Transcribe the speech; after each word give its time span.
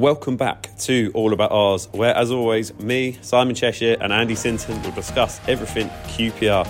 welcome 0.00 0.34
back 0.34 0.74
to 0.78 1.10
All 1.12 1.34
About 1.34 1.52
R's, 1.52 1.86
where, 1.92 2.16
as 2.16 2.30
always, 2.30 2.72
me, 2.78 3.18
Simon 3.20 3.54
Cheshire, 3.54 3.98
and 4.00 4.14
Andy 4.14 4.34
Sinton 4.34 4.82
will 4.82 4.92
discuss 4.92 5.38
everything 5.46 5.90
QPR. 6.08 6.66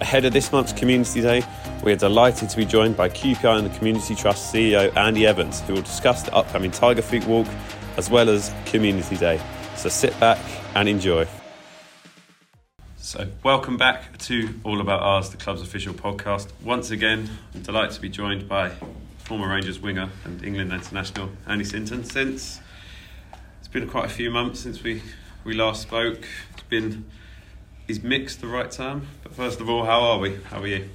Ahead 0.00 0.24
of 0.24 0.32
this 0.32 0.52
month's 0.52 0.72
Community 0.72 1.20
Day, 1.20 1.42
we 1.82 1.92
are 1.92 1.96
delighted 1.96 2.48
to 2.48 2.56
be 2.56 2.64
joined 2.64 2.96
by 2.96 3.08
QPR 3.08 3.58
and 3.58 3.68
the 3.68 3.76
Community 3.76 4.14
Trust 4.14 4.54
CEO 4.54 4.96
Andy 4.96 5.26
Evans, 5.26 5.62
who 5.62 5.74
will 5.74 5.82
discuss 5.82 6.22
the 6.22 6.32
upcoming 6.32 6.70
Tiger 6.70 7.02
Feet 7.02 7.26
Walk 7.26 7.48
as 7.96 8.08
well 8.08 8.28
as 8.28 8.54
Community 8.66 9.16
Day. 9.16 9.40
So 9.74 9.88
sit 9.88 10.18
back 10.20 10.38
and 10.76 10.88
enjoy. 10.88 11.26
So, 12.98 13.26
welcome 13.42 13.78
back 13.78 14.16
to 14.18 14.54
All 14.62 14.80
About 14.80 15.00
R's, 15.00 15.30
the 15.30 15.38
club's 15.38 15.62
official 15.62 15.92
podcast. 15.92 16.46
Once 16.62 16.92
again, 16.92 17.28
I'm 17.52 17.62
delighted 17.62 17.96
to 17.96 18.00
be 18.00 18.10
joined 18.10 18.48
by 18.48 18.70
former 19.30 19.48
Rangers 19.48 19.78
winger 19.78 20.10
and 20.24 20.44
England 20.44 20.72
international 20.72 21.30
Andy 21.46 21.62
Sinton. 21.62 22.02
Since 22.02 22.60
it's 23.60 23.68
been 23.68 23.86
quite 23.86 24.06
a 24.06 24.08
few 24.08 24.28
months 24.28 24.58
since 24.58 24.82
we, 24.82 25.04
we 25.44 25.54
last 25.54 25.82
spoke, 25.82 26.26
it's 26.52 26.64
been 26.64 27.04
is 27.86 28.02
mixed 28.02 28.40
the 28.40 28.48
right 28.48 28.68
term? 28.68 29.06
But 29.22 29.32
first 29.32 29.60
of 29.60 29.70
all, 29.70 29.84
how 29.84 30.00
are 30.00 30.18
we? 30.18 30.34
How 30.46 30.60
are 30.60 30.66
you? 30.66 30.88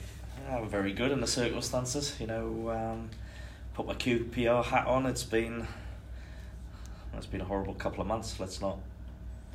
Yeah, 0.43 0.59
we're 0.59 0.67
very 0.67 0.91
good 0.91 1.13
in 1.13 1.21
the 1.21 1.27
circumstances. 1.27 2.17
You 2.19 2.27
know, 2.27 2.71
um, 2.71 3.09
put 3.73 3.87
my 3.87 3.93
QPR 3.93 4.65
hat 4.65 4.85
on. 4.85 5.05
It's 5.05 5.23
been 5.23 5.65
it's 7.15 7.27
been 7.27 7.39
a 7.39 7.45
horrible 7.45 7.75
couple 7.75 8.01
of 8.01 8.07
months. 8.07 8.37
Let's 8.37 8.59
not 8.59 8.79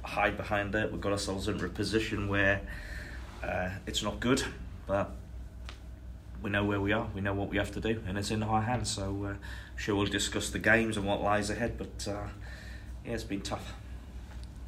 hide 0.03 0.39
behind 0.39 0.75
it. 0.75 0.91
We've 0.91 1.03
got 1.03 1.13
ourselves 1.13 1.49
into 1.49 1.67
a 1.67 1.69
position 1.69 2.29
where 2.29 2.63
uh, 3.43 3.73
it's 3.87 4.03
not 4.03 4.21
good, 4.21 4.43
but 4.87 5.11
we 6.43 6.51
know 6.51 6.65
where 6.65 6.81
we 6.81 6.93
are, 6.93 7.09
we 7.15 7.21
know 7.21 7.35
what 7.35 7.49
we 7.49 7.57
have 7.57 7.73
to 7.73 7.81
do, 7.81 8.01
and 8.07 8.17
it's 8.17 8.31
in 8.31 8.43
our 8.43 8.63
hands. 8.63 8.91
So, 8.91 9.25
uh, 9.25 9.29
I'm 9.29 9.39
sure 9.77 9.97
we'll 9.97 10.07
discuss 10.07 10.51
the 10.51 10.59
games 10.59 10.97
and 10.97 11.07
what 11.07 11.23
lies 11.23 11.51
ahead. 11.51 11.77
But 11.79 12.09
uh, 12.09 12.29
yeah, 13.05 13.13
it's 13.13 13.25
been 13.25 13.43
tough. 13.43 13.75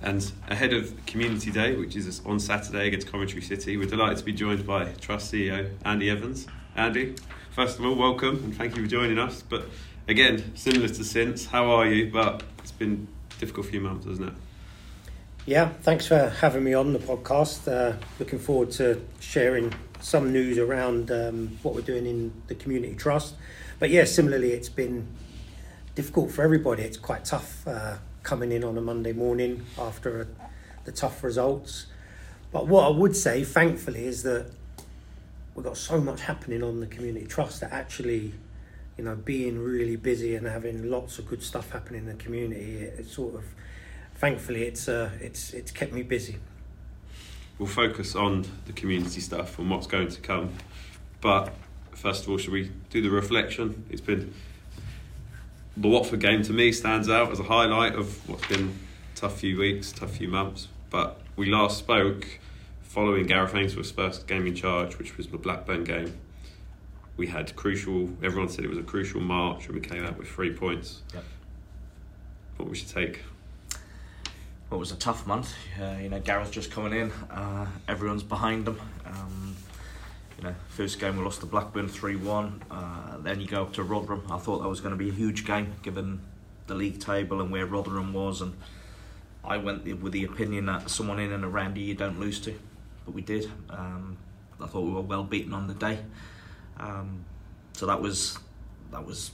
And 0.03 0.33
ahead 0.49 0.73
of 0.73 0.95
Community 1.07 1.53
Day, 1.53 1.77
which 1.77 1.95
is 1.95 2.21
on 2.27 2.41
Saturday 2.41 2.89
against 2.89 3.07
Coventry 3.11 3.41
City, 3.41 3.77
we're 3.77 3.87
delighted 3.87 4.19
to 4.19 4.25
be 4.25 4.33
joined 4.33 4.67
by 4.67 4.87
Trust 5.01 5.33
CEO 5.33 5.71
Andy 5.85 6.11
Evans. 6.11 6.49
Andy, 6.75 7.15
first 7.53 7.79
of 7.79 7.85
all, 7.85 7.95
welcome 7.95 8.37
and 8.43 8.57
thank 8.57 8.77
you 8.77 8.83
for 8.83 8.89
joining 8.89 9.19
us. 9.19 9.43
But 9.43 9.67
again, 10.09 10.57
similar 10.57 10.89
to 10.89 11.05
since, 11.05 11.47
how 11.47 11.71
are 11.71 11.87
you? 11.87 12.11
But 12.11 12.43
it's 12.59 12.73
been 12.73 13.07
a 13.37 13.41
difficult 13.41 13.67
few 13.67 13.81
months, 13.81 14.07
hasn't 14.07 14.31
it? 14.31 14.35
Yeah, 15.47 15.69
thanks 15.83 16.07
for 16.07 16.29
having 16.29 16.65
me 16.65 16.75
on 16.75 16.93
the 16.93 16.99
podcast. 16.99 17.71
Uh, 17.71 17.97
looking 18.19 18.39
forward 18.39 18.71
to 18.73 19.05
sharing 19.21 19.73
some 20.03 20.33
news 20.33 20.59
around 20.59 21.11
um, 21.11 21.59
what 21.63 21.75
we're 21.75 21.81
doing 21.81 22.07
in 22.07 22.33
the 22.49 22.55
community 22.55 22.95
trust. 22.95 23.35
But 23.79 23.91
yeah, 23.91 24.05
similarly, 24.05 24.53
it's 24.53 24.69
been 24.69 25.07
difficult 25.95 26.33
for 26.33 26.43
everybody. 26.43 26.83
It's 26.83 26.97
quite 26.97 27.25
tough 27.25 27.67
uh, 27.67 27.97
coming 28.23 28.53
in 28.53 28.65
on 28.65 28.77
a 28.77 28.81
Monday 28.81 29.13
morning 29.13 29.65
after 29.79 30.23
a, 30.23 30.27
the 30.85 30.93
tough 30.93 31.23
results. 31.23 31.87
But 32.51 32.67
what 32.67 32.85
I 32.85 32.91
would 32.91 33.17
say, 33.17 33.45
thankfully, 33.45 34.05
is 34.05 34.25
that 34.25 34.47
we've 35.55 35.65
got 35.65 35.77
so 35.77 36.01
much 36.01 36.23
happening 36.23 36.63
on 36.63 36.81
the 36.81 36.87
community 36.87 37.27
trust 37.27 37.61
that 37.61 37.73
actually, 37.73 38.35
you 38.99 39.05
know, 39.05 39.15
being 39.15 39.59
really 39.59 39.97
busy 39.97 40.35
and 40.35 40.47
having 40.47 40.91
lots 40.91 41.19
of 41.19 41.29
good 41.29 41.43
stuff 41.43 41.71
happening 41.71 42.01
in 42.01 42.07
the 42.07 42.23
community, 42.23 42.79
it, 42.79 43.01
it 43.01 43.07
sort 43.07 43.37
of, 43.37 43.45
thankfully, 44.17 44.65
it's 44.65 44.89
uh, 44.89 45.11
it's 45.21 45.55
it's 45.55 45.71
kept 45.71 45.93
me 45.93 46.03
busy 46.03 46.39
we'll 47.63 47.71
focus 47.71 48.17
on 48.17 48.45
the 48.67 48.73
community 48.73 49.21
stuff 49.21 49.57
and 49.57 49.71
what's 49.71 49.87
going 49.87 50.09
to 50.09 50.21
come. 50.21 50.53
But 51.21 51.55
first 51.93 52.25
of 52.25 52.31
all, 52.31 52.37
should 52.37 52.53
we 52.53 52.73
do 52.91 53.01
the 53.01 53.09
reflection? 53.09 53.85
It's 53.89 54.01
been 54.01 54.35
the 55.77 55.87
Watford 55.87 56.19
game 56.19 56.43
to 56.43 56.53
me 56.53 56.73
stands 56.73 57.09
out 57.09 57.31
as 57.31 57.39
a 57.39 57.45
highlight 57.45 57.95
of 57.95 58.29
what's 58.29 58.49
been 58.49 58.75
a 59.15 59.17
tough 59.17 59.39
few 59.39 59.57
weeks, 59.61 59.93
tough 59.93 60.17
few 60.17 60.27
months. 60.27 60.67
But 60.91 61.21
we 61.37 61.53
last 61.53 61.79
spoke 61.79 62.27
following 62.81 63.27
Gareth 63.27 63.55
Ainsworth's 63.55 63.93
first 63.93 64.27
game 64.27 64.45
in 64.49 64.57
charge, 64.57 64.99
which 64.99 65.17
was 65.17 65.29
the 65.29 65.39
Blackburn 65.39 65.85
game. 65.85 66.19
We 67.17 67.29
had 67.29 67.55
crucial. 67.55 68.11
Everyone 68.25 68.49
said 68.49 68.65
it 68.65 68.71
was 68.71 68.79
a 68.79 68.83
crucial 68.83 69.21
march, 69.21 69.67
and 69.67 69.77
we 69.77 69.81
came 69.81 70.05
out 70.05 70.19
with 70.19 70.27
three 70.27 70.53
points. 70.53 71.03
Yep. 71.15 71.25
What 72.57 72.69
we 72.69 72.75
should 72.75 72.89
take 72.89 73.21
it 74.73 74.79
was 74.79 74.93
a 74.93 74.97
tough 74.97 75.27
month. 75.27 75.55
Uh, 75.81 75.97
you 76.01 76.09
know, 76.09 76.21
Gareth 76.21 76.51
just 76.51 76.71
coming 76.71 76.93
in, 76.93 77.11
uh, 77.31 77.67
everyone's 77.89 78.23
behind 78.23 78.67
him. 78.67 78.81
Um, 79.07 79.57
you 80.39 80.45
know, 80.45 80.55
first 80.69 80.99
game 80.99 81.17
we 81.17 81.25
lost 81.25 81.41
to 81.41 81.47
Blackburn 81.47 81.89
three 81.89 82.17
one. 82.17 82.63
Uh, 82.71 83.19
then 83.19 83.41
you 83.41 83.47
go 83.47 83.63
up 83.63 83.73
to 83.75 83.83
Rotherham. 83.83 84.25
I 84.31 84.39
thought 84.39 84.61
that 84.63 84.69
was 84.69 84.81
going 84.81 84.93
to 84.93 84.97
be 84.97 85.11
a 85.11 85.13
huge 85.13 85.45
game 85.45 85.75
given 85.83 86.21
the 86.67 86.75
league 86.75 87.01
table 87.01 87.41
and 87.41 87.51
where 87.51 87.67
Rotherham 87.67 88.13
was, 88.13 88.41
and 88.41 88.57
I 89.45 89.59
went 89.59 89.85
with 90.01 90.13
the 90.13 90.25
opinion 90.25 90.67
that 90.67 90.91
someone 90.91 91.19
in 91.19 91.33
and 91.33 91.45
around 91.45 91.77
you 91.77 91.85
you 91.85 91.95
don't 91.95 92.19
lose 92.19 92.41
to, 92.41 92.59
but 93.05 93.15
we 93.15 93.23
did. 93.23 93.51
Um, 93.71 94.17
I 94.61 94.67
thought 94.67 94.83
we 94.83 94.93
were 94.93 95.01
well 95.01 95.25
beaten 95.25 95.53
on 95.53 95.67
the 95.67 95.75
day, 95.75 95.99
um, 96.79 97.25
so 97.73 97.87
that 97.87 98.01
was 98.01 98.39
that 98.91 99.05
was 99.05 99.33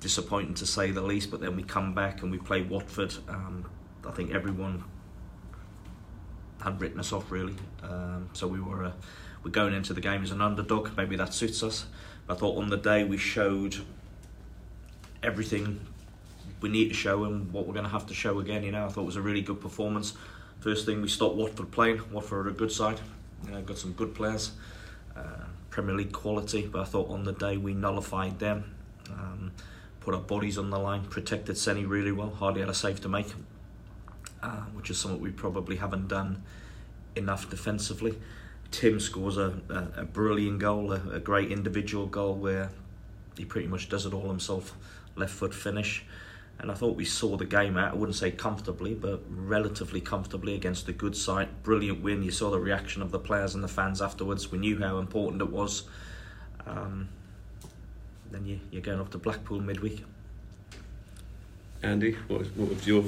disappointing 0.00 0.54
to 0.54 0.66
say 0.66 0.90
the 0.90 1.00
least. 1.00 1.30
But 1.30 1.40
then 1.40 1.56
we 1.56 1.62
come 1.62 1.94
back 1.94 2.22
and 2.22 2.30
we 2.30 2.38
play 2.38 2.62
Watford. 2.62 3.14
Um, 3.28 3.66
I 4.06 4.12
think 4.12 4.32
everyone 4.32 4.84
had 6.62 6.80
written 6.80 7.00
us 7.00 7.12
off 7.12 7.30
really. 7.30 7.54
Um, 7.82 8.28
so 8.32 8.46
we 8.46 8.60
were 8.60 8.84
uh, 8.84 8.92
we're 9.42 9.50
going 9.50 9.74
into 9.74 9.92
the 9.94 10.00
game 10.00 10.22
as 10.22 10.30
an 10.30 10.40
underdog. 10.40 10.96
Maybe 10.96 11.16
that 11.16 11.32
suits 11.32 11.62
us. 11.62 11.86
But 12.26 12.34
I 12.34 12.40
thought 12.40 12.58
on 12.58 12.68
the 12.68 12.76
day 12.76 13.04
we 13.04 13.16
showed 13.16 13.76
everything 15.22 15.80
we 16.60 16.68
need 16.68 16.88
to 16.88 16.94
show 16.94 17.24
and 17.24 17.52
what 17.52 17.66
we're 17.66 17.74
going 17.74 17.84
to 17.84 17.90
have 17.90 18.06
to 18.06 18.14
show 18.14 18.38
again. 18.40 18.62
You 18.62 18.72
know, 18.72 18.86
I 18.86 18.88
thought 18.88 19.02
it 19.02 19.06
was 19.06 19.16
a 19.16 19.22
really 19.22 19.42
good 19.42 19.60
performance. 19.60 20.14
First 20.60 20.86
thing 20.86 21.02
we 21.02 21.08
stopped 21.08 21.36
Watford 21.36 21.70
playing. 21.70 22.00
Watford 22.10 22.46
are 22.46 22.50
a 22.50 22.52
good 22.52 22.72
side. 22.72 22.98
You 23.44 23.52
know, 23.52 23.62
got 23.62 23.78
some 23.78 23.92
good 23.92 24.14
players, 24.14 24.52
uh, 25.16 25.44
Premier 25.70 25.94
League 25.94 26.12
quality. 26.12 26.66
But 26.66 26.80
I 26.80 26.84
thought 26.84 27.10
on 27.10 27.24
the 27.24 27.32
day 27.32 27.56
we 27.56 27.74
nullified 27.74 28.38
them. 28.38 28.74
Um, 29.10 29.52
put 30.00 30.14
our 30.14 30.20
bodies 30.20 30.58
on 30.58 30.70
the 30.70 30.78
line, 30.78 31.04
protected 31.04 31.56
Seny 31.56 31.84
really 31.84 32.12
well, 32.12 32.30
hardly 32.30 32.60
had 32.60 32.70
a 32.70 32.74
save 32.74 33.00
to 33.02 33.08
make 33.08 33.26
uh, 34.42 34.62
which 34.74 34.90
is 34.90 34.98
something 34.98 35.20
we 35.20 35.30
probably 35.30 35.76
haven't 35.76 36.08
done 36.08 36.42
enough 37.14 37.48
defensively. 37.48 38.18
Tim 38.70 39.00
scores 39.00 39.36
a, 39.36 39.60
a, 39.68 40.00
a 40.00 40.04
brilliant 40.04 40.58
goal, 40.58 40.92
a, 40.92 41.00
a, 41.12 41.20
great 41.20 41.50
individual 41.50 42.06
goal 42.06 42.34
where 42.34 42.70
he 43.36 43.44
pretty 43.44 43.68
much 43.68 43.88
does 43.88 44.06
it 44.06 44.12
all 44.12 44.28
himself, 44.28 44.76
left 45.14 45.32
foot 45.32 45.54
finish. 45.54 46.04
And 46.58 46.70
I 46.70 46.74
thought 46.74 46.96
we 46.96 47.04
saw 47.04 47.36
the 47.36 47.44
game 47.44 47.76
out, 47.76 47.92
I 47.92 47.96
wouldn't 47.96 48.16
say 48.16 48.30
comfortably, 48.30 48.94
but 48.94 49.22
relatively 49.28 50.00
comfortably 50.00 50.54
against 50.54 50.88
a 50.88 50.92
good 50.92 51.14
side. 51.14 51.48
Brilliant 51.62 52.02
win. 52.02 52.22
You 52.22 52.30
saw 52.30 52.50
the 52.50 52.58
reaction 52.58 53.02
of 53.02 53.10
the 53.10 53.18
players 53.18 53.54
and 53.54 53.62
the 53.62 53.68
fans 53.68 54.00
afterwards. 54.00 54.50
We 54.50 54.58
knew 54.58 54.78
how 54.78 54.98
important 54.98 55.42
it 55.42 55.50
was. 55.50 55.84
Um, 56.66 57.08
then 58.30 58.46
you, 58.46 58.60
you're 58.70 58.82
going 58.82 59.00
off 59.00 59.10
to 59.10 59.18
Blackpool 59.18 59.60
midweek. 59.60 60.02
Andy, 61.82 62.12
what, 62.26 62.46
what 62.56 62.70
was 62.70 62.86
your 62.86 63.04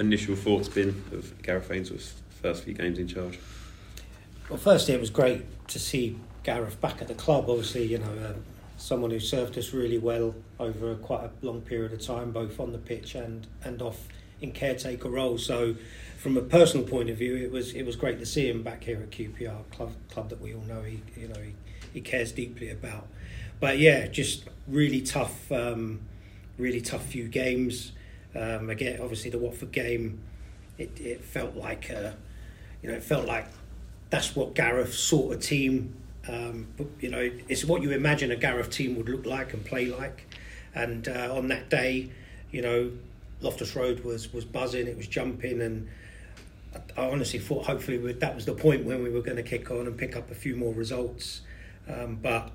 initial 0.00 0.34
thoughts 0.34 0.68
been 0.68 1.04
of 1.12 1.40
Gareth 1.42 1.70
Ainsworth's 1.70 2.14
first 2.42 2.64
few 2.64 2.74
games 2.74 2.98
in 2.98 3.06
charge? 3.06 3.38
Well, 4.48 4.58
firstly, 4.58 4.94
it 4.94 5.00
was 5.00 5.10
great 5.10 5.68
to 5.68 5.78
see 5.78 6.18
Gareth 6.42 6.80
back 6.80 7.00
at 7.00 7.08
the 7.08 7.14
club. 7.14 7.48
Obviously, 7.48 7.84
you 7.84 7.98
know, 7.98 8.10
um, 8.26 8.42
someone 8.76 9.10
who 9.10 9.20
served 9.20 9.56
us 9.58 9.72
really 9.72 9.98
well 9.98 10.34
over 10.58 10.94
quite 10.96 11.24
a 11.24 11.30
long 11.46 11.60
period 11.60 11.92
of 11.92 12.00
time, 12.00 12.32
both 12.32 12.58
on 12.58 12.72
the 12.72 12.78
pitch 12.78 13.14
and 13.14 13.46
and 13.62 13.80
off 13.82 14.08
in 14.40 14.52
caretaker 14.52 15.08
roles. 15.08 15.44
So, 15.44 15.76
from 16.18 16.36
a 16.36 16.40
personal 16.40 16.86
point 16.86 17.10
of 17.10 17.18
view, 17.18 17.36
it 17.36 17.52
was 17.52 17.74
it 17.74 17.84
was 17.84 17.94
great 17.96 18.18
to 18.18 18.26
see 18.26 18.48
him 18.48 18.62
back 18.62 18.84
here 18.84 19.00
at 19.00 19.10
QPR 19.10 19.70
club 19.70 19.92
club 20.10 20.30
that 20.30 20.40
we 20.40 20.54
all 20.54 20.62
know 20.62 20.82
he 20.82 21.02
you 21.16 21.28
know 21.28 21.40
he, 21.40 21.54
he 21.92 22.00
cares 22.00 22.32
deeply 22.32 22.70
about. 22.70 23.06
But 23.60 23.78
yeah, 23.78 24.06
just 24.06 24.48
really 24.66 25.02
tough, 25.02 25.52
um, 25.52 26.00
really 26.56 26.80
tough 26.80 27.04
few 27.04 27.28
games. 27.28 27.92
Um, 28.34 28.70
again, 28.70 29.00
obviously 29.00 29.30
the 29.30 29.38
Watford 29.38 29.72
game, 29.72 30.20
it, 30.78 30.98
it 31.00 31.24
felt 31.24 31.56
like 31.56 31.90
uh, 31.90 32.12
you 32.82 32.90
know 32.90 32.96
it 32.96 33.02
felt 33.02 33.26
like 33.26 33.46
that's 34.10 34.34
what 34.36 34.54
Gareth 34.54 34.94
sort 34.94 35.36
of 35.36 35.42
team. 35.42 35.94
Um, 36.28 36.66
but, 36.76 36.86
you 37.00 37.08
know, 37.08 37.30
it's 37.48 37.64
what 37.64 37.82
you 37.82 37.92
imagine 37.92 38.30
a 38.30 38.36
Gareth 38.36 38.70
team 38.70 38.96
would 38.96 39.08
look 39.08 39.24
like 39.24 39.54
and 39.54 39.64
play 39.64 39.86
like. 39.86 40.26
And 40.74 41.08
uh, 41.08 41.34
on 41.34 41.48
that 41.48 41.70
day, 41.70 42.10
you 42.52 42.60
know, 42.62 42.92
Loftus 43.40 43.74
Road 43.74 44.00
was 44.00 44.32
was 44.32 44.44
buzzing, 44.44 44.86
it 44.86 44.96
was 44.96 45.06
jumping, 45.06 45.62
and 45.62 45.88
I, 46.96 47.08
honestly 47.08 47.38
thought 47.38 47.66
hopefully 47.66 48.12
that 48.12 48.34
was 48.34 48.44
the 48.44 48.54
point 48.54 48.84
when 48.84 49.02
we 49.02 49.10
were 49.10 49.22
going 49.22 49.36
to 49.36 49.42
kick 49.42 49.70
on 49.70 49.86
and 49.86 49.96
pick 49.96 50.14
up 50.14 50.30
a 50.30 50.34
few 50.34 50.56
more 50.56 50.74
results. 50.74 51.40
Um, 51.88 52.18
but 52.20 52.50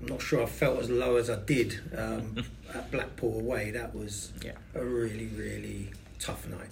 I'm 0.00 0.06
not 0.06 0.20
sure 0.20 0.42
I 0.42 0.46
felt 0.46 0.80
as 0.80 0.90
low 0.90 1.16
as 1.16 1.30
I 1.30 1.36
did 1.36 1.80
um, 1.96 2.44
at 2.74 2.90
Blackpool 2.90 3.38
away. 3.38 3.70
That 3.70 3.94
was 3.94 4.32
yeah. 4.44 4.52
a 4.74 4.84
really, 4.84 5.26
really 5.26 5.90
tough 6.18 6.46
night. 6.48 6.70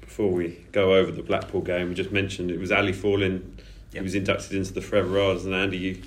Before 0.00 0.30
we 0.30 0.64
go 0.72 0.94
over 0.94 1.10
the 1.10 1.22
Blackpool 1.22 1.62
game, 1.62 1.88
we 1.88 1.94
just 1.94 2.12
mentioned 2.12 2.50
it 2.50 2.58
was 2.58 2.70
Ali 2.70 2.92
Faurlin 2.92 3.42
yep. 3.92 4.00
He 4.00 4.00
was 4.00 4.14
inducted 4.14 4.52
into 4.52 4.72
the 4.72 4.80
Forever 4.80 5.08
Riders, 5.08 5.44
and 5.44 5.54
Andy, 5.54 5.78
you, 5.78 6.02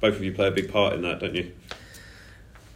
both 0.00 0.16
of 0.16 0.22
you 0.22 0.32
play 0.32 0.48
a 0.48 0.50
big 0.50 0.72
part 0.72 0.94
in 0.94 1.02
that, 1.02 1.20
don't 1.20 1.34
you? 1.34 1.52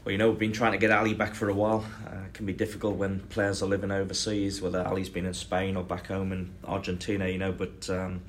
well, 0.04 0.12
you 0.12 0.18
know, 0.18 0.28
we've 0.28 0.38
been 0.38 0.52
trying 0.52 0.72
to 0.72 0.78
get 0.78 0.90
Ali 0.90 1.14
back 1.14 1.34
for 1.34 1.48
a 1.48 1.54
while. 1.54 1.84
Uh, 2.06 2.24
it 2.26 2.34
can 2.34 2.44
be 2.44 2.52
difficult 2.52 2.96
when 2.96 3.20
players 3.20 3.62
are 3.62 3.66
living 3.66 3.90
overseas, 3.90 4.60
whether 4.60 4.86
Ali's 4.86 5.08
been 5.08 5.24
in 5.24 5.32
Spain 5.32 5.76
or 5.76 5.82
back 5.82 6.08
home 6.08 6.32
in 6.32 6.52
Argentina, 6.64 7.26
you 7.26 7.38
know. 7.38 7.52
But 7.52 7.88
um, 7.88 8.20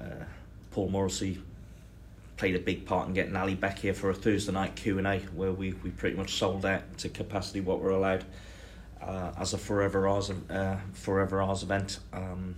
uh, 0.00 0.24
Paul 0.72 0.88
Morrissey 0.88 1.40
played 2.36 2.54
a 2.54 2.58
big 2.58 2.86
part 2.86 3.08
in 3.08 3.14
getting 3.14 3.34
Ali 3.36 3.54
back 3.54 3.78
here 3.78 3.94
for 3.94 4.10
a 4.10 4.14
Thursday 4.14 4.52
night 4.52 4.76
Q 4.76 4.98
and 4.98 5.06
A, 5.06 5.18
where 5.34 5.52
we, 5.52 5.72
we 5.72 5.90
pretty 5.90 6.16
much 6.16 6.34
sold 6.34 6.66
out 6.66 6.98
to 6.98 7.08
capacity 7.08 7.60
what 7.60 7.80
we're 7.80 7.90
allowed 7.90 8.24
uh, 9.00 9.32
as 9.38 9.54
a 9.54 9.58
Forever 9.58 10.06
R's 10.08 10.30
uh, 10.30 10.78
Forever 10.92 11.40
R's 11.40 11.62
event. 11.62 11.98
Um, 12.12 12.56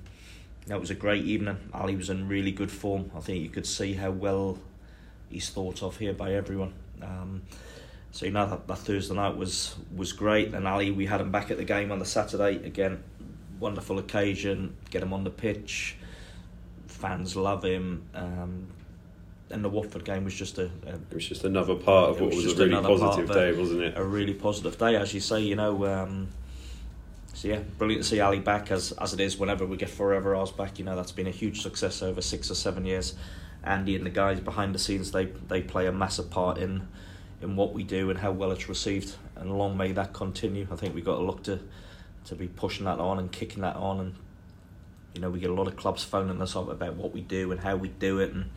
that 0.66 0.80
was 0.80 0.90
a 0.90 0.94
great 0.94 1.24
evening. 1.24 1.56
Ali 1.72 1.96
was 1.96 2.10
in 2.10 2.28
really 2.28 2.52
good 2.52 2.70
form. 2.70 3.10
I 3.16 3.20
think 3.20 3.42
you 3.42 3.48
could 3.48 3.66
see 3.66 3.94
how 3.94 4.10
well 4.10 4.58
he's 5.30 5.48
thought 5.48 5.82
of 5.82 5.96
here 5.96 6.12
by 6.12 6.34
everyone. 6.34 6.74
Um, 7.00 7.42
so 8.10 8.26
you 8.26 8.32
know 8.32 8.48
that, 8.48 8.66
that 8.66 8.78
Thursday 8.78 9.14
night 9.14 9.36
was 9.36 9.76
was 9.94 10.12
great. 10.12 10.54
And 10.54 10.66
Ali, 10.66 10.90
we 10.90 11.06
had 11.06 11.20
him 11.20 11.30
back 11.30 11.50
at 11.50 11.56
the 11.56 11.64
game 11.64 11.92
on 11.92 11.98
the 11.98 12.04
Saturday 12.04 12.56
again. 12.66 13.02
Wonderful 13.60 13.98
occasion. 13.98 14.76
Get 14.90 15.02
him 15.02 15.12
on 15.12 15.24
the 15.24 15.30
pitch. 15.30 15.96
Fans 16.86 17.36
love 17.36 17.64
him. 17.64 18.04
Um, 18.14 18.68
and 19.50 19.64
the 19.64 19.68
Watford 19.68 20.04
game 20.04 20.24
was 20.24 20.34
just 20.34 20.58
a, 20.58 20.70
a 20.86 20.94
it 21.10 21.14
was 21.14 21.26
just 21.26 21.44
another 21.44 21.74
part 21.74 22.10
of 22.10 22.20
what 22.20 22.34
was, 22.34 22.44
was 22.44 22.58
a 22.58 22.66
really 22.66 22.82
positive 22.82 23.30
day, 23.30 23.52
wasn't 23.52 23.82
it? 23.82 23.94
A 23.96 24.04
really 24.04 24.34
positive 24.34 24.78
day, 24.78 24.96
as 24.96 25.14
you 25.14 25.20
say. 25.20 25.40
You 25.40 25.56
know, 25.56 25.86
um, 25.86 26.28
so 27.34 27.48
yeah, 27.48 27.60
brilliant 27.78 28.04
to 28.04 28.08
see 28.08 28.20
Ali 28.20 28.40
back 28.40 28.70
as 28.70 28.92
as 28.92 29.14
it 29.14 29.20
is. 29.20 29.38
Whenever 29.38 29.64
we 29.64 29.76
get 29.76 29.90
Forever 29.90 30.34
R's 30.34 30.50
back, 30.50 30.78
you 30.78 30.84
know 30.84 30.96
that's 30.96 31.12
been 31.12 31.26
a 31.26 31.32
huge 31.32 31.62
success 31.62 32.02
over 32.02 32.20
six 32.20 32.50
or 32.50 32.54
seven 32.54 32.84
years. 32.84 33.14
Andy 33.64 33.96
and 33.96 34.06
the 34.06 34.10
guys 34.10 34.40
behind 34.40 34.74
the 34.74 34.78
scenes, 34.78 35.12
they 35.12 35.26
they 35.26 35.62
play 35.62 35.86
a 35.86 35.92
massive 35.92 36.30
part 36.30 36.58
in 36.58 36.86
in 37.40 37.56
what 37.56 37.72
we 37.72 37.84
do 37.84 38.10
and 38.10 38.18
how 38.18 38.32
well 38.32 38.50
it's 38.50 38.68
received. 38.68 39.14
And 39.36 39.56
long 39.56 39.76
may 39.76 39.92
that 39.92 40.12
continue. 40.12 40.66
I 40.70 40.76
think 40.76 40.94
we've 40.94 41.04
got 41.04 41.16
to 41.16 41.22
look 41.22 41.42
to 41.44 41.60
to 42.26 42.34
be 42.34 42.48
pushing 42.48 42.84
that 42.84 42.98
on 42.98 43.18
and 43.18 43.32
kicking 43.32 43.62
that 43.62 43.76
on. 43.76 44.00
And 44.00 44.14
you 45.14 45.20
know, 45.20 45.30
we 45.30 45.40
get 45.40 45.50
a 45.50 45.54
lot 45.54 45.68
of 45.68 45.76
clubs 45.76 46.04
phoning 46.04 46.42
us 46.42 46.54
up 46.54 46.68
about 46.68 46.94
what 46.94 47.12
we 47.12 47.22
do 47.22 47.50
and 47.50 47.60
how 47.60 47.76
we 47.76 47.88
do 47.88 48.18
it 48.18 48.32
and 48.32 48.50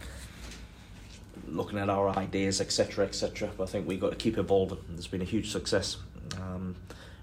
looking 1.48 1.80
at 1.80 1.90
our 1.90 2.10
ideas, 2.18 2.62
etc., 2.62 3.06
etc. 3.06 3.50
But 3.58 3.64
I 3.64 3.68
think 3.68 3.88
we've 3.88 4.00
got 4.00 4.12
to 4.12 4.16
keep 4.16 4.38
evolving. 4.38 4.80
There's 4.90 5.08
been 5.08 5.22
a 5.22 5.26
huge 5.26 5.52
success. 5.52 5.98
Um, 6.38 6.76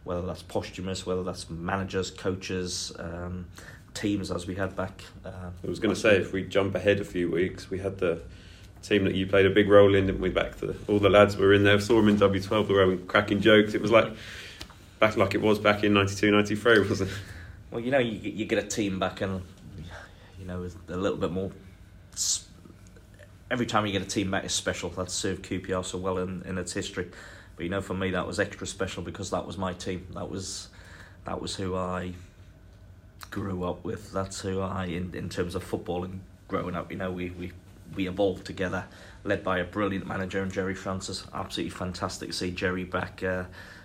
whether 0.05 0.23
that's 0.23 0.43
posthumous, 0.43 1.05
whether 1.05 1.23
that's 1.23 1.51
managers, 1.51 2.11
coaches, 2.11 2.93
um, 2.99 3.47
teams, 3.93 4.31
as 4.31 4.47
we 4.47 4.55
had 4.55 4.75
back. 4.75 5.03
Uh, 5.25 5.51
I 5.63 5.67
was 5.67 5.79
going 5.79 5.95
to 5.95 6.01
say, 6.01 6.17
if 6.17 6.33
we 6.33 6.45
jump 6.45 6.75
ahead 6.75 7.01
a 7.01 7.05
few 7.05 7.31
weeks, 7.31 7.69
we 7.69 7.79
had 7.79 7.99
the 7.99 8.23
team 8.83 9.05
that 9.05 9.15
you 9.15 9.27
played 9.27 9.45
a 9.45 9.51
big 9.51 9.69
role 9.69 9.95
in, 9.95 10.07
didn't 10.07 10.21
we? 10.21 10.31
Back 10.31 10.59
to 10.61 10.75
all 10.89 10.99
the 10.99 11.11
lads 11.11 11.37
were 11.37 11.53
in 11.53 11.65
there. 11.65 11.79
Saw 11.79 11.97
them 11.97 12.09
in 12.09 12.17
W12. 12.17 12.69
They 12.69 12.75
were 12.75 12.81
having 12.81 13.07
cracking 13.07 13.41
jokes. 13.41 13.75
It 13.75 13.83
was 13.83 13.91
like 13.91 14.11
back 14.99 15.17
like 15.17 15.35
it 15.35 15.43
was 15.43 15.59
back 15.59 15.85
in 15.85 15.95
92, 15.95 16.31
93, 16.31 16.89
wasn't 16.89 17.11
it? 17.11 17.17
Well, 17.71 17.81
you 17.81 17.91
know, 17.91 17.99
you 17.99 18.19
you 18.19 18.45
get 18.47 18.65
a 18.65 18.67
team 18.67 18.99
back 18.99 19.21
and 19.21 19.43
you 20.39 20.47
know 20.47 20.67
a 20.89 20.97
little 20.97 21.19
bit 21.19 21.31
more. 21.31 21.51
Every 23.51 23.67
time 23.67 23.87
you 23.87 23.93
get 23.93 24.03
a 24.03 24.07
team 24.07 24.31
back 24.31 24.45
is 24.45 24.53
special. 24.53 24.91
That's 24.91 25.15
served 25.15 25.45
QPR 25.49 25.85
so 25.85 25.99
well 25.99 26.19
in, 26.19 26.43
in 26.43 26.59
its 26.59 26.73
history. 26.73 27.11
But 27.57 27.65
you 27.65 27.71
know, 27.71 27.81
for 27.81 27.95
me, 27.95 28.11
that 28.11 28.27
was 28.27 28.39
extra 28.39 28.67
special 28.67 29.03
because 29.03 29.31
that 29.31 29.47
was 29.47 29.57
my 29.57 29.73
team. 29.73 30.07
That 30.15 30.31
was 30.31 30.69
that 31.25 31.41
was 31.41 31.57
who 31.57 31.75
I 31.75 32.13
grew 33.31 33.65
up 33.65 33.85
with. 33.85 34.13
That's 34.13 34.41
who 34.41 34.61
I, 34.61 34.87
in, 34.87 35.15
in 35.15 35.29
terms 35.29 35.55
of 35.55 35.63
football 35.63 36.05
and 36.05 36.21
growing 36.47 36.75
up, 36.75 36.91
you 36.91 36.97
know, 36.97 37.11
we, 37.11 37.31
we 37.31 37.53
we 37.95 38.07
evolved 38.07 38.45
together, 38.45 38.85
led 39.25 39.43
by 39.43 39.59
a 39.59 39.65
brilliant 39.65 40.07
manager 40.07 40.43
and 40.43 40.53
Gerry 40.53 40.75
Francis. 40.75 41.25
Absolutely 41.33 41.71
fantastic 41.71 42.31
to 42.31 42.37
see 42.37 42.51
Gerry 42.51 42.85
back, 42.85 43.23
uh, 43.23 43.45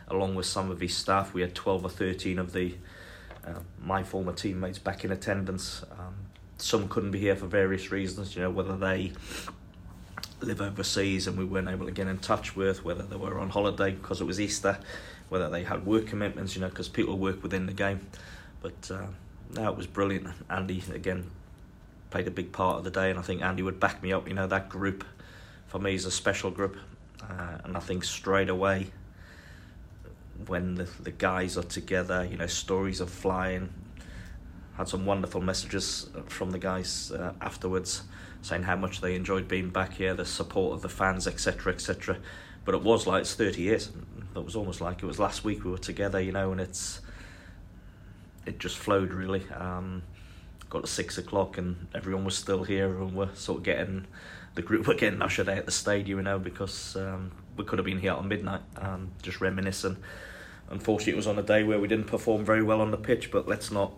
along 0.09 0.35
with 0.35 0.45
some 0.45 0.69
of 0.69 0.79
his 0.79 0.95
staff. 0.95 1.33
We 1.33 1.41
had 1.41 1.55
12 1.55 1.85
or 1.85 1.89
13 1.89 2.37
of 2.37 2.53
the 2.53 2.75
uh, 3.45 3.59
my 3.81 4.03
former 4.03 4.33
teammates 4.33 4.79
back 4.79 5.03
in 5.03 5.11
attendance. 5.11 5.83
Um, 5.91 6.15
some 6.57 6.87
couldn't 6.87 7.11
be 7.11 7.19
here 7.19 7.35
for 7.35 7.45
various 7.45 7.91
reasons, 7.91 8.35
you 8.35 8.41
know, 8.41 8.49
whether 8.49 8.77
they 8.77 9.11
live 10.41 10.61
overseas 10.61 11.27
and 11.27 11.37
we 11.37 11.45
weren't 11.45 11.69
able 11.69 11.85
to 11.85 11.91
get 11.91 12.07
in 12.07 12.17
touch 12.19 12.55
with, 12.55 12.83
whether 12.83 13.03
they 13.03 13.15
were 13.15 13.39
on 13.39 13.49
holiday 13.49 13.91
because 13.91 14.21
it 14.21 14.25
was 14.25 14.39
Easter, 14.39 14.77
whether 15.29 15.49
they 15.49 15.63
had 15.63 15.85
work 15.85 16.07
commitments, 16.07 16.55
you 16.55 16.61
know, 16.61 16.69
because 16.69 16.87
people 16.89 17.17
work 17.17 17.41
within 17.41 17.65
the 17.65 17.73
game. 17.73 18.01
But 18.61 18.91
uh, 18.91 19.07
no, 19.53 19.69
it 19.69 19.77
was 19.77 19.87
brilliant. 19.87 20.27
Andy, 20.49 20.83
again, 20.93 21.29
played 22.09 22.27
a 22.27 22.31
big 22.31 22.51
part 22.51 22.77
of 22.77 22.83
the 22.83 22.91
day, 22.91 23.09
and 23.09 23.19
I 23.19 23.21
think 23.21 23.41
Andy 23.41 23.63
would 23.63 23.79
back 23.79 24.03
me 24.03 24.13
up. 24.13 24.27
You 24.27 24.33
know, 24.33 24.47
that 24.47 24.69
group 24.69 25.03
for 25.67 25.79
me 25.79 25.95
is 25.95 26.05
a 26.05 26.11
special 26.11 26.51
group, 26.51 26.77
uh, 27.21 27.57
and 27.63 27.75
I 27.75 27.79
think 27.79 28.03
straight 28.03 28.49
away 28.49 28.87
when 30.47 30.75
the, 30.75 30.83
the 31.01 31.11
guys 31.11 31.57
are 31.57 31.63
together, 31.63 32.27
you 32.29 32.37
know, 32.37 32.47
stories 32.47 33.01
are 33.01 33.07
flying. 33.07 33.73
Had 34.77 34.87
some 34.87 35.05
wonderful 35.05 35.41
messages 35.41 36.09
from 36.27 36.51
the 36.51 36.59
guys 36.59 37.11
uh, 37.11 37.33
afterwards 37.41 38.03
saying 38.41 38.63
how 38.63 38.75
much 38.75 39.01
they 39.01 39.15
enjoyed 39.15 39.47
being 39.47 39.69
back 39.69 39.93
here, 39.93 40.13
the 40.13 40.25
support 40.25 40.73
of 40.73 40.81
the 40.81 40.89
fans, 40.89 41.27
etc., 41.27 41.73
etc. 41.73 42.17
But 42.65 42.75
it 42.75 42.81
was 42.81 43.07
like 43.07 43.21
it's 43.21 43.35
30 43.35 43.61
years. 43.61 43.91
It 44.35 44.43
was 44.43 44.55
almost 44.55 44.81
like 44.81 45.03
it 45.03 45.05
was 45.05 45.19
last 45.19 45.43
week 45.43 45.63
we 45.63 45.71
were 45.71 45.77
together, 45.77 46.19
you 46.19 46.31
know, 46.31 46.51
and 46.51 46.59
it's 46.59 47.01
it 48.45 48.59
just 48.59 48.77
flowed 48.77 49.13
really. 49.13 49.43
Um, 49.51 50.03
got 50.73 50.81
to 50.81 50.89
six 50.89 51.19
o'clock 51.19 51.59
and 51.59 51.87
everyone 51.93 52.25
was 52.25 52.35
still 52.35 52.63
here 52.63 52.87
and 52.87 53.13
we're 53.13 53.33
sort 53.35 53.59
of 53.59 53.63
getting 53.63 54.07
the 54.55 54.61
group 54.63 54.87
were 54.87 54.95
getting 54.95 55.21
ushered 55.21 55.47
out 55.47 55.65
the 55.65 55.71
stadium 55.71 56.17
you 56.17 56.23
know 56.23 56.39
because 56.39 56.95
um, 56.95 57.31
we 57.55 57.63
could 57.63 57.77
have 57.77 57.85
been 57.85 57.99
here 57.99 58.11
at 58.11 58.25
midnight 58.25 58.61
um, 58.77 59.11
just 59.21 59.39
reminiscing 59.39 59.95
unfortunately 60.71 61.13
it 61.13 61.15
was 61.15 61.27
on 61.27 61.37
a 61.37 61.43
day 61.43 61.63
where 61.63 61.79
we 61.79 61.87
didn't 61.87 62.07
perform 62.07 62.43
very 62.43 62.63
well 62.63 62.81
on 62.81 62.89
the 62.89 62.97
pitch 62.97 63.29
but 63.29 63.47
let's 63.47 63.69
not 63.69 63.93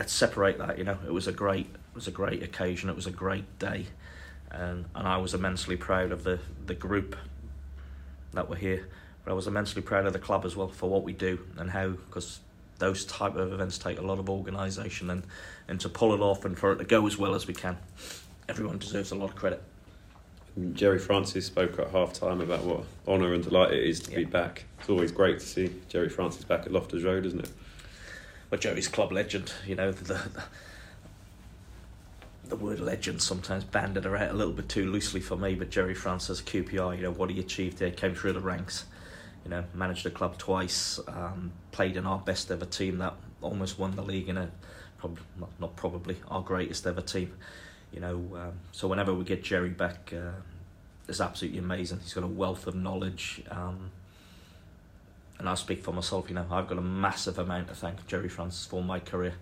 let's 0.00 0.14
separate 0.14 0.56
that 0.56 0.78
you 0.78 0.84
know 0.84 0.96
it 1.06 1.12
was 1.12 1.26
a 1.26 1.32
great 1.32 1.66
it 1.66 1.94
was 1.94 2.08
a 2.08 2.10
great 2.10 2.42
occasion 2.42 2.88
it 2.88 2.96
was 2.96 3.06
a 3.06 3.10
great 3.10 3.58
day 3.58 3.84
and 4.50 4.86
and 4.94 5.06
I 5.06 5.18
was 5.18 5.34
immensely 5.34 5.76
proud 5.76 6.10
of 6.10 6.24
the 6.24 6.38
the 6.64 6.74
group 6.74 7.14
that 8.32 8.48
were 8.48 8.56
here 8.56 8.88
but 9.22 9.32
I 9.32 9.34
was 9.34 9.46
immensely 9.46 9.82
proud 9.82 10.06
of 10.06 10.14
the 10.14 10.18
club 10.18 10.46
as 10.46 10.56
well 10.56 10.68
for 10.68 10.88
what 10.88 11.02
we 11.02 11.12
do 11.12 11.38
and 11.58 11.70
how 11.70 11.90
because 11.90 12.40
those 12.78 13.04
type 13.04 13.36
of 13.36 13.52
events 13.52 13.76
take 13.76 13.98
a 13.98 14.02
lot 14.02 14.18
of 14.18 14.30
organisation 14.30 15.10
and, 15.10 15.22
and 15.68 15.78
to 15.80 15.90
pull 15.90 16.14
it 16.14 16.20
off 16.20 16.46
and 16.46 16.58
for 16.58 16.72
it 16.72 16.76
to 16.76 16.84
go 16.84 17.06
as 17.06 17.18
well 17.18 17.34
as 17.34 17.46
we 17.46 17.52
can, 17.52 17.76
everyone 18.48 18.78
deserves 18.78 19.10
a 19.10 19.14
lot 19.14 19.28
of 19.28 19.36
credit. 19.36 19.62
Gerry 20.72 20.98
Francis 20.98 21.44
spoke 21.44 21.78
at 21.78 21.90
half 21.90 22.14
time 22.14 22.40
about 22.40 22.64
what 22.64 22.84
honour 23.06 23.34
and 23.34 23.44
delight 23.44 23.72
it 23.72 23.84
is 23.84 24.00
to 24.00 24.12
yeah. 24.12 24.16
be 24.16 24.24
back. 24.24 24.64
It's 24.78 24.88
always 24.88 25.12
great 25.12 25.40
to 25.40 25.46
see 25.46 25.70
Gerry 25.90 26.08
Francis 26.08 26.42
back 26.42 26.64
at 26.64 26.72
Loftus 26.72 27.02
Road, 27.02 27.26
isn't 27.26 27.40
it? 27.40 27.50
Well, 28.50 28.60
Gerry's 28.60 28.88
club 28.88 29.12
legend, 29.12 29.52
you 29.66 29.76
know, 29.76 29.92
the, 29.92 30.14
the, 30.14 30.42
the 32.48 32.56
word 32.56 32.80
legend 32.80 33.22
sometimes 33.22 33.62
banded 33.62 34.06
around 34.06 34.30
a 34.30 34.32
little 34.32 34.52
bit 34.52 34.68
too 34.68 34.90
loosely 34.90 35.20
for 35.20 35.36
me, 35.36 35.54
but 35.54 35.70
Gerry 35.70 35.94
Francis, 35.94 36.42
QPR, 36.42 36.96
you 36.96 37.02
know, 37.02 37.12
what 37.12 37.30
he 37.30 37.38
achieved 37.38 37.78
there, 37.78 37.92
came 37.92 38.14
through 38.14 38.32
the 38.32 38.40
ranks 38.40 38.86
you 39.44 39.50
know, 39.50 39.64
managed 39.74 40.04
the 40.04 40.10
club 40.10 40.36
twice, 40.38 41.00
um, 41.08 41.52
played 41.72 41.96
in 41.96 42.06
our 42.06 42.18
best 42.18 42.50
ever 42.50 42.64
team 42.64 42.98
that 42.98 43.14
almost 43.40 43.78
won 43.78 43.96
the 43.96 44.02
league 44.02 44.28
in 44.28 44.36
a 44.36 44.50
probably 44.98 45.22
not, 45.38 45.48
not 45.58 45.76
probably 45.76 46.16
our 46.28 46.42
greatest 46.42 46.86
ever 46.86 47.00
team. 47.00 47.32
You 47.92 48.00
know, 48.00 48.16
um, 48.34 48.52
so 48.72 48.86
whenever 48.86 49.14
we 49.14 49.24
get 49.24 49.42
Gerry 49.42 49.70
back, 49.70 50.12
uh, 50.14 50.32
it's 51.08 51.20
absolutely 51.20 51.58
amazing. 51.58 52.00
He's 52.00 52.12
got 52.12 52.24
a 52.24 52.28
wealth 52.28 52.66
of 52.66 52.74
knowledge. 52.74 53.42
Um, 53.50 53.90
and 55.40 55.48
I 55.48 55.54
speak 55.54 55.82
for 55.82 55.92
myself, 55.92 56.28
you 56.28 56.34
know, 56.34 56.44
I've 56.50 56.68
got 56.68 56.76
a 56.76 56.82
massive 56.82 57.38
amount 57.38 57.68
to 57.68 57.74
thank 57.74 58.06
Gerry 58.06 58.28
Francis 58.28 58.66
for 58.66 58.84
my 58.84 59.00
career, 59.00 59.32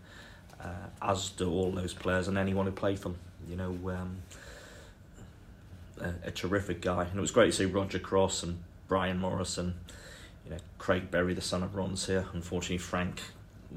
uh, 0.63 0.87
as 1.03 1.31
do 1.31 1.51
all 1.51 1.73
those 1.73 1.93
players 1.93 2.29
and 2.29 2.39
anyone 2.39 2.67
who 2.67 2.73
played 2.73 3.01
for 3.01 3.09
them. 3.09 3.19
You 3.49 3.57
know, 3.57 3.77
um, 3.91 4.23
a, 6.01 6.29
a 6.29 6.31
terrific 6.31 6.81
guy. 6.81 7.03
And 7.03 7.19
it 7.19 7.21
was 7.21 7.33
great 7.33 7.47
to 7.47 7.53
see 7.53 7.65
Roger 7.65 7.99
Cross 7.99 8.45
and 8.45 8.63
Brian 8.87 9.19
Morrison, 9.19 9.75
you 10.45 10.53
know, 10.53 10.59
Craig 10.79 11.11
Berry, 11.11 11.35
the 11.35 11.41
son 11.41 11.65
of 11.65 11.75
Ron's 11.75 12.07
here. 12.07 12.27
Unfortunately, 12.33 12.79
Frank 12.79 13.21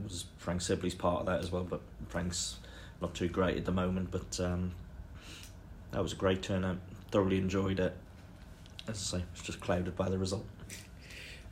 was 0.03 0.25
Frank 0.37 0.61
Sibley's 0.61 0.93
part 0.93 1.21
of 1.21 1.25
that 1.25 1.39
as 1.39 1.51
well, 1.51 1.63
but 1.63 1.81
Frank's 2.07 2.57
not 3.01 3.15
too 3.15 3.29
great 3.29 3.57
at 3.57 3.65
the 3.65 3.71
moment. 3.71 4.11
But 4.11 4.39
um, 4.39 4.73
that 5.91 6.03
was 6.03 6.13
a 6.13 6.17
great 6.17 6.43
turnout. 6.43 6.77
Thoroughly 7.09 7.39
enjoyed 7.39 7.79
it. 7.79 7.97
As 8.87 9.13
I 9.13 9.17
say, 9.17 9.23
it's 9.33 9.41
just 9.41 9.59
clouded 9.59 9.95
by 9.95 10.07
the 10.07 10.19
result. 10.19 10.45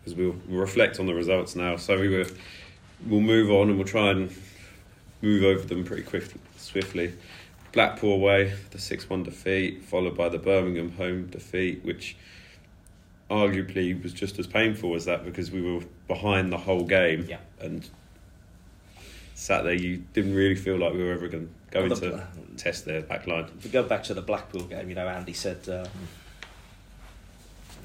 Because 0.09 0.15
we'll, 0.15 0.35
we'll 0.47 0.61
reflect 0.61 0.99
on 0.99 1.05
the 1.05 1.13
results 1.13 1.55
now. 1.55 1.75
So 1.75 1.99
we 1.99 2.09
were, 2.09 2.25
we'll 3.05 3.21
move 3.21 3.51
on 3.51 3.69
and 3.69 3.77
we'll 3.77 3.87
try 3.87 4.11
and 4.11 4.35
move 5.21 5.43
over 5.43 5.65
them 5.67 5.83
pretty 5.83 6.03
quickly, 6.03 6.39
swiftly. 6.57 7.13
Blackpool 7.71 8.13
away, 8.13 8.53
the 8.71 8.79
six-one 8.79 9.23
defeat, 9.23 9.83
followed 9.83 10.17
by 10.17 10.29
the 10.29 10.39
Birmingham 10.39 10.91
home 10.93 11.27
defeat, 11.27 11.85
which 11.85 12.15
arguably 13.29 14.01
was 14.01 14.11
just 14.11 14.39
as 14.39 14.47
painful 14.47 14.95
as 14.95 15.05
that 15.05 15.23
because 15.23 15.51
we 15.51 15.61
were 15.61 15.83
behind 16.07 16.51
the 16.51 16.57
whole 16.57 16.83
game 16.83 17.27
yeah. 17.29 17.37
and 17.59 17.87
sat 19.35 19.63
there. 19.63 19.73
You 19.73 20.03
didn't 20.13 20.33
really 20.33 20.55
feel 20.55 20.77
like 20.77 20.93
we 20.93 21.03
were 21.03 21.13
ever 21.13 21.27
going, 21.27 21.49
going 21.69 21.89
well, 21.89 21.99
the, 21.99 22.09
to 22.09 22.27
test 22.57 22.85
their 22.85 23.01
back 23.03 23.27
line. 23.27 23.45
If 23.59 23.65
we 23.65 23.69
go 23.69 23.83
back 23.83 24.03
to 24.05 24.15
the 24.15 24.23
Blackpool 24.23 24.63
game, 24.63 24.89
you 24.89 24.95
know, 24.95 25.07
Andy 25.07 25.33
said 25.33 25.69
um, 25.69 25.87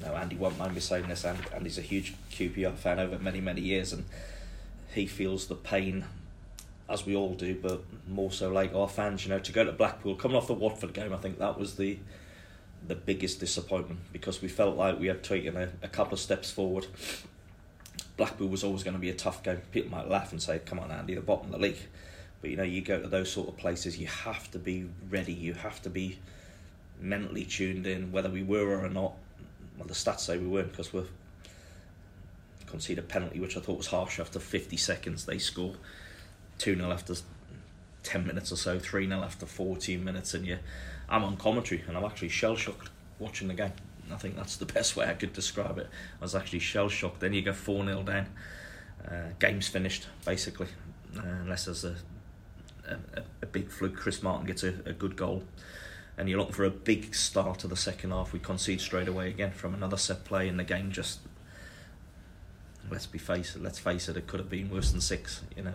no, 0.03 0.15
Andy 0.15 0.35
won't 0.35 0.57
mind 0.57 0.73
me 0.73 0.79
saying 0.79 1.07
this. 1.07 1.23
And 1.23 1.39
Andy's 1.53 1.77
a 1.77 1.81
huge 1.81 2.15
QPR 2.31 2.75
fan 2.75 2.99
over 2.99 3.17
many 3.19 3.41
many 3.41 3.61
years, 3.61 3.93
and 3.93 4.05
he 4.93 5.05
feels 5.05 5.47
the 5.47 5.55
pain 5.55 6.05
as 6.87 7.05
we 7.05 7.15
all 7.15 7.33
do, 7.33 7.55
but 7.55 7.83
more 8.07 8.31
so 8.31 8.51
like 8.51 8.73
our 8.73 8.87
fans. 8.87 9.25
You 9.25 9.29
know, 9.31 9.39
to 9.39 9.51
go 9.51 9.63
to 9.63 9.71
Blackpool, 9.71 10.15
coming 10.15 10.37
off 10.37 10.47
the 10.47 10.53
Watford 10.53 10.93
game, 10.93 11.13
I 11.13 11.17
think 11.17 11.39
that 11.39 11.59
was 11.59 11.75
the 11.75 11.97
the 12.87 12.95
biggest 12.95 13.39
disappointment 13.39 13.99
because 14.13 14.41
we 14.41 14.47
felt 14.47 14.77
like 14.77 14.99
we 14.99 15.07
had 15.07 15.23
taken 15.23 15.57
a, 15.57 15.69
a 15.81 15.87
couple 15.87 16.13
of 16.13 16.19
steps 16.19 16.51
forward. 16.51 16.85
Blackpool 18.17 18.47
was 18.47 18.63
always 18.63 18.83
going 18.83 18.93
to 18.93 18.99
be 18.99 19.09
a 19.09 19.15
tough 19.15 19.41
game. 19.41 19.61
People 19.71 19.91
might 19.91 20.07
laugh 20.07 20.31
and 20.31 20.41
say, 20.41 20.59
"Come 20.59 20.79
on, 20.79 20.91
Andy, 20.91 21.15
the 21.15 21.21
bottom 21.21 21.47
of 21.47 21.51
the 21.53 21.57
league." 21.57 21.79
But 22.41 22.51
you 22.51 22.57
know, 22.57 22.63
you 22.63 22.81
go 22.81 23.01
to 23.01 23.07
those 23.07 23.31
sort 23.31 23.47
of 23.47 23.57
places, 23.57 23.97
you 23.97 24.07
have 24.07 24.51
to 24.51 24.59
be 24.59 24.87
ready. 25.09 25.33
You 25.33 25.53
have 25.53 25.81
to 25.81 25.89
be 25.89 26.19
mentally 27.01 27.43
tuned 27.43 27.87
in, 27.87 28.11
whether 28.11 28.29
we 28.29 28.43
were 28.43 28.77
or 28.77 28.89
not. 28.89 29.13
Well, 29.77 29.87
the 29.87 29.93
stats 29.93 30.21
say 30.21 30.37
we 30.37 30.47
weren't 30.47 30.71
because 30.71 30.93
we 30.93 31.03
conceded 32.67 33.03
a 33.03 33.07
penalty, 33.07 33.39
which 33.39 33.57
I 33.57 33.59
thought 33.59 33.77
was 33.77 33.87
harsh 33.87 34.19
after 34.19 34.39
50 34.39 34.77
seconds. 34.77 35.25
They 35.25 35.37
score 35.37 35.75
2 36.59 36.75
0 36.75 36.91
after 36.91 37.15
10 38.03 38.27
minutes 38.27 38.51
or 38.51 38.57
so, 38.57 38.79
3 38.79 39.07
0 39.07 39.21
after 39.21 39.45
14 39.45 40.03
minutes, 40.03 40.33
and 40.33 40.45
you, 40.45 40.59
I'm 41.09 41.23
on 41.23 41.37
commentary 41.37 41.83
and 41.87 41.97
I'm 41.97 42.03
actually 42.05 42.29
shell 42.29 42.55
shocked 42.55 42.89
watching 43.19 43.47
the 43.47 43.53
game. 43.53 43.73
I 44.11 44.17
think 44.17 44.35
that's 44.35 44.57
the 44.57 44.65
best 44.77 44.95
way 44.95 45.07
I 45.07 45.13
could 45.13 45.33
describe 45.33 45.77
it. 45.77 45.87
I 46.19 46.23
was 46.23 46.35
actually 46.35 46.59
shell 46.59 46.89
shocked. 46.89 47.19
Then 47.19 47.33
you 47.33 47.41
go 47.41 47.53
4 47.53 47.85
0 47.85 48.03
down. 48.03 48.27
Uh, 49.05 49.29
game's 49.39 49.67
finished, 49.67 50.07
basically, 50.25 50.67
uh, 51.15 51.21
unless 51.21 51.65
there's 51.65 51.85
a, 51.85 51.95
a, 52.87 53.21
a 53.43 53.45
big 53.45 53.69
fluke. 53.69 53.95
Chris 53.95 54.23
Martin 54.23 54.47
gets 54.47 54.63
a, 54.63 54.73
a 54.85 54.93
good 54.93 55.15
goal. 55.15 55.43
And 56.17 56.29
you're 56.29 56.39
looking 56.39 56.53
for 56.53 56.63
a 56.63 56.69
big 56.71 57.13
start 57.13 57.59
to 57.59 57.67
the 57.67 57.75
second 57.75 58.11
half. 58.11 58.31
We 58.31 58.39
concede 58.39 58.79
straight 58.79 59.07
away 59.07 59.29
again 59.29 59.51
from 59.51 59.73
another 59.73 59.97
set 59.97 60.23
play, 60.23 60.47
and 60.47 60.57
the 60.57 60.63
game 60.63 60.91
just 60.91 61.19
let's 62.89 63.05
be 63.05 63.17
face 63.17 63.55
it, 63.55 63.63
let's 63.63 63.79
face 63.79 64.07
it, 64.09 64.17
it 64.17 64.27
could 64.27 64.39
have 64.39 64.49
been 64.49 64.69
worse 64.69 64.91
than 64.91 65.01
six. 65.01 65.41
You 65.55 65.63
know, 65.63 65.73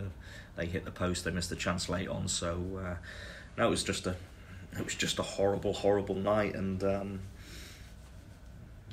they 0.56 0.66
hit 0.66 0.85
the 0.85 0.90
post, 0.90 1.25
they 1.25 1.30
missed 1.30 1.50
the 1.50 1.56
chance 1.56 1.88
late 1.88 2.09
on. 2.09 2.28
So 2.28 2.80
uh, 2.82 2.94
no, 3.59 3.66
it 3.66 3.70
was 3.70 3.85
just 3.85 4.06
a, 4.06 4.16
it 4.73 4.85
was 4.85 4.94
just 4.94 5.18
a 5.18 5.23
horrible, 5.23 5.73
horrible 5.73 6.14
night, 6.14 6.54
and 6.54 6.82
um, 6.85 7.20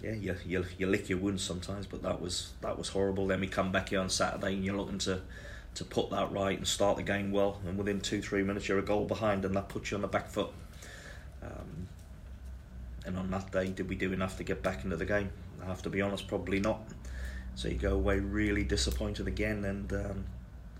yeah, 0.04 0.14
you, 0.14 0.36
you 0.46 0.66
you 0.78 0.88
lick 0.88 1.10
your 1.10 1.20
wounds 1.20 1.44
sometimes, 1.44 1.86
but 1.86 2.02
that 2.04 2.22
was 2.22 2.54
that 2.62 2.78
was 2.78 2.90
horrible. 2.90 3.28
Then 3.28 3.40
we 3.40 3.48
come 3.48 3.72
back 3.72 3.90
here 3.90 4.00
on 4.00 4.10
Saturday, 4.10 4.54
and 4.54 4.66
you're 4.66 4.78
looking 4.78 5.00
to 5.00 5.22
to 5.76 5.86
put 5.86 6.10
that 6.10 6.32
right 6.32 6.58
and 6.58 6.68
start 6.68 6.98
the 6.98 7.04
game 7.04 7.32
well, 7.32 7.62
and 7.66 7.78
within 7.78 8.02
two 8.02 8.22
three 8.22 8.44
minutes 8.44 8.68
you're 8.68 8.80
a 8.80 8.84
goal 8.84 9.06
behind, 9.06 9.46
and 9.46 9.56
that 9.56 9.70
puts 9.70 9.92
you 9.92 9.96
on 9.96 10.02
the 10.02 10.08
back 10.08 10.28
foot. 10.30 10.50
Um, 11.42 11.88
and 13.06 13.18
on 13.18 13.32
that 13.32 13.52
day, 13.52 13.68
did 13.68 13.88
we 13.90 13.96
do 13.96 14.12
enough 14.12 14.38
to 14.38 14.44
get 14.44 14.62
back 14.62 14.84
into 14.84 14.98
the 14.98 15.06
game? 15.06 15.30
I 15.62 15.66
have 15.66 15.82
to 15.84 15.90
be 15.90 16.02
honest, 16.02 16.28
probably 16.28 16.60
not. 16.60 16.82
So 17.56 17.68
you 17.68 17.76
go 17.76 17.94
away 17.94 18.20
really 18.20 18.64
disappointed 18.64 19.28
again, 19.28 19.66
and 19.66 19.92
um, 19.94 20.26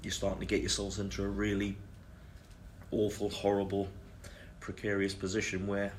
you're 0.04 0.12
starting 0.12 0.42
to 0.42 0.46
get 0.46 0.62
yourselves 0.62 1.00
into 1.00 1.24
a 1.24 1.28
really 1.28 1.78
awful, 2.92 3.30
horrible, 3.30 3.88
precarious 4.60 5.14
position 5.14 5.66
where, 5.68 5.92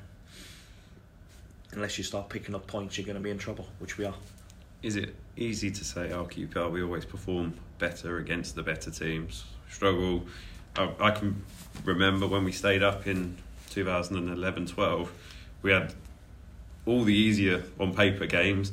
unless 1.71 1.97
you 1.97 2.03
start 2.03 2.29
picking 2.29 2.55
up 2.55 2.67
points, 2.67 2.97
you're 2.97 3.05
going 3.05 3.17
to 3.17 3.23
be 3.23 3.31
in 3.31 3.37
trouble, 3.37 3.67
which 3.79 3.97
we 3.97 4.05
are. 4.05 4.15
Is 4.81 4.95
it 4.95 5.15
easy 5.35 5.69
to 5.71 5.83
say, 5.83 6.11
oh, 6.13 6.25
QPR, 6.25 6.71
we 6.71 6.81
always 6.81 7.05
perform 7.05 7.55
better 7.79 8.19
against 8.19 8.55
the 8.55 8.63
better 8.63 8.91
teams? 8.91 9.43
Struggle. 9.69 10.23
I, 10.75 10.91
I 10.99 11.11
can 11.11 11.43
remember 11.83 12.27
when 12.27 12.45
we 12.45 12.51
stayed 12.51 12.83
up 12.83 13.05
in 13.05 13.37
2011 13.69 14.65
12, 14.67 15.11
we 15.61 15.71
had 15.71 15.93
all 16.85 17.03
the 17.03 17.13
easier 17.13 17.63
on 17.79 17.93
paper 17.93 18.25
games 18.25 18.71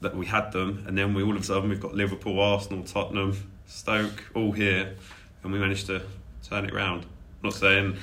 that 0.00 0.16
we 0.16 0.26
had 0.26 0.52
them, 0.52 0.84
and 0.86 0.98
then 0.98 1.14
we 1.14 1.22
all 1.22 1.34
of 1.34 1.42
a 1.42 1.44
sudden 1.44 1.70
we've 1.70 1.80
got 1.80 1.94
Liverpool, 1.94 2.40
Arsenal, 2.40 2.82
Tottenham, 2.84 3.36
Stoke 3.66 4.24
all 4.34 4.52
here, 4.52 4.96
and 5.42 5.52
we 5.52 5.58
managed 5.58 5.86
to 5.86 6.02
turn 6.42 6.64
it 6.64 6.74
round. 6.74 7.04
I'm 7.04 7.50
not 7.50 7.54
saying 7.54 7.96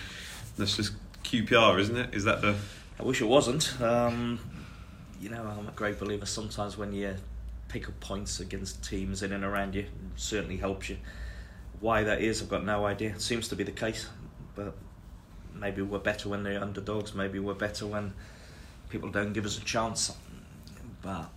that's 0.57 0.77
just 0.77 0.93
QPR, 1.23 1.79
isn't 1.79 1.95
it? 1.95 2.13
Is 2.13 2.23
that 2.23 2.41
the? 2.41 2.55
I 2.99 3.03
wish 3.03 3.21
it 3.21 3.27
wasn't. 3.27 3.79
Um, 3.81 4.39
you 5.21 5.29
know, 5.29 5.43
I'm 5.43 5.67
a 5.67 5.71
great 5.71 5.99
believer. 5.99 6.25
Sometimes 6.25 6.77
when 6.77 6.93
you 6.93 7.15
pick 7.67 7.87
up 7.87 7.99
points 7.99 8.39
against 8.39 8.83
teams 8.83 9.21
in 9.21 9.31
and 9.31 9.43
around 9.43 9.75
you, 9.75 9.85
certainly 10.15 10.57
helps 10.57 10.89
you. 10.89 10.97
Why 11.79 12.03
that 12.03 12.21
is, 12.21 12.41
I've 12.41 12.49
got 12.49 12.65
no 12.65 12.85
idea. 12.85 13.11
It 13.11 13.21
seems 13.21 13.47
to 13.49 13.55
be 13.55 13.63
the 13.63 13.71
case, 13.71 14.09
but 14.55 14.75
maybe 15.53 15.81
we're 15.81 15.99
better 15.99 16.29
when 16.29 16.43
they're 16.43 16.61
underdogs. 16.61 17.13
Maybe 17.13 17.39
we're 17.39 17.53
better 17.53 17.85
when 17.85 18.13
people 18.89 19.09
don't 19.09 19.33
give 19.33 19.45
us 19.45 19.57
a 19.57 19.63
chance. 19.63 20.15
But 21.01 21.29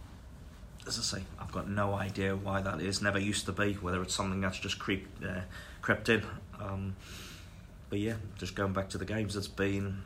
as 0.86 0.98
I 0.98 1.02
say, 1.02 1.24
I've 1.38 1.52
got 1.52 1.68
no 1.68 1.94
idea 1.94 2.34
why 2.34 2.60
that 2.62 2.80
is. 2.80 3.02
Never 3.02 3.18
used 3.18 3.46
to 3.46 3.52
be. 3.52 3.74
Whether 3.74 4.02
it's 4.02 4.14
something 4.14 4.40
that's 4.40 4.58
just 4.58 4.78
creep, 4.78 5.06
uh, 5.24 5.40
crept 5.80 6.08
in. 6.08 6.22
Um, 6.60 6.96
but 7.90 7.98
yeah, 7.98 8.14
just 8.38 8.54
going 8.54 8.72
back 8.72 8.88
to 8.90 8.98
the 8.98 9.04
games, 9.04 9.36
it's 9.36 9.48
been. 9.48 10.02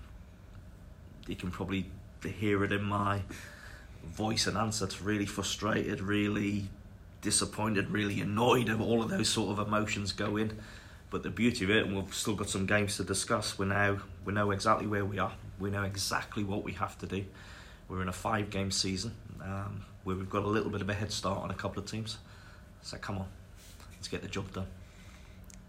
You 1.27 1.37
can 1.37 1.51
probably 1.51 1.87
hear 2.23 2.65
it 2.65 2.73
in 2.73 2.83
my 2.83 3.23
voice 4.05 4.47
and 4.47 4.57
answer. 4.57 4.85
It's 4.85 5.01
really 5.01 5.27
frustrated, 5.27 6.01
really 6.01 6.69
disappointed, 7.21 7.91
really 7.91 8.21
annoyed, 8.21 8.69
and 8.69 8.81
all 8.81 9.03
of 9.03 9.11
those 9.11 9.29
sort 9.29 9.59
of 9.59 9.67
emotions 9.67 10.13
go 10.13 10.37
in. 10.37 10.59
But 11.11 11.23
the 11.23 11.31
beauty 11.31 11.65
of 11.65 11.71
it, 11.71 11.87
and 11.87 11.97
we've 11.97 12.15
still 12.15 12.35
got 12.35 12.49
some 12.49 12.67
games 12.67 12.97
to 12.97 13.05
discuss. 13.05 13.59
We 13.59 13.67
now 13.67 13.99
we 14.25 14.33
know 14.33 14.51
exactly 14.51 14.87
where 14.87 15.05
we 15.05 15.19
are. 15.19 15.33
We 15.59 15.71
know 15.71 15.85
exactly 15.85 16.45
what 16.45 16.65
we 16.65 16.73
have 16.73 16.99
to 16.99 17.07
do. 17.07 17.25
We're 17.89 18.03
in 18.03 18.09
a 18.09 18.13
five-game 18.13 18.73
season. 18.73 19.13
Um, 19.41 19.85
where 20.07 20.15
we've 20.15 20.31
got 20.31 20.45
a 20.45 20.47
little 20.47 20.71
bit 20.71 20.81
of 20.81 20.89
a 20.89 20.95
head 20.95 21.11
start 21.11 21.43
on 21.43 21.51
a 21.51 21.55
couple 21.55 21.83
of 21.83 21.91
teams. 21.91 22.19
So 22.83 22.97
come 22.97 23.19
on, 23.19 23.27
let's 23.93 24.07
get 24.07 24.23
the 24.23 24.29
job 24.29 24.53
done. 24.53 24.69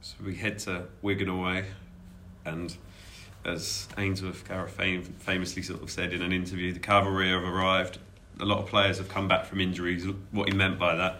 So 0.01 0.15
we 0.23 0.35
head 0.35 0.59
to 0.59 0.83
Wigan 1.01 1.27
away, 1.27 1.65
and 2.45 2.77
as 3.43 3.87
Ainsworth 3.97 4.47
Gareth 4.47 4.79
famously 5.17 5.63
sort 5.63 5.81
of 5.81 5.89
said 5.89 6.13
in 6.13 6.21
an 6.21 6.31
interview, 6.31 6.71
the 6.71 6.79
cavalry 6.79 7.29
have 7.31 7.43
arrived. 7.43 7.97
A 8.39 8.45
lot 8.45 8.59
of 8.59 8.67
players 8.67 8.99
have 8.99 9.09
come 9.09 9.27
back 9.27 9.45
from 9.45 9.59
injuries. 9.59 10.05
What 10.31 10.49
he 10.49 10.55
meant 10.55 10.77
by 10.77 10.95
that, 10.95 11.19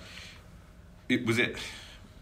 it 1.10 1.26
was 1.26 1.40
it. 1.40 1.58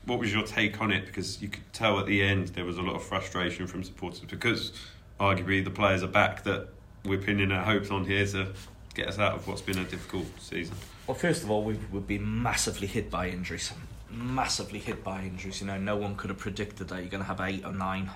What 0.05 0.19
was 0.19 0.33
your 0.33 0.43
take 0.43 0.81
on 0.81 0.91
it? 0.91 1.05
Because 1.05 1.41
you 1.41 1.47
could 1.47 1.73
tell 1.73 1.99
at 1.99 2.05
the 2.05 2.21
end 2.21 2.49
there 2.49 2.65
was 2.65 2.77
a 2.77 2.81
lot 2.81 2.95
of 2.95 3.03
frustration 3.03 3.67
from 3.67 3.83
supporters 3.83 4.19
because 4.19 4.71
arguably 5.19 5.63
the 5.63 5.71
players 5.71 6.03
are 6.03 6.07
back 6.07 6.43
that 6.43 6.67
we're 7.03 7.17
pinning 7.17 7.51
our 7.51 7.63
hopes 7.63 7.89
on 7.91 8.05
here 8.05 8.25
to 8.25 8.47
get 8.93 9.07
us 9.07 9.19
out 9.19 9.33
of 9.33 9.47
what's 9.47 9.61
been 9.61 9.77
a 9.77 9.83
difficult 9.83 10.25
season? 10.39 10.75
Well, 11.05 11.15
first 11.15 11.43
of 11.43 11.51
all, 11.51 11.63
we've, 11.63 11.91
we've 11.91 12.07
been 12.07 12.43
massively 12.43 12.87
hit 12.87 13.11
by 13.11 13.29
injuries. 13.29 13.71
Massively 14.09 14.79
hit 14.79 15.03
by 15.03 15.21
injuries. 15.23 15.61
You 15.61 15.67
know, 15.67 15.77
no 15.77 15.95
one 15.95 16.15
could 16.15 16.29
have 16.29 16.39
predicted 16.39 16.87
that 16.87 17.01
you're 17.01 17.09
going 17.09 17.23
to 17.23 17.27
have 17.27 17.41
eight 17.41 17.65
or 17.65 17.73
nine 17.73 18.09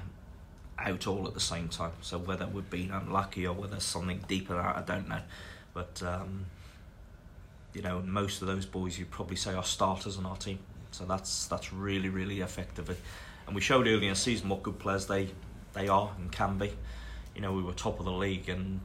out 0.79 1.07
all 1.07 1.27
at 1.27 1.33
the 1.33 1.39
same 1.39 1.67
time. 1.67 1.91
So 2.01 2.17
whether 2.17 2.47
we've 2.47 2.69
been 2.69 2.91
unlucky 2.91 3.45
or 3.45 3.53
whether 3.53 3.79
something 3.79 4.23
deeper 4.27 4.53
than 4.53 4.63
that, 4.63 4.77
I 4.77 4.81
don't 4.81 5.09
know. 5.09 5.21
But 5.73 6.01
um, 6.03 6.45
you 7.73 7.81
know, 7.81 8.01
most 8.01 8.41
of 8.41 8.47
those 8.47 8.65
boys 8.65 8.97
you'd 8.97 9.11
probably 9.11 9.35
say 9.35 9.53
are 9.53 9.63
starters 9.63 10.17
on 10.17 10.25
our 10.25 10.37
team. 10.37 10.59
So 10.91 11.05
that's 11.05 11.47
that's 11.47 11.71
really 11.73 12.09
really 12.09 12.41
effective. 12.41 12.89
And 13.45 13.55
we 13.55 13.61
showed 13.61 13.87
early 13.87 14.07
in 14.07 14.13
the 14.13 14.19
season 14.19 14.49
what 14.49 14.63
good 14.63 14.79
players 14.79 15.05
they 15.07 15.29
they 15.73 15.87
are 15.87 16.11
and 16.17 16.31
can 16.31 16.57
be. 16.57 16.71
You 17.35 17.41
know, 17.41 17.53
we 17.53 17.63
were 17.63 17.73
top 17.73 17.99
of 17.99 18.05
the 18.05 18.11
league 18.11 18.49
and 18.49 18.79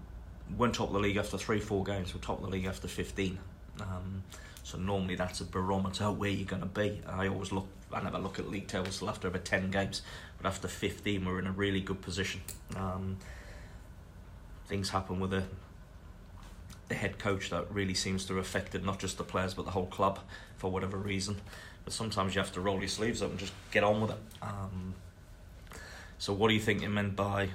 went 0.56 0.75
top 0.75 0.88
of 0.88 0.94
the 0.94 1.00
league 1.00 1.16
after 1.16 1.38
three, 1.38 1.61
four 1.61 1.84
games. 1.84 2.14
We're 2.14 2.20
top 2.20 2.38
of 2.38 2.44
the 2.44 2.50
league 2.50 2.66
after 2.66 2.88
15. 2.88 3.38
Um, 3.80 4.23
so 4.62 4.78
normally 4.78 5.14
that's 5.14 5.40
a 5.40 5.44
barometer 5.44 6.11
where 6.11 6.30
you're 6.30 6.46
going 6.46 6.62
to 6.62 6.68
be. 6.68 7.00
I 7.06 7.28
always 7.28 7.52
look, 7.52 7.66
I 7.92 8.02
never 8.02 8.18
look 8.18 8.38
at 8.38 8.49
league 8.49 8.66
tables 8.66 8.99
till 8.99 9.11
after 9.11 9.28
about 9.28 9.44
10 9.44 9.70
games, 9.70 10.02
but 10.38 10.46
after 10.46 10.68
15 10.68 11.25
we're 11.25 11.38
in 11.38 11.46
a 11.46 11.52
really 11.52 11.80
good 11.80 12.00
position. 12.00 12.40
Um, 12.76 13.18
things 14.66 14.90
happen 14.90 15.20
with 15.20 15.30
the 15.30 15.44
the 16.88 16.94
head 16.94 17.18
coach 17.18 17.50
that 17.50 17.70
really 17.70 17.94
seems 17.94 18.24
to 18.26 18.36
have 18.36 18.44
affected 18.44 18.84
not 18.84 18.98
just 18.98 19.16
the 19.16 19.24
players 19.24 19.54
but 19.54 19.64
the 19.64 19.70
whole 19.70 19.86
club 19.86 20.18
for 20.56 20.70
whatever 20.70 20.96
reason. 20.96 21.40
But 21.84 21.92
sometimes 21.92 22.34
you 22.34 22.40
have 22.40 22.52
to 22.52 22.60
roll 22.60 22.78
your 22.78 22.88
sleeves 22.88 23.22
up 23.22 23.30
and 23.30 23.38
just 23.38 23.52
get 23.70 23.84
on 23.84 24.00
with 24.00 24.10
it. 24.10 24.18
Um, 24.42 24.94
so 26.18 26.32
what 26.32 26.48
do 26.48 26.54
you 26.54 26.60
think 26.60 26.82
it 26.82 26.88
meant 26.88 27.16
by 27.16 27.50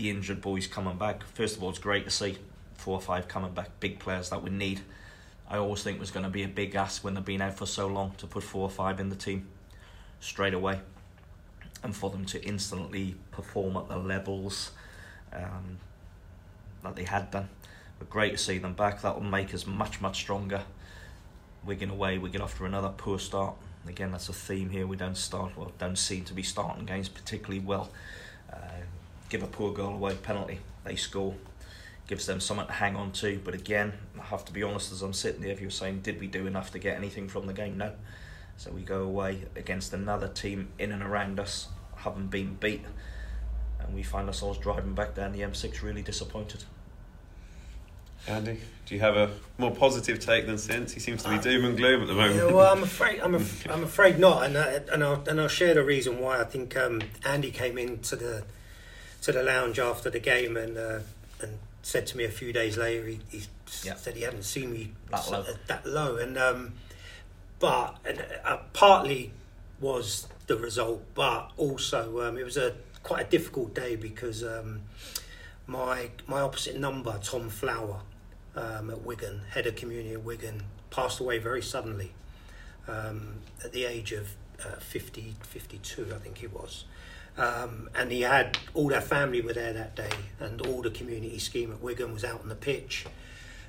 the 0.00 0.10
injured 0.10 0.40
boys 0.40 0.66
coming 0.66 0.96
back. 0.96 1.22
First 1.34 1.56
of 1.56 1.62
all, 1.62 1.70
it's 1.70 1.78
great 1.78 2.04
to 2.04 2.10
see 2.10 2.38
four 2.74 2.94
or 2.94 3.00
five 3.00 3.28
coming 3.28 3.52
back, 3.52 3.68
big 3.80 3.98
players 3.98 4.30
that 4.30 4.42
we 4.42 4.50
need. 4.50 4.80
I 5.48 5.58
always 5.58 5.82
think 5.82 5.96
it 5.96 6.00
was 6.00 6.10
going 6.10 6.24
to 6.24 6.30
be 6.30 6.42
a 6.42 6.48
big 6.48 6.74
ask 6.74 7.04
when 7.04 7.14
they've 7.14 7.24
been 7.24 7.42
out 7.42 7.54
for 7.54 7.66
so 7.66 7.86
long 7.86 8.12
to 8.18 8.26
put 8.26 8.42
four 8.42 8.62
or 8.62 8.70
five 8.70 8.98
in 8.98 9.10
the 9.10 9.16
team 9.16 9.48
straight 10.20 10.54
away 10.54 10.80
and 11.82 11.94
for 11.94 12.08
them 12.10 12.24
to 12.26 12.42
instantly 12.44 13.16
perform 13.30 13.76
at 13.76 13.88
the 13.88 13.96
levels 13.96 14.70
um, 15.32 15.78
that 16.82 16.96
they 16.96 17.04
had 17.04 17.30
done. 17.30 17.48
Great 18.08 18.32
to 18.32 18.38
see 18.38 18.58
them 18.58 18.74
back. 18.74 19.02
That 19.02 19.14
will 19.14 19.28
make 19.28 19.54
us 19.54 19.66
much, 19.66 20.00
much 20.00 20.16
stronger. 20.16 20.62
Wigan 21.64 21.90
away, 21.90 22.18
we 22.18 22.30
get 22.30 22.40
after 22.40 22.64
another 22.64 22.88
poor 22.96 23.18
start. 23.18 23.54
Again, 23.86 24.12
that's 24.12 24.28
a 24.28 24.32
theme 24.32 24.70
here. 24.70 24.86
We 24.86 24.96
don't 24.96 25.16
start 25.16 25.56
well, 25.56 25.72
don't 25.78 25.96
seem 25.96 26.24
to 26.24 26.34
be 26.34 26.42
starting 26.42 26.86
games 26.86 27.08
particularly 27.08 27.60
well. 27.60 27.90
Uh, 28.52 28.56
give 29.28 29.42
a 29.42 29.46
poor 29.46 29.72
goal 29.72 29.94
away, 29.94 30.14
penalty, 30.14 30.58
they 30.84 30.96
score. 30.96 31.34
gives 32.06 32.26
them 32.26 32.40
something 32.40 32.66
to 32.66 32.72
hang 32.72 32.96
on 32.96 33.12
to. 33.12 33.40
But 33.44 33.54
again, 33.54 33.92
I 34.18 34.24
have 34.24 34.44
to 34.46 34.52
be 34.52 34.62
honest 34.62 34.92
as 34.92 35.02
I'm 35.02 35.12
sitting 35.12 35.42
there, 35.42 35.52
if 35.52 35.60
you're 35.60 35.70
saying, 35.70 36.00
did 36.00 36.20
we 36.20 36.26
do 36.26 36.46
enough 36.46 36.72
to 36.72 36.78
get 36.78 36.96
anything 36.96 37.28
from 37.28 37.46
the 37.46 37.52
game? 37.52 37.78
No. 37.78 37.92
So 38.56 38.70
we 38.70 38.82
go 38.82 39.02
away 39.02 39.44
against 39.56 39.92
another 39.92 40.28
team 40.28 40.68
in 40.78 40.92
and 40.92 41.02
around 41.02 41.38
us, 41.38 41.68
haven't 41.96 42.30
been 42.30 42.54
beat, 42.54 42.84
and 43.78 43.94
we 43.94 44.02
find 44.02 44.26
ourselves 44.28 44.58
driving 44.58 44.94
back 44.94 45.14
down 45.14 45.32
the 45.32 45.40
M6 45.40 45.82
really 45.82 46.02
disappointed. 46.02 46.64
Andy, 48.26 48.60
do 48.86 48.94
you 48.94 49.00
have 49.00 49.16
a 49.16 49.30
more 49.58 49.70
positive 49.74 50.20
take 50.20 50.46
than 50.46 50.58
since? 50.58 50.92
He 50.92 51.00
seems 51.00 51.22
to 51.22 51.30
be 51.30 51.38
doom 51.38 51.64
and 51.64 51.76
gloom 51.76 52.02
at 52.02 52.06
the 52.08 52.14
moment. 52.14 52.36
Yeah, 52.36 52.52
well, 52.52 52.72
I'm 52.72 52.82
afraid 52.82 53.20
I'm, 53.20 53.34
af- 53.36 53.68
I'm 53.70 53.82
afraid 53.82 54.18
not, 54.18 54.44
and 54.44 54.56
I, 54.58 54.80
and 54.92 55.02
I'll 55.02 55.22
and 55.28 55.40
I'll 55.40 55.48
share 55.48 55.74
the 55.74 55.84
reason 55.84 56.18
why. 56.20 56.40
I 56.40 56.44
think 56.44 56.76
um, 56.76 57.00
Andy 57.24 57.50
came 57.50 57.78
into 57.78 58.16
the 58.16 58.44
to 59.22 59.32
the 59.32 59.42
lounge 59.42 59.78
after 59.78 60.10
the 60.10 60.20
game 60.20 60.56
and 60.56 60.76
uh, 60.78 61.00
and 61.40 61.58
said 61.82 62.06
to 62.08 62.16
me 62.16 62.24
a 62.24 62.30
few 62.30 62.52
days 62.52 62.76
later 62.76 63.06
he, 63.06 63.20
he 63.30 63.42
Yeah. 63.82 63.94
said 63.94 64.14
he 64.16 64.22
hadn't 64.22 64.44
seen 64.44 64.72
me 64.72 64.92
That 65.10 65.30
low. 65.30 65.42
s- 65.42 65.56
that 65.66 65.86
low, 65.86 66.16
and 66.16 66.36
um, 66.38 66.74
but 67.58 67.96
and, 68.04 68.24
uh, 68.44 68.58
partly 68.72 69.32
was 69.80 70.26
the 70.46 70.56
result, 70.56 71.02
but 71.14 71.50
also 71.56 72.20
um, 72.28 72.36
it 72.38 72.44
was 72.44 72.56
a 72.56 72.74
quite 73.02 73.26
a 73.26 73.30
difficult 73.30 73.74
day 73.74 73.96
because 73.96 74.44
um, 74.44 74.80
my 75.66 76.10
my 76.26 76.40
opposite 76.40 76.76
number, 76.78 77.18
Tom 77.22 77.48
Flower, 77.48 78.00
um, 78.56 78.90
at 78.90 79.02
Wigan, 79.02 79.42
head 79.50 79.66
of 79.66 79.76
community 79.76 80.12
at 80.12 80.24
Wigan, 80.24 80.62
passed 80.90 81.20
away 81.20 81.38
very 81.38 81.62
suddenly 81.62 82.12
um, 82.88 83.34
at 83.64 83.72
the 83.72 83.84
age 83.84 84.12
of 84.12 84.28
uh, 84.64 84.76
50, 84.80 85.36
52, 85.42 86.12
I 86.14 86.18
think 86.18 86.38
he 86.38 86.46
was. 86.46 86.84
Um, 87.38 87.88
and 87.94 88.10
he 88.10 88.22
had 88.22 88.58
all 88.74 88.88
their 88.88 89.00
family 89.00 89.40
were 89.40 89.52
there 89.52 89.72
that 89.72 89.96
day, 89.96 90.10
and 90.40 90.60
all 90.66 90.82
the 90.82 90.90
community 90.90 91.38
scheme 91.38 91.72
at 91.72 91.80
Wigan 91.80 92.12
was 92.12 92.24
out 92.24 92.40
on 92.42 92.48
the 92.48 92.54
pitch, 92.54 93.06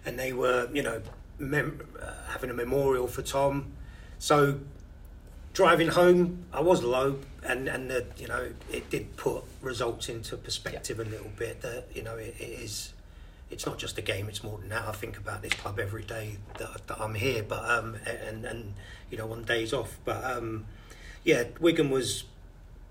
and 0.05 0.17
they 0.17 0.33
were, 0.33 0.67
you 0.73 0.81
know, 0.81 1.01
mem- 1.37 1.87
uh, 2.01 2.11
having 2.29 2.49
a 2.49 2.53
memorial 2.53 3.07
for 3.07 3.21
Tom. 3.21 3.71
So 4.19 4.59
driving 5.53 5.89
home, 5.89 6.45
I 6.51 6.61
was 6.61 6.83
low, 6.83 7.19
and 7.43 7.67
and 7.67 7.89
the, 7.89 8.05
you 8.17 8.27
know 8.27 8.51
it 8.71 8.89
did 8.89 9.15
put 9.17 9.43
results 9.61 10.09
into 10.09 10.37
perspective 10.37 10.99
a 10.99 11.03
little 11.03 11.31
bit. 11.37 11.61
That 11.61 11.85
you 11.93 12.03
know 12.03 12.15
it, 12.15 12.35
it 12.39 12.49
is, 12.49 12.93
it's 13.51 13.65
not 13.65 13.77
just 13.77 13.97
a 13.97 14.01
game; 14.01 14.27
it's 14.29 14.43
more 14.43 14.57
than 14.57 14.69
that. 14.69 14.87
I 14.87 14.93
think 14.93 15.17
about 15.17 15.41
this 15.41 15.53
club 15.53 15.79
every 15.79 16.03
day 16.03 16.37
that, 16.57 16.87
that 16.87 16.99
I'm 16.99 17.13
here, 17.15 17.43
but 17.43 17.63
um 17.69 17.97
and 18.05 18.45
and 18.45 18.73
you 19.09 19.17
know 19.17 19.31
on 19.31 19.43
days 19.43 19.73
off, 19.73 19.97
but 20.05 20.23
um 20.23 20.65
yeah, 21.23 21.43
Wigan 21.59 21.89
was 21.89 22.23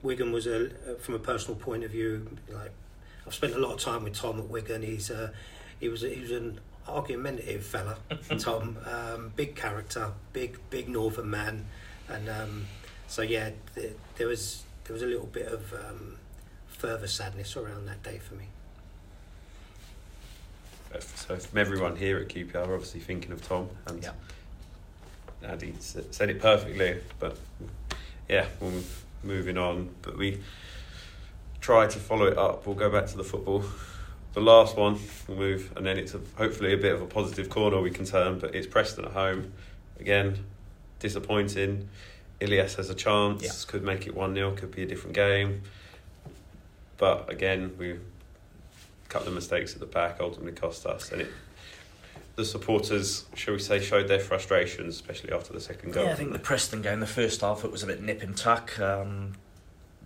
Wigan 0.03 0.33
was 0.33 0.47
a 0.47 0.71
from 1.01 1.15
a 1.15 1.19
personal 1.19 1.59
point 1.59 1.85
of 1.85 1.91
view 1.91 2.37
like 2.49 2.73
I've 3.27 3.35
spent 3.35 3.55
a 3.55 3.59
lot 3.59 3.75
of 3.75 3.81
time 3.81 4.05
with 4.05 4.15
Tom 4.15 4.39
at 4.39 4.49
Wigan. 4.49 4.83
He's 4.83 5.11
uh, 5.11 5.31
he 5.79 5.89
was 5.89 6.01
he 6.03 6.21
was 6.21 6.33
an 6.33 6.61
argumentative 6.89 7.65
fella, 7.65 7.97
Tom. 8.39 8.77
Um, 8.85 9.33
big 9.37 9.55
character, 9.55 10.13
big 10.33 10.59
big 10.71 10.89
northern 10.89 11.31
man, 11.31 11.67
and 12.09 12.29
um, 12.29 12.67
so 13.07 13.23
yeah, 13.23 13.51
th- 13.75 13.95
there 14.17 14.27
was 14.27 14.65
there 14.85 14.95
was 14.95 15.03
a 15.03 15.07
little 15.07 15.27
bit 15.27 15.47
of 15.47 15.73
um, 15.75 16.17
further 16.67 17.07
sadness 17.07 17.57
around 17.57 17.87
that 17.87 18.03
day 18.03 18.19
for 18.19 18.35
me. 18.35 18.47
So 20.99 21.37
from 21.37 21.59
everyone 21.59 21.97
here 21.97 22.19
at 22.19 22.29
QPR, 22.29 22.63
obviously 22.65 23.01
thinking 23.01 23.33
of 23.33 23.47
Tom 23.47 23.69
and 23.87 24.03
Yeah. 24.03 24.13
Andy 25.43 25.75
said 25.79 26.29
it 26.31 26.41
perfectly. 26.41 27.01
But 27.19 27.37
yeah, 28.29 28.47
we're 28.61 28.83
moving 29.23 29.57
on. 29.57 29.95
But 30.03 30.19
we 30.19 30.41
try 31.61 31.87
to 31.87 31.99
follow 31.99 32.27
it 32.27 32.37
up. 32.37 32.67
We'll 32.67 32.75
go 32.77 32.91
back 32.91 33.07
to 33.07 33.17
the 33.17 33.25
football. 33.25 33.65
The 34.33 34.41
last 34.41 34.77
one, 34.77 34.99
we'll 35.27 35.39
move, 35.39 35.73
and 35.77 35.85
then 35.85 35.97
it's 35.99 36.15
a, 36.15 36.21
hopefully 36.37 36.73
a 36.73 36.77
bit 36.77 36.93
of 36.95 37.03
a 37.03 37.07
positive 37.07 37.49
corner 37.51 37.81
we 37.81 37.91
can 37.91 38.05
turn. 38.05 38.39
But 38.39 38.55
it's 38.55 38.67
Preston 38.67 39.05
at 39.05 39.13
home. 39.13 39.53
Again, 39.99 40.45
disappointing. 40.99 41.89
Ilias 42.41 42.77
has 42.77 42.89
a 42.91 42.95
chance, 42.95 43.43
Yeah. 43.43 43.51
could 43.67 43.83
make 43.83 44.07
it 44.07 44.15
1 44.15 44.35
0, 44.35 44.53
could 44.53 44.71
be 44.71 44.83
a 44.83 44.87
different 44.87 45.15
game. 45.15 45.63
But 46.97 47.31
again, 47.31 47.75
we 47.79 47.99
couple 49.11 49.29
of 49.29 49.35
mistakes 49.35 49.75
at 49.75 49.81
the 49.81 49.87
back 49.87 50.19
ultimately 50.21 50.53
cost 50.53 50.87
us, 50.87 51.13
and 51.13 51.23
it. 51.23 51.29
The 52.37 52.45
supporters, 52.45 53.27
shall 53.35 53.55
we 53.55 53.61
say, 53.61 53.81
showed 53.81 54.09
their 54.09 54.21
frustrations, 54.21 54.95
especially 54.95 55.33
after 55.33 55.53
the 55.53 55.61
second 55.61 55.93
goal. 55.93 56.05
Yeah, 56.07 56.13
I 56.13 56.15
think 56.15 56.33
the 56.33 56.39
Preston 56.39 56.81
game, 56.81 57.01
the 57.01 57.07
first 57.07 57.43
half, 57.43 57.65
it 57.65 57.73
was 57.73 57.83
a 57.83 57.87
bit 57.87 58.03
nip 58.03 58.23
and 58.23 58.35
tuck. 58.35 58.79
Um, 58.79 59.33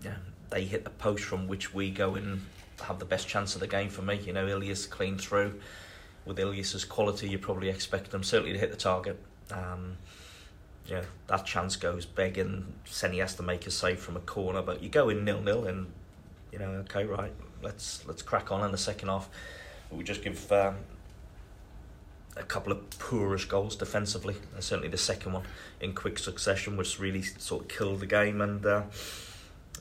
yeah, 0.03 0.17
they 0.51 0.65
hit 0.65 0.83
the 0.83 0.91
post 0.91 1.23
from 1.23 1.47
which 1.47 1.73
we 1.73 1.91
go 1.91 2.17
and 2.17 2.41
have 2.83 2.99
the 2.99 3.05
best 3.05 3.29
chance 3.29 3.55
of 3.55 3.61
the 3.61 3.67
game 3.69 3.89
for 3.89 4.03
me. 4.03 4.19
You 4.25 4.33
know, 4.33 4.49
Ilias 4.49 4.87
clean 4.87 5.19
through. 5.19 5.61
With 6.25 6.39
Ilias's 6.39 6.85
quality, 6.85 7.29
you 7.29 7.39
probably 7.39 7.69
expect 7.69 8.11
them 8.11 8.25
certainly 8.25 8.55
to 8.55 8.59
hit 8.59 8.71
the 8.71 8.77
target. 8.77 9.21
Um, 9.53 9.99
yeah, 10.87 11.03
that 11.29 11.45
chance 11.47 11.77
goes 11.77 12.07
big, 12.07 12.39
and 12.39 12.73
Seny 12.85 13.19
has 13.19 13.35
to 13.37 13.43
make 13.43 13.67
a 13.67 13.71
save 13.71 14.01
from 14.01 14.17
a 14.17 14.21
corner. 14.21 14.63
But 14.63 14.83
you 14.83 14.89
go 14.89 15.09
in 15.11 15.25
nil 15.25 15.43
nil, 15.43 15.67
and 15.67 15.87
you 16.51 16.59
know, 16.59 16.71
okay, 16.89 17.05
right, 17.05 17.33
let's 17.65 18.07
let's 18.07 18.23
crack 18.23 18.53
on 18.53 18.65
in 18.65 18.71
the 18.71 18.79
second 18.79 19.09
half. 19.09 19.29
We 19.91 20.05
just 20.05 20.23
give 20.23 20.53
um, 20.53 20.77
a 22.37 22.43
couple 22.43 22.73
of 22.73 22.91
poorish 22.99 23.47
goals 23.47 23.77
defensively, 23.77 24.37
and 24.55 24.63
certainly 24.63 24.89
the 24.89 24.99
second 24.99 25.33
one 25.33 25.45
in 25.81 25.95
quick 25.95 26.19
succession, 26.19 26.77
which 26.77 27.01
really 27.01 27.23
sort 27.23 27.63
of 27.63 27.69
killed 27.69 28.01
the 28.01 28.07
game. 28.07 28.41
And 28.41 28.65
uh, 28.65 28.83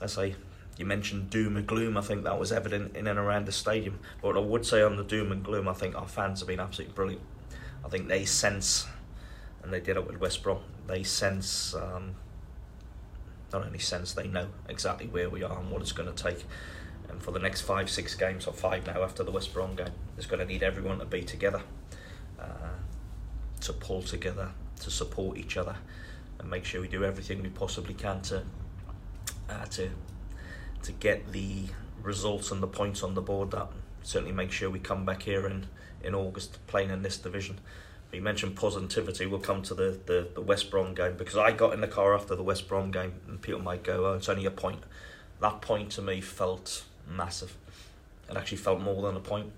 as 0.02 0.18
I 0.18 0.36
you 0.78 0.86
mentioned 0.86 1.30
doom 1.30 1.58
and 1.58 1.68
gloom, 1.68 1.98
I 1.98 2.02
think 2.02 2.24
that 2.24 2.40
was 2.40 2.52
evident 2.52 2.96
in 2.96 3.06
and 3.08 3.20
around 3.20 3.46
the 3.46 3.52
stadium. 3.52 4.00
But 4.22 4.30
what 4.30 4.38
I 4.38 4.46
would 4.46 4.66
say 4.66 4.82
on 4.82 4.98
the 4.98 5.04
doom 5.04 5.32
and 5.32 5.44
gloom, 5.44 5.68
I 5.68 5.74
think 5.74 5.96
our 5.96 6.08
fans 6.08 6.40
have 6.40 6.48
been 6.48 6.60
absolutely 6.60 6.96
brilliant. 6.96 7.22
I 7.86 7.90
think 7.90 8.08
they 8.08 8.26
sense, 8.26 8.88
and 9.62 9.72
they 9.72 9.80
did 9.80 9.98
it 9.98 10.08
with 10.08 10.20
West 10.20 10.42
Brom. 10.42 10.60
They 10.88 11.04
sense, 11.04 11.76
um, 11.76 12.16
not 13.52 13.66
only 13.66 13.80
sense, 13.80 14.14
they 14.14 14.28
know 14.28 14.48
exactly 14.68 15.08
where 15.08 15.30
we 15.30 15.44
are 15.44 15.60
and 15.60 15.70
what 15.70 15.82
it's 15.82 15.92
going 15.92 16.12
to 16.12 16.24
take. 16.24 16.44
And 17.14 17.22
for 17.22 17.30
the 17.30 17.40
next 17.40 17.62
five, 17.62 17.92
six 17.92 18.16
games, 18.16 18.48
or 18.48 18.54
five 18.54 18.88
now 18.88 19.04
after 19.04 19.24
the 19.24 19.30
West 19.30 19.54
Brom 19.54 19.76
game, 19.76 19.92
it's 20.18 20.26
going 20.26 20.40
to 20.40 20.46
need 20.46 20.64
everyone 20.64 20.98
to 20.98 21.06
be 21.06 21.22
together, 21.22 21.62
uh, 22.40 22.74
to 23.62 23.72
pull 23.74 24.02
together, 24.02 24.50
to 24.80 24.90
support 24.90 25.38
each 25.38 25.56
other, 25.56 25.76
and 26.40 26.50
make 26.50 26.66
sure 26.66 26.82
we 26.82 26.88
do 26.88 27.06
everything 27.06 27.44
we 27.44 27.50
possibly 27.50 27.94
can 27.94 28.22
to 28.24 28.42
uh, 29.48 29.66
to 29.66 29.92
to 30.82 30.92
get 30.92 31.32
the 31.32 31.66
results 32.02 32.50
and 32.50 32.64
the 32.64 32.68
points 32.68 33.04
on 33.04 33.14
the 33.14 33.22
board. 33.22 33.52
That 33.52 33.68
certainly 34.02 34.34
make 34.34 34.52
sure 34.52 34.72
we 34.72 34.80
come 34.80 35.06
back 35.06 35.22
here 35.22 35.46
in 35.46 35.68
in 36.04 36.16
August 36.16 36.66
playing 36.66 36.90
in 36.90 37.04
this 37.04 37.20
division. 37.20 37.60
You 38.12 38.24
mentioned 38.24 38.56
positivity. 38.56 39.28
We'll 39.28 39.40
come 39.40 39.62
to 39.64 39.76
the, 39.76 40.00
the, 40.06 40.30
the 40.34 40.42
West 40.42 40.72
Brom 40.72 40.96
game 40.96 41.16
because 41.16 41.38
I 41.38 41.52
got 41.52 41.74
in 41.74 41.82
the 41.82 41.88
car 41.88 42.16
after 42.16 42.36
the 42.36 42.44
West 42.44 42.68
Brom 42.68 42.90
game, 42.90 43.14
and 43.28 43.40
people 43.40 43.62
might 43.62 43.84
go, 43.84 44.08
"Oh, 44.08 44.14
it's 44.14 44.30
only 44.30 44.46
a 44.46 44.52
point." 44.52 44.82
That 45.42 45.62
point 45.62 45.92
to 45.92 46.02
me 46.02 46.20
felt 46.20 46.86
massive. 47.08 47.58
It 48.30 48.38
actually 48.38 48.58
felt 48.58 48.82
more 48.82 49.02
than 49.02 49.16
a 49.16 49.20
point. 49.20 49.52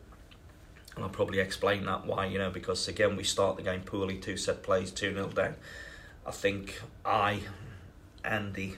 And 0.95 1.03
I'll 1.03 1.09
probably 1.09 1.39
explain 1.39 1.85
that 1.85 2.05
why, 2.05 2.25
you 2.25 2.37
know, 2.37 2.49
because 2.49 2.87
again, 2.87 3.15
we 3.15 3.23
start 3.23 3.57
the 3.57 3.63
game 3.63 3.81
poorly, 3.81 4.17
two 4.17 4.37
set 4.37 4.63
plays, 4.63 4.91
2 4.91 5.13
0 5.13 5.27
down. 5.29 5.55
I 6.25 6.31
think 6.31 6.81
I, 7.03 7.41
Andy, 8.23 8.75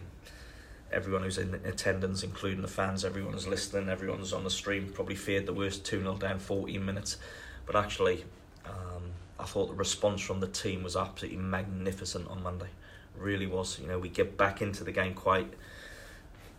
everyone 0.92 1.24
who's 1.24 1.38
in 1.38 1.54
attendance, 1.64 2.24
including 2.24 2.62
the 2.62 2.68
fans, 2.68 3.06
everyone 3.06 3.34
who's 3.34 3.48
listening, 3.48 3.88
everyone 3.88 4.20
who's 4.20 4.34
on 4.34 4.44
the 4.44 4.50
stream, 4.50 4.90
probably 4.94 5.16
feared 5.16 5.46
the 5.46 5.54
worst 5.54 5.86
2 5.86 6.00
0 6.00 6.18
down 6.18 6.40
14 6.40 6.84
minutes. 6.84 7.18
But 7.66 7.76
actually, 7.76 8.26
um, 8.66 9.12
I 9.40 9.44
thought 9.44 9.68
the 9.68 9.76
response 9.76 10.22
from 10.22 10.40
the 10.40 10.48
team 10.48 10.84
was 10.84 10.96
absolutely 10.96 11.40
magnificent 11.40 12.28
on 12.30 12.42
Monday. 12.42 12.70
Really 13.16 13.48
was. 13.48 13.80
You 13.80 13.88
know, 13.88 14.00
we 14.00 14.10
get 14.10 14.38
back 14.38 14.62
into 14.62 14.84
the 14.84 14.92
game 14.92 15.14
quite 15.14 15.54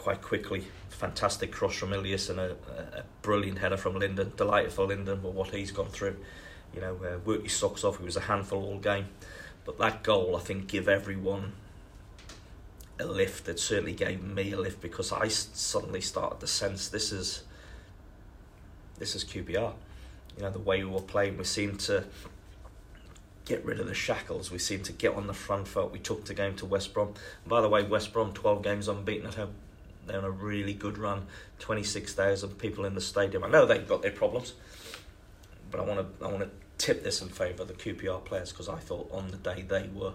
quite 0.09 0.23
quickly. 0.23 0.64
Fantastic 0.88 1.53
cross 1.53 1.75
from 1.75 1.92
Ilias 1.92 2.31
and 2.31 2.40
a, 2.40 2.53
a, 2.97 3.05
brilliant 3.21 3.59
header 3.59 3.77
from 3.77 3.99
Lyndon. 3.99 4.33
Delighted 4.38 4.73
for 4.73 4.87
Lyndon 4.87 5.23
with 5.23 5.35
what 5.35 5.51
he's 5.51 5.71
gone 5.71 5.90
through. 5.90 6.16
You 6.75 6.81
know, 6.81 6.99
uh, 7.05 7.18
worked 7.27 7.42
his 7.42 7.53
socks 7.53 7.85
off. 7.85 7.99
He 7.99 8.07
was 8.07 8.16
a 8.16 8.21
handful 8.21 8.64
all 8.64 8.79
game. 8.79 9.09
But 9.66 9.79
that 9.81 10.03
goal, 10.03 10.35
I 10.35 10.40
think, 10.40 10.66
give 10.66 10.88
everyone 10.88 11.53
a 12.99 13.05
lift. 13.05 13.51
It 13.51 13.61
certainly 13.61 13.92
gave 13.92 14.23
me 14.23 14.53
a 14.53 14.59
lift 14.59 14.81
because 14.81 15.12
I 15.12 15.29
suddenly 15.29 16.01
started 16.01 16.40
to 16.40 16.47
sense 16.47 16.88
this 16.88 17.12
is 17.12 17.42
this 18.99 19.14
is 19.14 19.27
QPR. 19.27 19.75
You 20.38 20.42
know, 20.42 20.51
the 20.51 20.59
way 20.59 20.83
we 20.83 20.90
were 20.90 21.03
playing, 21.03 21.37
we 21.37 21.44
seemed 21.44 21.81
to 21.81 22.05
get 23.44 23.62
rid 23.62 23.79
of 23.79 23.87
the 23.87 23.94
shackles. 23.94 24.51
We 24.51 24.59
seemed 24.59 24.87
to 24.87 24.92
get 24.92 25.12
on 25.12 25.27
the 25.27 25.35
front 25.35 25.68
foot. 25.68 25.92
We 25.92 25.99
took 25.99 26.25
the 26.25 26.33
game 26.33 26.55
to 26.57 26.64
West 26.64 26.94
Brom. 26.94 27.09
And 27.09 27.49
by 27.49 27.61
the 27.61 27.68
way, 27.68 27.83
West 27.83 28.14
Brom, 28.14 28.33
12 28.33 28.62
games 28.62 28.88
unbeaten 28.88 29.27
at 29.27 29.35
home. 29.35 29.53
They're 30.09 30.18
on 30.18 30.25
a 30.25 30.31
really 30.31 30.75
good 30.75 30.99
run. 30.99 31.27
26,000 31.61 32.59
people 32.59 32.85
in 32.85 32.94
the 32.94 33.01
stadium. 33.01 33.44
I 33.44 33.49
know 33.49 33.66
they've 33.66 33.87
got 33.87 34.03
their 34.03 34.11
problems, 34.11 34.55
but 35.71 35.81
I 35.81 35.85
want 35.85 36.18
to 36.18 36.25
I 36.25 36.29
want 36.29 36.40
to 36.40 36.51
tip 36.79 37.05
this 37.05 37.21
in 37.21 37.29
favour 37.29 37.62
of 37.62 37.68
the 37.68 37.75
QPR 37.75 38.25
players 38.25 38.51
because 38.51 38.68
I 38.68 38.79
thought 38.79 39.11
on 39.12 39.29
the 39.29 39.37
day 39.37 39.62
they 39.62 39.88
were 39.94 40.14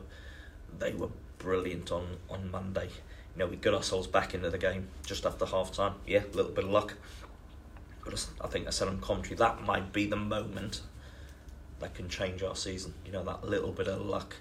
they 0.79 0.93
were 0.93 1.09
brilliant 1.37 1.91
on, 1.91 2.17
on 2.29 2.49
Monday. 2.49 2.85
You 2.85 3.39
know, 3.39 3.47
we 3.47 3.55
got 3.55 3.73
ourselves 3.73 4.07
back 4.07 4.33
into 4.33 4.49
the 4.49 4.57
game 4.57 4.87
just 5.05 5.25
after 5.25 5.45
half 5.45 5.71
time. 5.71 5.93
Yeah, 6.07 6.23
a 6.23 6.35
little 6.35 6.51
bit 6.51 6.63
of 6.63 6.71
luck. 6.71 6.95
But 8.03 8.25
I 8.41 8.47
think 8.47 8.67
I 8.67 8.69
said 8.71 8.87
on 8.87 8.99
commentary 8.99 9.35
that 9.35 9.63
might 9.63 9.93
be 9.93 10.05
the 10.05 10.15
moment 10.15 10.81
that 11.79 11.93
can 11.93 12.09
change 12.09 12.43
our 12.43 12.55
season. 12.55 12.93
You 13.05 13.11
know, 13.11 13.23
that 13.23 13.43
little 13.43 13.71
bit 13.71 13.87
of 13.87 14.01
luck, 14.01 14.35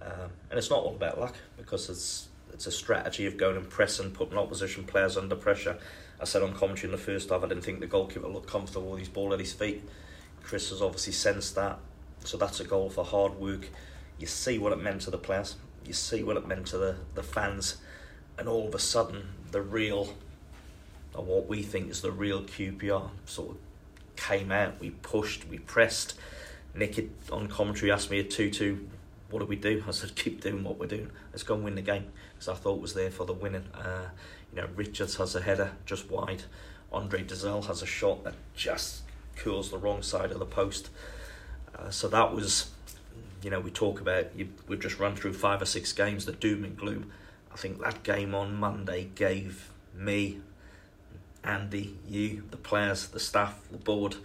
um, 0.00 0.30
and 0.50 0.58
it's 0.58 0.70
not 0.70 0.80
all 0.80 0.94
about 0.94 1.18
luck 1.18 1.36
because 1.56 1.88
it's 1.88 2.28
it's 2.52 2.66
a 2.66 2.72
strategy 2.72 3.26
of 3.26 3.36
going 3.36 3.56
and 3.56 3.68
pressing, 3.68 4.10
putting 4.10 4.38
opposition 4.38 4.84
players 4.84 5.16
under 5.16 5.36
pressure. 5.36 5.78
I 6.20 6.24
said 6.24 6.42
on 6.42 6.54
commentary 6.54 6.92
in 6.92 6.92
the 6.92 7.02
first 7.02 7.30
half, 7.30 7.42
I 7.42 7.48
didn't 7.48 7.64
think 7.64 7.80
the 7.80 7.86
goalkeeper 7.86 8.28
looked 8.28 8.48
comfortable 8.48 8.90
with 8.90 9.00
his 9.00 9.08
ball 9.08 9.32
at 9.32 9.40
his 9.40 9.52
feet. 9.52 9.82
Chris 10.42 10.70
has 10.70 10.82
obviously 10.82 11.12
sensed 11.12 11.54
that, 11.54 11.78
so 12.24 12.36
that's 12.36 12.60
a 12.60 12.64
goal 12.64 12.90
for 12.90 13.04
hard 13.04 13.34
work. 13.34 13.68
You 14.18 14.26
see 14.26 14.58
what 14.58 14.72
it 14.72 14.80
meant 14.80 15.02
to 15.02 15.10
the 15.10 15.18
players, 15.18 15.56
you 15.84 15.92
see 15.92 16.22
what 16.22 16.36
it 16.36 16.46
meant 16.46 16.66
to 16.68 16.78
the, 16.78 16.96
the 17.14 17.22
fans, 17.22 17.76
and 18.38 18.48
all 18.48 18.68
of 18.68 18.74
a 18.74 18.78
sudden, 18.78 19.28
the 19.50 19.62
real, 19.62 20.14
or 21.14 21.24
what 21.24 21.48
we 21.48 21.62
think 21.62 21.90
is 21.90 22.02
the 22.02 22.12
real 22.12 22.42
QPR, 22.42 23.10
sort 23.24 23.50
of 23.50 23.56
came 24.16 24.52
out. 24.52 24.78
We 24.80 24.90
pushed, 24.90 25.48
we 25.48 25.58
pressed. 25.58 26.14
Nick 26.74 27.10
on 27.30 27.48
commentary 27.48 27.92
asked 27.92 28.10
me 28.10 28.20
a 28.20 28.24
2 28.24 28.50
2 28.50 28.88
what 29.32 29.40
do 29.40 29.46
we 29.46 29.56
do? 29.56 29.82
I 29.88 29.92
said, 29.92 30.14
keep 30.14 30.42
doing 30.42 30.62
what 30.62 30.78
we're 30.78 30.86
doing. 30.86 31.10
Let's 31.32 31.42
go 31.42 31.54
and 31.54 31.64
win 31.64 31.74
the 31.74 31.82
game. 31.82 32.12
Because 32.42 32.58
I 32.58 32.60
thought 32.60 32.80
was 32.80 32.94
there 32.94 33.12
for 33.12 33.24
the 33.24 33.32
winning. 33.32 33.68
Uh, 33.72 34.08
you 34.52 34.60
know, 34.60 34.68
Richards 34.74 35.14
has 35.14 35.36
a 35.36 35.40
header 35.40 35.70
just 35.86 36.10
wide. 36.10 36.42
Andre 36.92 37.22
Dozzell 37.22 37.64
has 37.66 37.82
a 37.82 37.86
shot 37.86 38.24
that 38.24 38.34
just 38.56 39.02
curls 39.36 39.70
the 39.70 39.78
wrong 39.78 40.02
side 40.02 40.32
of 40.32 40.40
the 40.40 40.44
post. 40.44 40.90
Uh, 41.78 41.90
so 41.90 42.08
that 42.08 42.34
was, 42.34 42.72
you 43.44 43.50
know, 43.50 43.60
we 43.60 43.70
talk 43.70 44.00
about, 44.00 44.34
you, 44.36 44.48
we've 44.66 44.80
just 44.80 44.98
run 44.98 45.14
through 45.14 45.34
five 45.34 45.62
or 45.62 45.66
six 45.66 45.92
games, 45.92 46.26
the 46.26 46.32
doom 46.32 46.64
and 46.64 46.76
gloom. 46.76 47.12
I 47.52 47.56
think 47.56 47.80
that 47.80 48.02
game 48.02 48.34
on 48.34 48.56
Monday 48.56 49.10
gave 49.14 49.70
me, 49.94 50.40
Andy, 51.44 51.96
you, 52.08 52.42
the 52.50 52.56
players, 52.56 53.06
the 53.06 53.20
staff, 53.20 53.60
the 53.70 53.78
board, 53.78 54.16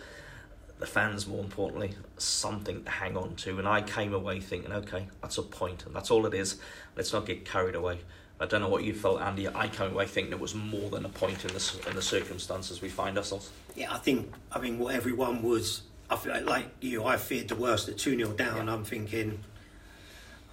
the 0.79 0.85
fans, 0.85 1.27
more 1.27 1.39
importantly, 1.39 1.93
something 2.17 2.83
to 2.83 2.89
hang 2.89 3.17
on 3.17 3.35
to. 3.35 3.57
And 3.57 3.67
I 3.67 3.81
came 3.81 4.13
away 4.13 4.39
thinking, 4.39 4.71
okay, 4.71 5.07
that's 5.21 5.37
a 5.37 5.41
point, 5.41 5.85
and 5.85 5.95
that's 5.95 6.11
all 6.11 6.25
it 6.25 6.33
is. 6.33 6.57
Let's 6.95 7.13
not 7.13 7.25
get 7.25 7.45
carried 7.45 7.75
away. 7.75 7.99
I 8.39 8.45
don't 8.45 8.61
know 8.61 8.69
what 8.69 8.83
you 8.83 8.93
felt, 8.93 9.19
Andy. 9.19 9.47
I 9.47 9.67
came 9.67 9.91
away 9.91 10.05
thinking 10.05 10.31
it 10.31 10.39
was 10.39 10.53
more 10.53 10.91
than 10.91 11.05
a 11.05 11.09
point 11.09 11.43
in 11.43 11.53
the 11.53 11.81
in 11.87 11.95
the 11.95 12.01
circumstances 12.03 12.81
we 12.81 12.89
find 12.89 13.17
ourselves. 13.17 13.49
Yeah, 13.75 13.91
I 13.91 13.97
think. 13.97 14.31
I 14.51 14.59
mean, 14.59 14.77
what 14.77 14.93
everyone 14.93 15.41
was. 15.41 15.81
I 16.09 16.15
feel 16.15 16.39
like, 16.43 16.67
you. 16.79 17.03
I 17.03 17.17
feared 17.17 17.47
the 17.47 17.55
worst 17.55 17.89
at 17.89 17.97
two 17.97 18.15
0 18.15 18.33
down. 18.33 18.67
Yeah. 18.67 18.73
I'm 18.73 18.83
thinking. 18.83 19.39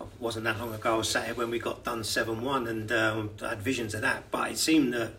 It 0.01 0.07
wasn't 0.19 0.45
that 0.45 0.59
long 0.59 0.73
ago. 0.75 0.95
I 0.95 0.97
was 0.99 1.09
sat 1.11 1.27
here 1.27 1.35
when 1.35 1.51
we 1.51 1.59
got 1.59 1.85
done 1.85 2.03
seven 2.05 2.43
one, 2.43 2.67
and 2.69 2.91
um, 2.91 3.31
I 3.43 3.51
had 3.51 3.61
visions 3.61 3.95
of 3.95 4.01
that. 4.01 4.31
But 4.31 4.53
it 4.53 4.59
seemed 4.59 4.95
that 4.95 5.13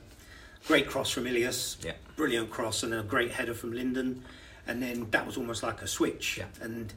great 0.68 0.88
cross 0.88 1.12
from 1.12 1.28
Ilias, 1.28 1.78
yeah. 1.84 1.94
brilliant 2.16 2.50
cross, 2.50 2.82
and 2.82 2.96
a 2.96 3.04
great 3.04 3.32
header 3.32 3.54
from 3.54 3.74
Lyndon 3.74 4.24
and 4.68 4.82
then 4.82 5.08
that 5.12 5.26
was 5.26 5.38
almost 5.38 5.64
like 5.64 5.82
a 5.82 5.88
switch, 5.88 6.38
yeah. 6.38 6.46
and 6.62 6.94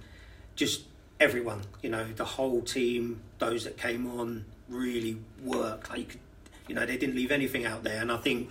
just 0.56 0.82
everyone, 1.20 1.62
you 1.82 1.90
know, 1.90 2.04
the 2.16 2.24
whole 2.24 2.62
team, 2.62 3.20
those 3.38 3.64
that 3.64 3.76
came 3.76 4.06
on, 4.18 4.44
really 4.68 5.18
worked. 5.42 5.90
Like, 5.90 6.18
you, 6.66 6.74
know, 6.74 6.86
they 6.86 6.96
didn't 6.96 7.16
leave 7.16 7.30
anything 7.30 7.64
out 7.64 7.84
there, 7.84 8.00
and 8.00 8.10
I 8.12 8.16
think 8.16 8.50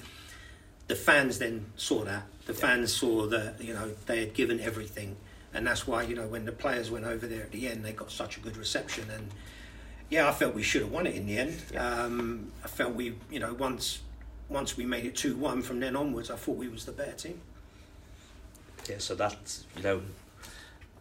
the 0.87 0.95
fans 0.95 1.39
then 1.39 1.65
saw 1.75 2.03
that. 2.03 2.23
The 2.45 2.53
yeah. 2.53 2.59
fans 2.59 2.93
saw 2.93 3.27
that 3.27 3.61
you 3.61 3.73
know 3.73 3.91
they 4.05 4.19
had 4.19 4.33
given 4.33 4.59
everything, 4.59 5.17
and 5.53 5.67
that's 5.67 5.85
why 5.85 6.03
you 6.03 6.15
know 6.15 6.27
when 6.27 6.45
the 6.45 6.51
players 6.51 6.89
went 6.89 7.05
over 7.05 7.27
there 7.27 7.41
at 7.41 7.51
the 7.51 7.67
end, 7.67 7.83
they 7.83 7.93
got 7.93 8.11
such 8.11 8.37
a 8.37 8.39
good 8.39 8.57
reception 8.57 9.09
and. 9.13 9.29
Yeah, 10.09 10.29
I 10.29 10.31
felt 10.31 10.55
we 10.55 10.63
should 10.63 10.83
have 10.83 10.91
won 10.93 11.05
it 11.05 11.15
in 11.15 11.25
the 11.25 11.37
end. 11.37 11.61
Yeah. 11.73 11.85
Um, 11.85 12.53
I 12.63 12.69
felt 12.69 12.95
we, 12.95 13.15
you 13.29 13.41
know, 13.41 13.53
once 13.53 13.99
once 14.49 14.77
we 14.77 14.85
made 14.85 15.05
it 15.05 15.17
two 15.17 15.35
one 15.35 15.61
from 15.61 15.79
then 15.79 15.97
onwards, 15.97 16.31
I 16.31 16.35
thought 16.35 16.55
we 16.55 16.69
was 16.69 16.85
the 16.85 16.91
better 16.93 17.11
team. 17.11 17.41
Yeah, 18.89 18.99
so 18.99 19.15
that's 19.15 19.65
you 19.75 19.83
know 19.83 20.01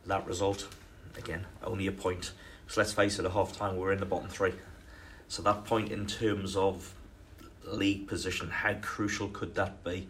that 0.07 0.27
result 0.27 0.68
again 1.16 1.46
only 1.62 1.87
a 1.87 1.92
point. 1.92 2.33
So 2.68 2.81
let's 2.81 2.92
face 2.92 3.18
it, 3.18 3.25
at 3.25 3.31
half 3.33 3.57
time 3.57 3.77
we're 3.77 3.92
in 3.92 4.01
the 4.01 4.07
bottom 4.07 4.29
three. 4.29 4.55
So 5.29 5.42
that 5.42 5.64
point 5.64 5.92
in 5.92 6.07
terms 6.07 6.57
of 6.57 6.94
league 7.64 8.07
position, 8.07 8.51
how 8.51 8.75
crucial 8.75 9.29
could 9.29 9.55
that 9.57 9.85
be? 9.85 10.09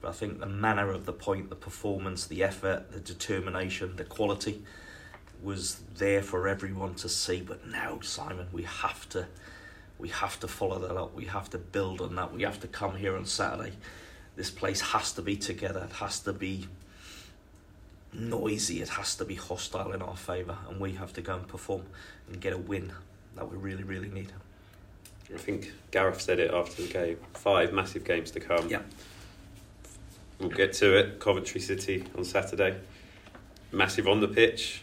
But 0.00 0.10
I 0.10 0.12
think 0.12 0.40
the 0.40 0.46
manner 0.46 0.90
of 0.90 1.06
the 1.06 1.12
point, 1.12 1.48
the 1.48 1.56
performance, 1.56 2.26
the 2.26 2.42
effort, 2.42 2.92
the 2.92 3.00
determination, 3.00 3.96
the 3.96 4.04
quality 4.04 4.62
was 5.42 5.80
there 5.96 6.22
for 6.22 6.48
everyone 6.48 6.94
to 6.94 7.08
see. 7.08 7.40
But 7.40 7.66
now, 7.66 8.00
Simon, 8.02 8.46
we 8.52 8.62
have 8.62 9.08
to 9.10 9.26
we 9.98 10.08
have 10.08 10.38
to 10.40 10.48
follow 10.48 10.78
that 10.78 10.96
up. 10.96 11.14
We 11.14 11.24
have 11.24 11.50
to 11.50 11.58
build 11.58 12.00
on 12.00 12.14
that. 12.16 12.32
We 12.32 12.42
have 12.42 12.60
to 12.60 12.68
come 12.68 12.96
here 12.96 13.16
on 13.16 13.24
Saturday. 13.24 13.72
This 14.36 14.50
place 14.50 14.80
has 14.80 15.12
to 15.12 15.22
be 15.22 15.36
together. 15.36 15.88
It 15.90 15.96
has 15.96 16.20
to 16.20 16.32
be 16.32 16.66
noisy, 18.18 18.82
it 18.82 18.90
has 18.90 19.14
to 19.16 19.24
be 19.24 19.34
hostile 19.34 19.92
in 19.92 20.02
our 20.02 20.16
favour, 20.16 20.56
and 20.68 20.80
we 20.80 20.92
have 20.92 21.12
to 21.14 21.20
go 21.20 21.34
and 21.34 21.46
perform 21.46 21.82
and 22.28 22.40
get 22.40 22.52
a 22.52 22.58
win 22.58 22.92
that 23.36 23.50
we 23.50 23.56
really, 23.56 23.82
really 23.82 24.08
need. 24.08 24.32
I 25.34 25.38
think 25.38 25.72
Gareth 25.90 26.20
said 26.20 26.38
it 26.38 26.52
after 26.52 26.82
the 26.82 26.88
game. 26.88 27.18
Five 27.34 27.72
massive 27.72 28.04
games 28.04 28.30
to 28.32 28.40
come. 28.40 28.68
Yeah. 28.68 28.82
We'll 30.38 30.50
get 30.50 30.72
to 30.74 30.96
it. 30.96 31.18
Coventry 31.18 31.60
City 31.60 32.04
on 32.16 32.24
Saturday. 32.24 32.76
Massive 33.72 34.06
on 34.06 34.20
the 34.20 34.28
pitch. 34.28 34.82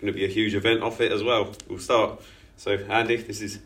Going 0.00 0.12
to 0.12 0.18
be 0.18 0.24
a 0.24 0.28
huge 0.28 0.54
event 0.54 0.82
off 0.82 1.00
it 1.00 1.12
as 1.12 1.22
well. 1.22 1.54
We'll 1.68 1.78
start. 1.78 2.20
So, 2.56 2.72
Andy, 2.72 3.16
this 3.16 3.40
is 3.40 3.60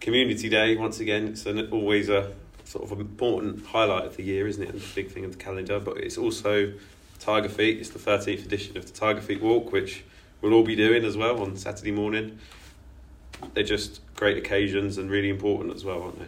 Community 0.00 0.48
Day 0.48 0.76
once 0.76 1.00
again. 1.00 1.28
It's 1.28 1.46
an, 1.46 1.68
always 1.70 2.08
a 2.08 2.32
sort 2.64 2.90
of 2.90 3.00
important 3.00 3.66
highlight 3.66 4.04
of 4.04 4.16
the 4.16 4.22
year, 4.22 4.46
isn't 4.46 4.62
it? 4.62 4.68
And 4.68 4.80
the 4.80 4.94
big 4.94 5.10
thing 5.10 5.24
of 5.24 5.32
the 5.32 5.38
calendar. 5.38 5.80
But 5.80 5.98
it's 5.98 6.16
also 6.16 6.72
Tiger 7.18 7.48
Feet. 7.48 7.78
It's 7.78 7.90
the 7.90 7.98
13th 7.98 8.44
edition 8.44 8.76
of 8.76 8.86
the 8.86 8.92
Tiger 8.92 9.20
Feet 9.20 9.42
Walk, 9.42 9.72
which 9.72 10.04
we'll 10.40 10.54
all 10.54 10.64
be 10.64 10.76
doing 10.76 11.04
as 11.04 11.16
well 11.16 11.40
on 11.42 11.56
Saturday 11.56 11.90
morning. 11.90 12.38
They're 13.54 13.64
just 13.64 14.00
great 14.14 14.36
occasions 14.36 14.98
and 14.98 15.10
really 15.10 15.28
important 15.28 15.74
as 15.74 15.84
well, 15.84 16.02
aren't 16.02 16.18
they? 16.18 16.26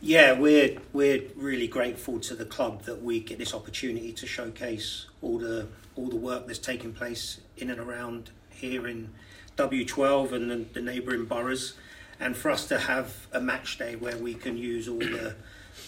Yeah, 0.00 0.32
we're 0.32 0.78
we're 0.92 1.22
really 1.34 1.66
grateful 1.66 2.20
to 2.20 2.34
the 2.34 2.44
club 2.44 2.82
that 2.84 3.02
we 3.02 3.18
get 3.18 3.38
this 3.38 3.52
opportunity 3.52 4.12
to 4.12 4.26
showcase 4.26 5.06
all 5.22 5.38
the 5.38 5.66
all 5.96 6.08
the 6.08 6.16
work 6.16 6.46
that's 6.46 6.60
taking 6.60 6.92
place 6.92 7.40
in 7.56 7.68
and 7.68 7.80
around 7.80 8.30
here 8.50 8.86
in 8.86 9.10
W12 9.56 10.32
and 10.32 10.50
the, 10.50 10.56
the 10.74 10.80
neighbouring 10.80 11.24
boroughs, 11.24 11.74
and 12.20 12.36
for 12.36 12.50
us 12.50 12.66
to 12.68 12.78
have 12.78 13.26
a 13.32 13.40
match 13.40 13.76
day 13.76 13.96
where 13.96 14.16
we 14.16 14.34
can 14.34 14.56
use 14.56 14.88
all 14.88 14.98
the 14.98 15.34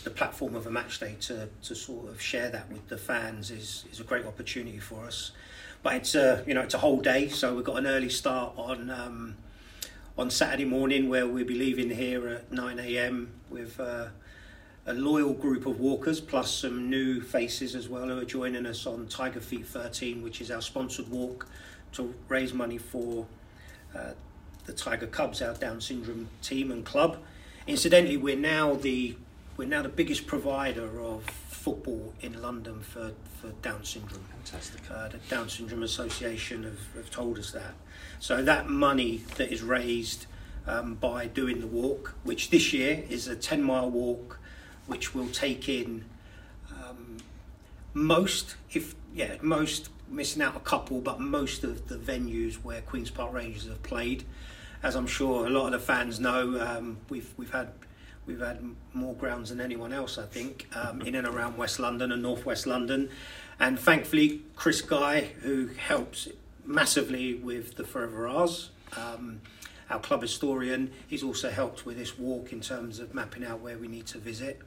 the 0.05 0.11
platform 0.11 0.55
of 0.55 0.67
a 0.67 0.71
match 0.71 1.01
day 1.01 1.17
to, 1.21 1.49
to 1.63 1.75
sort 1.75 2.09
of 2.09 2.21
share 2.21 2.49
that 2.51 2.71
with 2.71 2.89
the 2.89 2.97
fans 2.97 3.51
is, 3.51 3.85
is 3.93 4.01
a 4.01 4.05
great 4.05 4.27
opportunity 4.27 4.79
for 4.79 5.05
us. 5.05 5.33
But 5.83 5.95
it's 5.95 6.15
a 6.15 6.45
you 6.47 6.55
know 6.55 6.61
it's 6.61 6.75
a 6.75 6.79
whole 6.79 7.01
day, 7.01 7.29
so 7.29 7.55
we've 7.55 7.65
got 7.65 7.77
an 7.77 7.87
early 7.87 8.11
start 8.11 8.53
on 8.57 8.91
um, 8.91 9.37
on 10.19 10.31
Saturday 10.31 10.67
morning 10.67 11.09
where 11.09 11.27
we'll 11.27 11.47
be 11.47 11.55
leaving 11.55 11.91
here 11.91 12.29
at 12.29 12.53
nine 12.53 12.79
a.m. 12.79 13.31
with 13.49 13.81
uh, 13.81 14.09
a 14.87 14.93
loyal 14.93 15.33
group 15.33 15.67
of 15.67 15.81
walkers 15.81 16.21
plus 16.21 16.51
some 16.51 16.91
new 16.91 17.21
faces 17.21 17.75
as 17.75 17.89
well 17.89 18.09
who 18.09 18.19
are 18.19 18.25
joining 18.25 18.67
us 18.67 18.87
on 18.87 19.07
Tiger 19.07 19.41
Feet 19.41 19.67
13, 19.67 20.23
which 20.23 20.41
is 20.41 20.51
our 20.51 20.61
sponsored 20.61 21.09
walk 21.09 21.47
to 21.93 22.15
raise 22.29 22.53
money 22.53 22.79
for 22.79 23.27
uh, 23.97 24.13
the 24.67 24.73
Tiger 24.73 25.07
Cubs, 25.07 25.43
our 25.43 25.55
Down 25.55 25.81
syndrome 25.81 26.29
team 26.43 26.71
and 26.71 26.85
club. 26.85 27.19
Incidentally, 27.67 28.17
we're 28.17 28.37
now 28.37 28.75
the 28.75 29.17
we're 29.61 29.69
now 29.69 29.83
the 29.83 29.91
biggest 29.91 30.27
provider 30.27 31.03
of 31.03 31.23
football 31.23 32.15
in 32.23 32.41
London 32.41 32.81
for, 32.81 33.13
for 33.39 33.49
Down 33.61 33.85
syndrome. 33.85 34.25
Fantastic. 34.43 34.81
Uh, 34.91 35.09
the 35.09 35.19
Down 35.29 35.51
Syndrome 35.51 35.83
Association 35.83 36.63
have, 36.63 36.95
have 36.95 37.11
told 37.11 37.39
us 37.39 37.51
that. 37.51 37.75
So 38.21 38.43
that 38.43 38.71
money 38.71 39.19
that 39.37 39.53
is 39.53 39.61
raised 39.61 40.25
um, 40.67 40.95
by 40.95 41.27
doing 41.27 41.61
the 41.61 41.67
walk, 41.67 42.15
which 42.23 42.49
this 42.49 42.73
year 42.73 43.05
is 43.11 43.29
a 43.29 43.37
10 43.37 43.63
mile 43.63 43.91
walk, 43.91 44.39
which 44.87 45.15
will 45.15 45.29
take 45.29 45.69
in 45.69 46.07
um, 46.71 47.19
most, 47.93 48.57
if 48.73 48.95
yeah, 49.15 49.35
most 49.43 49.91
missing 50.09 50.41
out 50.41 50.57
a 50.57 50.61
couple, 50.61 51.03
but 51.03 51.21
most 51.21 51.65
of 51.65 51.89
the 51.89 51.97
venues 51.97 52.55
where 52.55 52.81
Queens 52.81 53.11
Park 53.11 53.35
Rangers 53.35 53.69
have 53.69 53.83
played. 53.83 54.25
As 54.83 54.97
I'm 54.97 55.07
sure 55.07 55.47
a 55.47 55.51
lot 55.51 55.67
of 55.67 55.73
the 55.73 55.79
fans 55.81 56.19
know, 56.19 56.59
um, 56.67 56.97
we've 57.11 57.35
we've 57.37 57.53
had 57.53 57.73
We've 58.31 58.39
had 58.39 58.63
more 58.95 59.15
grounds 59.15 59.49
than 59.49 59.61
anyone 59.61 59.93
else, 59.93 60.17
I 60.17 60.25
think, 60.25 60.69
um, 60.77 61.03
in 61.03 61.17
and 61.17 61.27
around 61.27 61.57
West 61.57 61.81
London 61.81 62.13
and 62.13 62.23
Northwest 62.23 62.65
London. 62.65 63.11
And 63.59 63.77
thankfully, 63.77 64.43
Chris 64.55 64.83
Guy, 64.83 65.33
who 65.43 65.67
helps 65.67 66.29
massively 66.65 67.35
with 67.35 67.75
the 67.75 67.83
Forever 67.83 68.29
R's, 68.29 68.71
um, 68.97 69.41
our 69.91 69.99
club 69.99 70.23
historian, 70.23 70.93
he's 71.09 71.25
also 71.25 71.51
helped 71.51 71.85
with 71.85 71.99
this 71.99 72.17
walk 72.17 72.53
in 72.53 72.61
terms 72.61 73.01
of 73.01 73.13
mapping 73.15 73.45
out 73.45 73.61
where 73.61 73.77
we 73.77 73.89
need 73.89 74.07
to 74.07 74.19
visit. 74.19 74.61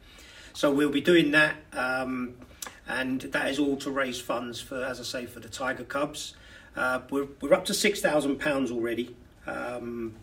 So 0.52 0.69
we'll 0.69 0.91
be 0.91 1.02
doing 1.02 1.32
that, 1.32 1.56
um, 1.71 2.36
and 2.86 3.21
that 3.21 3.49
is 3.49 3.60
all 3.60 3.78
to 3.78 3.89
raise 3.89 4.19
funds 4.19 4.60
for, 4.60 4.84
as 4.84 4.99
I 4.99 5.04
say, 5.04 5.26
for 5.26 5.39
the 5.39 5.47
Tiger 5.47 5.86
Cubs. 5.86 6.36
Uh, 6.76 6.99
we're, 7.10 7.28
we're 7.39 7.54
up 7.54 7.63
to 7.65 7.73
six 7.73 8.02
thousand 8.02 8.39
pounds 8.39 8.71
already. 8.71 9.15
Um, 9.47 10.15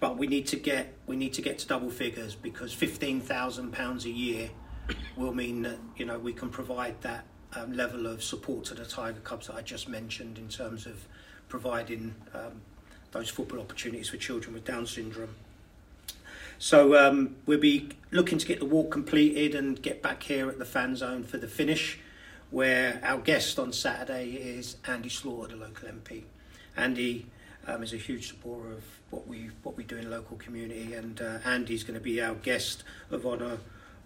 but 0.00 0.16
we 0.16 0.26
need 0.26 0.46
to 0.48 0.56
get 0.56 0.94
we 1.06 1.16
need 1.16 1.32
to 1.34 1.42
get 1.42 1.58
to 1.58 1.66
double 1.66 1.90
figures 1.90 2.34
because 2.34 2.72
fifteen 2.72 3.20
thousand 3.20 3.72
pounds 3.72 4.04
a 4.04 4.10
year 4.10 4.50
will 5.16 5.34
mean 5.34 5.62
that 5.62 5.78
you 5.96 6.04
know 6.04 6.18
we 6.18 6.32
can 6.32 6.48
provide 6.48 7.00
that 7.02 7.24
um, 7.54 7.72
level 7.72 8.06
of 8.06 8.22
support 8.22 8.64
to 8.66 8.74
the 8.74 8.84
Tiger 8.84 9.20
Cubs 9.20 9.46
that 9.46 9.56
I 9.56 9.62
just 9.62 9.88
mentioned 9.88 10.38
in 10.38 10.48
terms 10.48 10.86
of 10.86 11.06
providing 11.48 12.14
um, 12.34 12.60
those 13.12 13.28
football 13.28 13.60
opportunities 13.60 14.10
for 14.10 14.18
children 14.18 14.54
with 14.54 14.64
Down 14.64 14.86
syndrome. 14.86 15.34
So 16.58 16.98
um, 16.98 17.36
we'll 17.46 17.60
be 17.60 17.90
looking 18.10 18.38
to 18.38 18.46
get 18.46 18.58
the 18.58 18.66
walk 18.66 18.90
completed 18.90 19.54
and 19.54 19.80
get 19.80 20.02
back 20.02 20.24
here 20.24 20.48
at 20.48 20.58
the 20.58 20.64
fan 20.64 20.96
zone 20.96 21.22
for 21.22 21.38
the 21.38 21.46
finish, 21.46 22.00
where 22.50 23.00
our 23.04 23.18
guest 23.18 23.58
on 23.58 23.72
Saturday 23.72 24.30
is 24.32 24.76
Andy 24.86 25.08
Slaughter, 25.08 25.54
the 25.54 25.56
local 25.56 25.88
MP. 25.88 26.24
Andy 26.76 27.26
um, 27.68 27.82
is 27.82 27.92
a 27.92 27.98
huge 27.98 28.28
supporter 28.28 28.72
of 28.72 28.84
what 29.10 29.26
we 29.28 29.50
what 29.62 29.76
we 29.76 29.84
do 29.84 29.96
in 29.96 30.04
the 30.04 30.10
local 30.10 30.36
community, 30.38 30.94
and 30.94 31.20
uh, 31.20 31.38
Andy's 31.44 31.84
going 31.84 31.94
to 31.94 32.00
be 32.00 32.20
our 32.20 32.34
guest 32.34 32.82
of 33.10 33.26
honour 33.26 33.58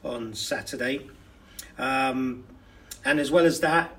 on 0.04 0.34
Saturday. 0.34 1.08
Um, 1.78 2.44
and 3.04 3.18
as 3.18 3.30
well 3.30 3.46
as 3.46 3.60
that, 3.60 3.96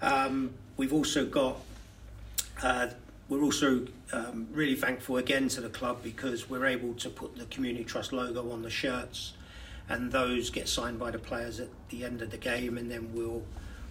um, 0.00 0.54
we've 0.76 0.92
also 0.92 1.24
got. 1.26 1.60
Uh, 2.62 2.88
we're 3.28 3.42
also 3.42 3.86
um, 4.12 4.46
really 4.52 4.76
thankful 4.76 5.16
again 5.16 5.48
to 5.48 5.60
the 5.60 5.68
club 5.68 6.00
because 6.04 6.48
we're 6.48 6.64
able 6.64 6.94
to 6.94 7.10
put 7.10 7.36
the 7.36 7.44
community 7.46 7.82
trust 7.82 8.12
logo 8.12 8.52
on 8.52 8.62
the 8.62 8.70
shirts, 8.70 9.32
and 9.88 10.12
those 10.12 10.50
get 10.50 10.68
signed 10.68 10.98
by 10.98 11.10
the 11.10 11.18
players 11.18 11.58
at 11.58 11.68
the 11.88 12.04
end 12.04 12.22
of 12.22 12.30
the 12.30 12.36
game, 12.36 12.78
and 12.78 12.90
then 12.90 13.10
we'll 13.12 13.42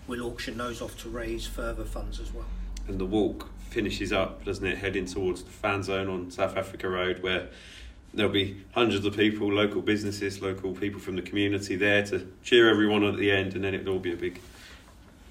we'll 0.07 0.23
auction 0.23 0.57
those 0.57 0.81
off 0.81 0.97
to 1.01 1.09
raise 1.09 1.47
further 1.47 1.83
funds 1.83 2.19
as 2.19 2.31
well. 2.31 2.45
And 2.87 2.99
the 2.99 3.05
walk 3.05 3.49
finishes 3.75 4.13
up, 4.13 4.45
doesn't 4.45 4.65
it, 4.65 4.77
heading 4.77 5.05
towards 5.05 5.43
the 5.43 5.51
fan 5.51 5.83
zone 5.83 6.07
on 6.07 6.31
South 6.31 6.55
Africa 6.55 6.87
Road, 6.87 7.21
where 7.21 7.49
there'll 8.13 8.31
be 8.31 8.63
hundreds 8.71 9.05
of 9.05 9.17
people, 9.17 9.51
local 9.51 9.81
businesses, 9.81 10.41
local 10.41 10.71
people 10.71 11.01
from 11.01 11.17
the 11.17 11.21
community 11.21 11.75
there 11.75 12.01
to 12.05 12.25
cheer 12.41 12.69
everyone 12.69 13.03
at 13.03 13.17
the 13.17 13.29
end, 13.29 13.53
and 13.53 13.65
then 13.65 13.73
it'll 13.73 13.95
all 13.95 13.99
be 13.99 14.13
a 14.13 14.15
big 14.15 14.39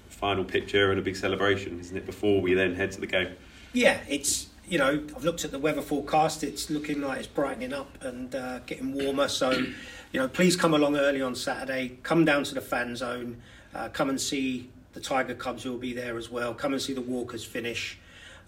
final 0.09 0.43
picture 0.43 0.91
and 0.91 0.99
a 0.99 1.01
big 1.01 1.15
celebration, 1.15 1.79
isn't 1.79 1.97
it? 1.97 2.05
Before 2.05 2.39
we 2.39 2.53
then 2.53 2.75
head 2.75 2.91
to 2.91 3.01
the 3.01 3.07
game. 3.07 3.35
Yeah, 3.73 3.99
it's 4.07 4.49
you 4.69 4.77
know 4.77 5.03
I've 5.15 5.25
looked 5.25 5.43
at 5.43 5.49
the 5.49 5.59
weather 5.59 5.81
forecast. 5.81 6.43
It's 6.43 6.69
looking 6.69 7.01
like 7.01 7.17
it's 7.17 7.27
brightening 7.27 7.73
up 7.73 7.97
and 8.03 8.35
uh, 8.35 8.59
getting 8.59 8.93
warmer. 8.93 9.27
So 9.27 9.49
you 9.51 10.19
know, 10.19 10.27
please 10.27 10.55
come 10.55 10.75
along 10.75 10.97
early 10.97 11.21
on 11.23 11.33
Saturday. 11.33 11.97
Come 12.03 12.25
down 12.25 12.43
to 12.43 12.53
the 12.53 12.61
fan 12.61 12.95
zone. 12.95 13.41
Uh, 13.73 13.89
come 13.89 14.07
and 14.07 14.21
see 14.21 14.69
the 14.93 14.99
Tiger 14.99 15.33
Cubs 15.33 15.65
will 15.65 15.79
be 15.79 15.93
there 15.93 16.15
as 16.15 16.29
well. 16.29 16.53
Come 16.53 16.73
and 16.73 16.81
see 16.81 16.93
the 16.93 17.01
Walkers 17.01 17.43
finish. 17.43 17.97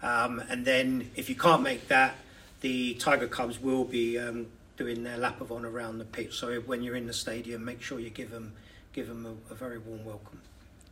Um, 0.02 0.44
and 0.50 0.66
then 0.66 1.10
if 1.16 1.30
you 1.30 1.36
can't 1.36 1.64
make 1.64 1.88
that, 1.88 2.16
the 2.62 2.94
Tiger 2.96 3.28
Cubs 3.28 3.62
will 3.62 3.84
be 3.84 4.18
um, 4.18 4.48
doing 4.78 5.04
their 5.04 5.18
lap 5.18 5.42
of 5.42 5.52
honour 5.52 5.70
around 5.70 5.98
the 5.98 6.06
pitch. 6.06 6.34
So 6.36 6.60
when 6.62 6.84
you're 6.84 6.96
in 6.96 7.08
the 7.08 7.14
stadium, 7.14 7.66
make 7.66 7.82
sure 7.82 8.00
you 8.00 8.10
give 8.10 8.32
them 8.32 8.54
give 8.94 9.08
them 9.08 9.26
a, 9.26 9.54
a 9.54 9.56
very 9.56 9.78
warm 9.78 10.04
welcome. 10.06 10.40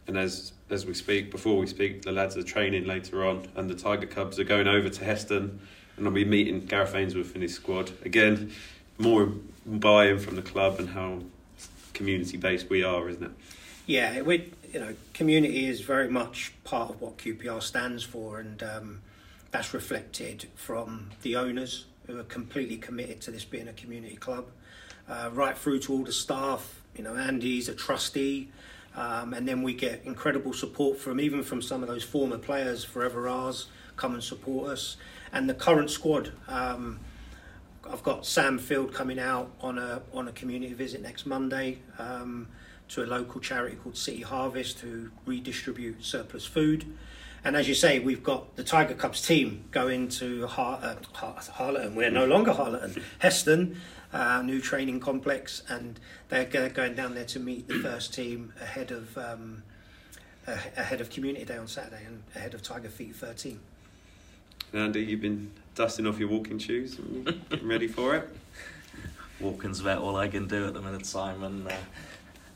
And 0.08 0.18
as 0.18 0.54
as 0.70 0.86
we 0.86 0.94
speak, 0.94 1.32
before 1.32 1.58
we 1.58 1.68
speak, 1.68 2.04
the 2.04 2.12
lads 2.12 2.38
are 2.38 2.44
training 2.44 2.86
later 2.86 3.26
on, 3.26 3.48
and 3.56 3.70
the 3.70 3.76
Tiger 3.76 4.06
Cubs 4.08 4.40
are 4.40 4.44
going 4.44 4.68
over 4.68 4.90
to 4.90 5.04
Heston, 5.04 5.60
and 5.98 6.06
I'll 6.06 6.14
be 6.14 6.26
meeting 6.26 6.66
Gareth 6.66 6.94
Ainsworth 6.94 7.34
and 7.34 7.42
his 7.42 7.56
squad 7.56 7.92
again. 8.04 8.52
More 8.98 9.32
buy-in 9.66 10.20
from 10.20 10.36
the 10.36 10.42
club 10.42 10.80
and 10.80 10.90
how 10.90 11.22
community 11.94 12.38
based 12.38 12.70
we 12.70 12.84
are, 12.84 13.10
isn't 13.10 13.24
it? 13.24 13.32
Yeah, 13.88 14.22
we 14.22 14.52
you 14.76 14.82
know 14.82 14.94
community 15.14 15.68
is 15.68 15.80
very 15.80 16.10
much 16.10 16.52
part 16.66 16.90
of 16.90 17.00
what 17.00 17.18
QPR 17.18 17.64
stands 17.64 18.04
for, 18.04 18.40
and 18.40 18.62
um, 18.62 19.02
that's 19.50 19.74
reflected 19.74 20.50
from 20.54 21.12
the 21.22 21.38
owners 21.38 21.86
who 22.08 22.20
are 22.20 22.26
completely 22.26 22.76
committed 22.76 23.22
to 23.22 23.32
this 23.32 23.46
being 23.46 23.70
a 23.70 23.74
community 23.74 24.18
club, 24.18 24.48
uh, 25.08 25.30
right 25.32 25.58
through 25.58 25.80
to 25.80 25.94
all 25.94 26.04
the 26.04 26.12
staff. 26.12 26.82
You 26.94 27.06
know, 27.06 27.16
Andy's 27.16 27.70
a 27.70 27.74
trustee. 27.74 28.50
Um, 28.98 29.34
and 29.34 29.48
then 29.48 29.62
we 29.62 29.74
get 29.74 30.02
incredible 30.06 30.54
support 30.54 30.98
from 30.98 31.20
even 31.22 31.44
from 31.44 31.62
some 31.62 31.82
of 31.82 31.88
those 31.88 32.04
former 32.04 32.38
players, 32.38 32.84
Forever 32.84 33.28
R's, 33.28 33.68
come 33.96 34.14
and 34.14 34.24
support 34.24 34.72
us, 34.72 34.98
and 35.32 35.50
the 35.50 35.54
current 35.54 35.90
squad. 35.90 36.34
Um, 36.50 37.00
I've 37.90 38.04
got 38.04 38.26
Sam 38.26 38.58
Field 38.58 38.94
coming 38.94 39.20
out 39.20 39.52
on 39.62 39.78
a 39.78 40.02
on 40.14 40.28
a 40.28 40.34
community 40.34 40.74
visit 40.74 41.02
next 41.02 41.26
Monday 41.26 41.80
um, 41.98 42.48
to 42.90 43.04
a 43.04 43.06
local 43.06 43.42
charity 43.42 43.76
called 43.76 43.98
City 43.98 44.22
Harvest 44.22 44.80
who 44.80 45.10
redistribute 45.26 46.04
surplus 46.04 46.46
food. 46.46 46.86
And 47.44 47.56
as 47.56 47.68
you 47.68 47.76
say, 47.76 48.00
we've 48.00 48.24
got 48.24 48.56
the 48.56 48.64
Tiger 48.64 48.96
Cubs 48.96 49.22
team 49.22 49.66
going 49.72 50.10
to 50.10 50.48
Har- 50.48 50.80
uh, 50.82 50.96
Har- 51.14 51.36
Harlington. 51.54 51.96
We're 51.96 52.10
no 52.10 52.26
longer 52.26 52.52
Harlington, 52.52 53.04
Heston, 53.20 53.80
uh, 54.12 54.42
new 54.42 54.60
training 54.62 55.00
complex, 55.00 55.62
and 55.70 56.00
they're 56.30 56.46
going 56.46 56.96
down 56.96 57.14
there 57.14 57.26
to 57.26 57.40
meet 57.40 57.68
the 57.68 57.80
first 57.80 58.14
team 58.14 58.54
ahead 58.62 58.92
of 58.92 59.16
um, 59.18 59.64
ahead 60.48 61.02
of 61.02 61.10
Community 61.10 61.46
Day 61.46 61.58
on 61.58 61.68
Saturday 61.68 62.04
and 62.06 62.24
ahead 62.36 62.54
of 62.54 62.62
Tiger 62.64 62.90
Feet 62.90 63.16
13. 63.16 63.60
Andy, 64.74 65.04
you've 65.04 65.22
been 65.22 65.52
dusting 65.76 66.08
off 66.08 66.20
your 66.20 66.30
walking 66.30 66.60
shoes, 66.60 67.00
getting 67.50 67.68
ready 67.68 67.88
for 67.88 68.16
it. 68.16 68.30
Walking's 69.40 69.80
about 69.82 70.00
all 70.02 70.16
I 70.16 70.28
can 70.28 70.48
do 70.48 70.66
at 70.68 70.74
the 70.74 70.82
minute, 70.82 71.06
Simon. 71.06 71.68
Uh, 71.68 71.76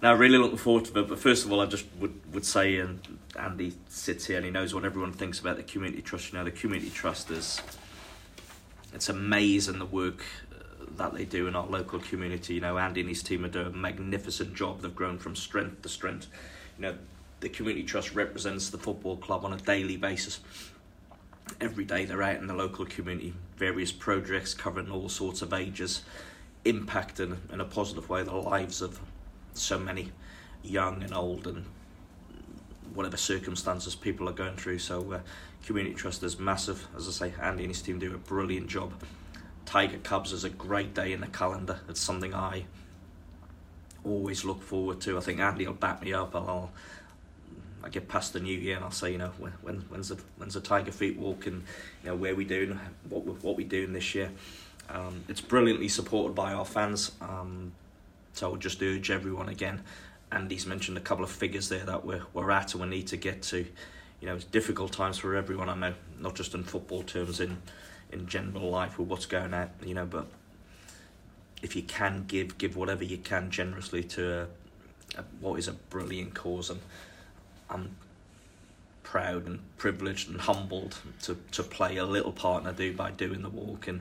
now, 0.02 0.14
really 0.14 0.38
looking 0.38 0.58
forward 0.58 0.86
to 0.86 1.00
it. 1.00 1.08
But 1.10 1.20
first 1.20 1.46
of 1.46 1.52
all, 1.52 1.60
I 1.60 1.66
just 1.66 1.86
would, 2.00 2.34
would 2.34 2.46
say, 2.46 2.78
and 2.78 3.02
Andy 3.38 3.74
sits 3.90 4.26
here 4.28 4.38
and 4.38 4.46
he 4.46 4.52
knows 4.52 4.74
what 4.74 4.86
everyone 4.86 5.12
thinks 5.12 5.40
about 5.40 5.58
the 5.58 5.64
community 5.64 6.02
trust. 6.02 6.32
You 6.32 6.40
know, 6.40 6.46
the 6.46 6.52
community 6.52 6.90
trust 6.90 7.30
is 7.32 7.62
it's 8.94 9.10
amazing 9.10 9.80
the 9.80 9.86
work 9.86 10.24
uh, 10.54 10.86
that 10.96 11.14
they 11.14 11.26
do 11.26 11.48
in 11.48 11.56
our 11.56 11.68
local 11.68 12.00
community. 12.00 12.56
You 12.56 12.62
know, 12.62 12.78
Andy 12.78 13.02
and 13.02 13.10
his 13.10 13.22
team 13.22 13.44
are 13.44 13.50
doing 13.50 13.68
a 13.68 13.72
magnificent 13.72 14.56
job. 14.56 14.82
They've 14.82 14.96
grown 14.96 15.18
from 15.18 15.36
strength 15.36 15.82
to 15.82 15.90
strength. 15.90 16.28
You 16.78 16.84
know, 16.84 16.96
the 17.42 17.50
community 17.50 17.86
trust 17.86 18.16
represents 18.16 18.70
the 18.70 18.78
football 18.78 19.18
club 19.18 19.44
on 19.44 19.52
a 19.52 19.58
daily 19.58 19.98
basis. 19.98 20.40
Every 21.60 21.84
day 21.84 22.06
they're 22.06 22.24
out 22.24 22.38
in 22.38 22.48
the 22.48 22.54
local 22.54 22.86
community, 22.86 23.34
various 23.58 23.92
projects 23.92 24.54
covering 24.54 24.92
all 24.92 25.10
sorts 25.10 25.42
of 25.42 25.52
ages, 25.52 26.04
impacting 26.64 27.38
in 27.52 27.60
a 27.60 27.66
positive 27.66 28.08
way 28.08 28.24
the 28.24 28.36
lives 28.36 28.82
of 28.82 29.02
so 29.60 29.80
many 29.80 30.12
young 30.64 31.04
and 31.04 31.14
old 31.14 31.48
and 31.48 31.66
whatever 32.94 33.18
circumstances 33.18 33.96
people 33.96 34.28
are 34.28 34.34
going 34.34 34.56
through. 34.56 34.80
So, 34.80 35.14
uh, 35.14 35.20
community 35.66 35.96
trust 35.96 36.24
is 36.24 36.40
massive. 36.40 36.88
As 36.96 37.08
I 37.08 37.12
say, 37.12 37.34
Andy 37.42 37.64
and 37.64 37.72
his 37.72 37.82
team 37.82 38.00
do 38.00 38.14
a 38.14 38.18
brilliant 38.18 38.68
job. 38.68 38.94
Tiger 39.66 40.00
Cubs 40.00 40.34
is 40.34 40.44
a 40.44 40.50
great 40.50 40.94
day 40.94 41.14
in 41.14 41.22
the 41.22 41.28
calendar. 41.28 41.80
It's 41.88 42.00
something 42.00 42.34
I 42.34 42.66
always 44.04 44.44
look 44.44 44.64
forward 44.64 45.02
to. 45.02 45.18
I 45.18 45.22
think 45.22 45.40
Andy 45.40 45.68
will 45.68 45.74
back 45.74 46.02
me 46.02 46.14
up. 46.14 46.36
I'll, 46.36 46.72
I 47.84 47.90
get 47.90 48.08
past 48.08 48.34
the 48.34 48.40
new 48.40 48.58
year 48.58 48.76
and 48.76 48.86
I'll 48.86 48.92
say, 48.92 49.12
you 49.12 49.18
know, 49.18 49.32
when, 49.38 49.54
when 49.62 49.76
when's 49.90 50.10
the 50.10 50.20
when's 50.38 50.56
the 50.56 50.62
Tiger 50.62 50.92
Feet 50.92 51.18
walk 51.18 51.46
and 51.46 51.64
you 52.04 52.10
know 52.10 52.16
where 52.16 52.36
we 52.36 52.46
doing 52.46 52.80
what 53.10 53.26
what 53.44 53.56
we 53.56 53.64
doing 53.64 53.94
this 53.94 54.16
year. 54.16 54.32
Um, 54.90 55.24
it's 55.28 55.42
brilliantly 55.42 55.88
supported 55.88 56.34
by 56.34 56.54
our 56.54 56.66
fans. 56.66 57.12
Um, 57.22 57.74
so 58.40 58.48
I 58.48 58.52
would 58.52 58.62
just 58.62 58.82
urge 58.82 59.12
everyone 59.12 59.50
again. 59.50 59.82
Andy's 60.32 60.66
mentioned 60.66 60.98
a 60.98 61.02
couple 61.02 61.26
of 61.26 61.32
figures 61.32 61.68
there 61.68 61.86
that 61.86 62.06
we're, 62.06 62.24
we're 62.34 62.52
at 62.52 62.74
and 62.74 62.82
we 62.82 62.88
need 62.88 63.08
to 63.08 63.18
get 63.18 63.42
to. 63.44 63.66
You 64.22 64.28
know, 64.28 64.36
it's 64.36 64.46
difficult 64.46 64.94
times 64.94 65.18
for 65.18 65.36
everyone, 65.36 65.68
I 65.68 65.76
know, 65.76 65.94
not 66.20 66.36
just 66.36 66.54
in 66.54 66.64
football 66.64 67.04
terms, 67.04 67.42
in, 67.42 67.58
in 68.14 68.28
general 68.28 68.70
life 68.70 68.98
with 68.98 69.10
what's 69.10 69.26
going 69.26 69.54
on, 69.54 69.70
you 69.84 69.94
know, 69.94 70.06
but 70.06 70.28
if 71.62 71.76
you 71.76 71.84
can 71.84 72.26
give, 72.28 72.58
give 72.58 72.78
whatever 72.78 73.04
you 73.04 73.18
can 73.18 73.52
generously 73.52 74.04
to 74.04 74.42
a, 74.42 75.20
a, 75.20 75.24
what 75.42 75.60
is 75.60 75.68
a 75.68 75.74
brilliant 75.74 76.34
cause. 76.34 76.70
And 76.70 76.80
I'm 77.70 77.98
proud 79.04 79.48
and 79.48 79.60
privileged 79.78 80.30
and 80.30 80.40
humbled 80.40 80.98
to, 81.24 81.38
to 81.52 81.64
play 81.64 81.98
a 81.98 82.06
little 82.06 82.32
part 82.32 82.64
and 82.64 82.70
I 82.70 82.74
do 82.74 82.94
by 82.94 83.12
doing 83.12 83.42
the 83.42 83.50
walk 83.50 83.88
and 83.90 84.00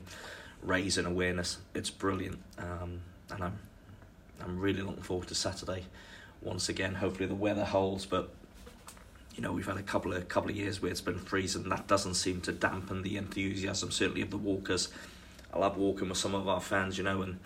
raising 0.63 1.07
awareness. 1.07 1.59
It's 1.75 1.91
brilliant. 1.91 2.39
Um, 2.59 3.01
and 3.31 3.45
I'm 3.45 3.59
I'm 4.43 4.59
really 4.59 4.83
looking 4.83 5.03
forward 5.03 5.29
to 5.29 5.35
Saturday. 5.35 5.85
Once 6.43 6.69
again, 6.69 6.95
hopefully 6.95 7.27
the 7.27 7.35
weather 7.35 7.65
holds, 7.65 8.07
but 8.07 8.31
you 9.35 9.43
know 9.43 9.53
we've 9.53 9.67
had 9.67 9.77
a 9.77 9.83
couple 9.83 10.13
of 10.13 10.29
couple 10.29 10.51
of 10.51 10.57
years 10.57 10.81
where 10.81 10.91
it's 10.91 11.01
been 11.01 11.19
freezing. 11.19 11.69
That 11.69 11.87
doesn't 11.87 12.15
seem 12.15 12.41
to 12.43 12.53
dampen 12.53 13.03
the 13.03 13.17
enthusiasm, 13.17 13.91
certainly 13.91 14.23
of 14.23 14.31
the 14.31 14.37
walkers. 14.37 14.89
I 15.53 15.59
love 15.59 15.77
walking 15.77 16.09
with 16.09 16.19
some 16.19 16.35
of 16.35 16.47
our 16.47 16.61
fans, 16.61 16.99
you 16.99 17.05
know, 17.05 17.23
and 17.23 17.39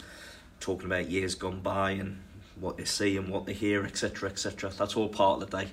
talking 0.60 0.86
about 0.86 1.10
years 1.10 1.34
gone 1.34 1.60
by 1.60 1.92
and 1.92 2.20
what 2.58 2.76
they 2.76 2.84
see 2.84 3.16
and 3.16 3.28
what 3.28 3.46
they 3.46 3.52
hear, 3.52 3.84
etc., 3.84 4.28
etc. 4.28 4.70
That's 4.70 4.96
all 4.96 5.08
part 5.08 5.42
of 5.42 5.50
the 5.50 5.58
day. 5.58 5.70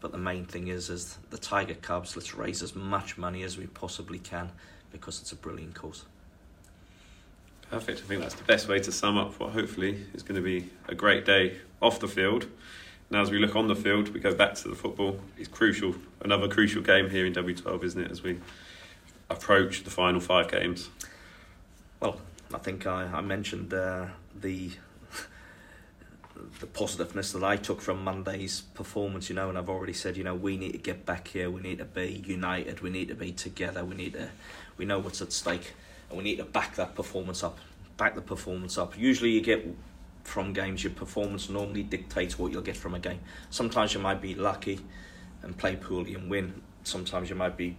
But 0.00 0.12
the 0.12 0.18
main 0.18 0.44
thing 0.44 0.68
is, 0.68 0.90
is 0.90 1.18
the 1.30 1.38
Tiger 1.38 1.74
Cubs. 1.74 2.16
Let's 2.16 2.34
raise 2.34 2.62
as 2.62 2.74
much 2.74 3.18
money 3.18 3.42
as 3.42 3.58
we 3.58 3.66
possibly 3.66 4.18
can 4.18 4.50
because 4.92 5.20
it's 5.20 5.32
a 5.32 5.36
brilliant 5.36 5.74
cause. 5.74 6.04
Perfect. 7.70 8.00
I 8.00 8.02
think 8.04 8.22
that's 8.22 8.34
the 8.34 8.44
best 8.44 8.68
way 8.68 8.80
to 8.80 8.90
sum 8.90 9.18
up 9.18 9.38
what 9.38 9.50
hopefully 9.50 10.06
is 10.14 10.22
going 10.22 10.36
to 10.36 10.42
be 10.42 10.70
a 10.88 10.94
great 10.94 11.24
day 11.24 11.58
off 11.82 12.00
the 12.00 12.08
field. 12.08 12.46
Now, 13.10 13.22
as 13.22 13.30
we 13.30 13.38
look 13.38 13.56
on 13.56 13.68
the 13.68 13.76
field, 13.76 14.08
we 14.10 14.20
go 14.20 14.34
back 14.34 14.54
to 14.54 14.68
the 14.68 14.74
football. 14.74 15.20
It's 15.38 15.48
crucial, 15.48 15.94
another 16.20 16.48
crucial 16.48 16.82
game 16.82 17.10
here 17.10 17.26
in 17.26 17.32
W12, 17.32 17.84
isn't 17.84 18.00
it, 18.00 18.10
as 18.10 18.22
we 18.22 18.38
approach 19.30 19.84
the 19.84 19.90
final 19.90 20.20
five 20.20 20.50
games? 20.50 20.88
Well, 22.00 22.20
I 22.52 22.58
think 22.58 22.86
I, 22.86 23.04
I 23.04 23.20
mentioned 23.20 23.72
uh, 23.72 24.06
the 24.38 24.70
the 26.60 26.66
positiveness 26.66 27.32
that 27.32 27.42
I 27.42 27.56
took 27.56 27.80
from 27.80 28.04
Monday's 28.04 28.60
performance, 28.60 29.28
you 29.28 29.34
know, 29.34 29.48
and 29.48 29.58
I've 29.58 29.68
already 29.68 29.92
said, 29.92 30.16
you 30.16 30.24
know, 30.24 30.34
we 30.34 30.56
need 30.56 30.72
to 30.72 30.78
get 30.78 31.04
back 31.04 31.28
here. 31.28 31.50
We 31.50 31.60
need 31.60 31.78
to 31.78 31.84
be 31.84 32.22
united. 32.24 32.80
We 32.80 32.90
need 32.90 33.08
to 33.08 33.14
be 33.14 33.32
together. 33.32 33.84
We 33.84 33.96
need 33.96 34.12
to, 34.14 34.30
we 34.76 34.84
know 34.84 34.98
what's 34.98 35.20
at 35.20 35.32
stake, 35.32 35.74
and 36.08 36.18
we 36.18 36.24
need 36.24 36.36
to 36.36 36.44
back 36.44 36.76
that 36.76 36.94
performance 36.94 37.42
up. 37.42 37.58
Back 37.96 38.14
the 38.14 38.22
performance 38.22 38.78
up. 38.78 38.96
Usually, 38.96 39.30
you 39.30 39.40
get 39.40 39.66
from 40.24 40.52
games, 40.52 40.84
your 40.84 40.92
performance 40.92 41.48
normally 41.48 41.82
dictates 41.82 42.38
what 42.38 42.52
you'll 42.52 42.62
get 42.62 42.76
from 42.76 42.94
a 42.94 42.98
game. 42.98 43.20
Sometimes 43.50 43.94
you 43.94 44.00
might 44.00 44.20
be 44.20 44.34
lucky 44.34 44.78
and 45.42 45.56
play 45.56 45.74
poorly 45.76 46.14
and 46.14 46.30
win. 46.30 46.62
Sometimes 46.84 47.30
you 47.30 47.36
might 47.36 47.56
be 47.56 47.76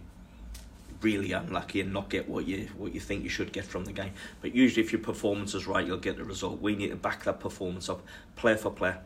really 1.00 1.32
unlucky 1.32 1.80
and 1.80 1.92
not 1.92 2.10
get 2.10 2.28
what 2.28 2.46
you 2.46 2.68
what 2.76 2.92
you 2.92 3.00
think 3.00 3.22
you 3.22 3.30
should 3.30 3.52
get 3.52 3.64
from 3.64 3.84
the 3.84 3.92
game. 3.92 4.12
But 4.40 4.54
usually, 4.54 4.84
if 4.84 4.92
your 4.92 5.00
performance 5.00 5.54
is 5.54 5.66
right, 5.66 5.86
you'll 5.86 5.98
get 5.98 6.16
the 6.16 6.24
result. 6.24 6.60
We 6.60 6.74
need 6.74 6.88
to 6.88 6.96
back 6.96 7.24
that 7.24 7.40
performance 7.40 7.88
up, 7.88 8.02
player 8.36 8.56
for 8.56 8.70
player. 8.70 8.98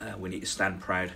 Uh, 0.00 0.14
we 0.18 0.28
need 0.28 0.40
to 0.40 0.46
stand 0.46 0.80
proud. 0.80 1.12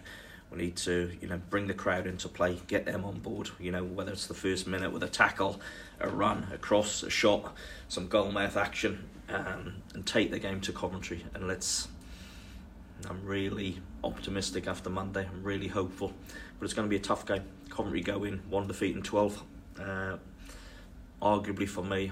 We 0.51 0.59
need 0.59 0.77
to, 0.77 1.11
you 1.21 1.29
know, 1.29 1.41
bring 1.51 1.67
the 1.67 1.75
crowd 1.75 2.07
into 2.07 2.29
play, 2.29 2.59
get 2.69 2.87
them 2.87 3.05
on 3.05 3.19
board. 3.19 3.51
You 3.61 3.71
know, 3.71 3.85
whether 3.85 4.13
it's 4.13 4.27
the 4.27 4.35
first 4.35 4.67
minute 4.67 4.93
with 4.93 5.03
a 5.03 5.09
tackle, 5.09 5.61
a 6.01 6.09
run, 6.09 6.47
a 6.53 6.59
cross, 6.59 7.03
a 7.03 7.11
shot, 7.11 7.55
some 7.89 8.09
goal 8.09 8.33
mouth 8.33 8.57
action, 8.57 9.09
um, 9.29 9.83
and 9.95 10.07
take 10.07 10.31
the 10.31 10.39
game 10.39 10.61
to 10.63 10.73
Coventry. 10.73 11.25
And 11.35 11.47
let's. 11.47 11.89
I'm 13.09 13.25
really 13.25 13.79
optimistic 14.03 14.67
after 14.67 14.91
Monday. 14.91 15.29
I'm 15.31 15.45
really 15.45 15.69
hopeful, 15.69 16.13
but 16.59 16.65
it's 16.65 16.75
going 16.75 16.89
to 16.89 16.91
be 16.91 16.97
a 16.97 17.01
tough 17.01 17.27
game. 17.27 17.45
Coventry 17.69 18.01
go 18.01 18.25
in 18.25 18.39
one 18.49 18.67
defeat 18.67 18.97
in 18.97 19.03
twelve. 19.03 19.43
Uh, 19.79 20.17
arguably 21.23 21.69
for 21.69 21.85
me, 21.85 22.11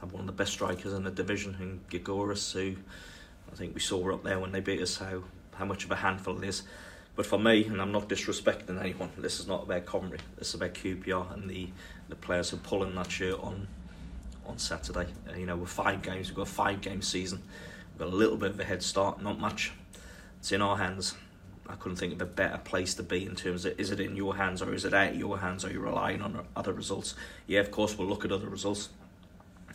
I'm 0.00 0.10
one 0.10 0.20
of 0.20 0.26
the 0.26 0.32
best 0.32 0.52
strikers 0.52 0.92
in 0.92 1.04
the 1.04 1.10
division 1.10 1.56
in 1.60 1.80
Gyökeres, 1.90 2.52
who 2.52 2.76
I 3.52 3.56
think 3.56 3.74
we 3.74 3.80
saw 3.80 4.14
up 4.14 4.22
there 4.22 4.38
when 4.38 4.52
they 4.52 4.60
beat 4.60 4.80
us 4.80 4.96
how, 4.96 5.24
how 5.54 5.64
much 5.64 5.84
of 5.84 5.90
a 5.90 5.96
handful 5.96 6.38
it 6.42 6.48
is. 6.48 6.62
But 7.16 7.26
for 7.26 7.38
me, 7.38 7.64
and 7.64 7.80
I'm 7.80 7.92
not 7.92 8.08
disrespecting 8.08 8.80
anyone, 8.80 9.10
this 9.18 9.40
is 9.40 9.46
not 9.46 9.64
about 9.64 9.86
Coventry, 9.86 10.20
this 10.38 10.48
is 10.48 10.54
about 10.54 10.74
QPR 10.74 11.34
and 11.34 11.50
the, 11.50 11.68
the 12.08 12.16
players 12.16 12.50
who 12.50 12.56
are 12.56 12.60
pulling 12.60 12.94
that 12.94 13.10
shirt 13.10 13.38
on 13.40 13.66
on 14.46 14.58
Saturday. 14.58 15.06
Uh, 15.28 15.36
you 15.36 15.46
know, 15.46 15.56
with 15.56 15.70
five 15.70 16.02
games, 16.02 16.28
we've 16.28 16.36
got 16.36 16.48
a 16.48 16.50
five 16.50 16.80
game 16.80 17.02
season, 17.02 17.42
we've 17.92 17.98
got 17.98 18.12
a 18.12 18.16
little 18.16 18.36
bit 18.36 18.50
of 18.50 18.60
a 18.60 18.64
head 18.64 18.82
start, 18.82 19.22
not 19.22 19.38
much. 19.38 19.72
It's 20.38 20.52
in 20.52 20.62
our 20.62 20.76
hands. 20.76 21.14
I 21.68 21.74
couldn't 21.76 21.96
think 21.96 22.14
of 22.14 22.22
a 22.22 22.26
better 22.26 22.58
place 22.58 22.94
to 22.94 23.02
be 23.04 23.24
in 23.24 23.36
terms 23.36 23.64
of 23.64 23.78
is 23.78 23.92
it 23.92 24.00
in 24.00 24.16
your 24.16 24.36
hands 24.36 24.60
or 24.60 24.74
is 24.74 24.84
it 24.84 24.92
out 24.92 25.10
of 25.10 25.16
your 25.16 25.38
hands? 25.38 25.64
Are 25.64 25.70
you 25.70 25.78
relying 25.78 26.20
on 26.20 26.44
other 26.56 26.72
results? 26.72 27.14
Yeah, 27.46 27.60
of 27.60 27.70
course, 27.70 27.96
we'll 27.96 28.08
look 28.08 28.24
at 28.24 28.32
other 28.32 28.48
results 28.48 28.88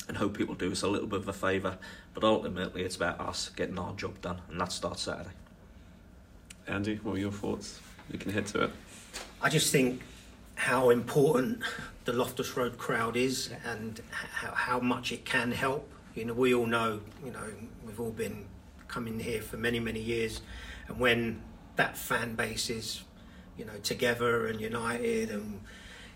and 0.08 0.17
hope 0.17 0.38
people 0.38 0.56
do 0.56 0.71
us 0.71 0.82
a 0.82 0.88
little 0.88 1.08
bit 1.08 1.19
of 1.19 1.28
a 1.30 1.34
favour, 1.34 1.78
but 2.13 2.24
ultimately 2.24 2.84
it's 2.84 2.98
about 2.98 3.19
us 3.19 3.50
getting 3.56 3.80
our 3.80 3.93
job 3.93 4.19
done, 4.21 4.41
and 4.50 4.60
that 4.60 4.71
starts 4.71 5.04
Saturday. 5.04 5.30
Andy, 6.67 6.99
what 7.04 7.15
are 7.15 7.19
your 7.19 7.32
thoughts? 7.32 7.80
We 8.12 8.17
can 8.17 8.32
head 8.32 8.47
to 8.47 8.63
it. 8.63 8.71
I 9.41 9.49
just 9.49 9.71
think 9.71 10.01
how 10.56 10.89
important 10.89 11.62
the 12.06 12.13
Loftus 12.13 12.56
Road 12.56 12.78
crowd 12.78 13.15
is 13.15 13.49
and 13.65 14.01
how, 14.12 14.51
how 14.51 14.80
much 14.80 15.12
it 15.12 15.25
can 15.25 15.51
help. 15.51 15.88
You 16.15 16.25
know, 16.25 16.34
we 16.34 16.54
all 16.54 16.65
know, 16.65 17.01
you 17.23 17.32
know, 17.32 17.43
we've 17.86 17.99
all 17.99 18.12
been 18.12 18.45
coming 18.88 19.19
here 19.19 19.41
for 19.41 19.58
many, 19.58 19.80
many 19.80 19.99
years, 19.99 20.41
and 20.88 20.99
when 20.99 21.41
that 21.75 21.97
fan 21.97 22.36
base 22.36 22.69
is, 22.69 23.04
you 23.58 23.65
know, 23.65 23.73
together 23.84 24.47
and 24.47 24.62
united 24.62 25.30
and 25.30 25.60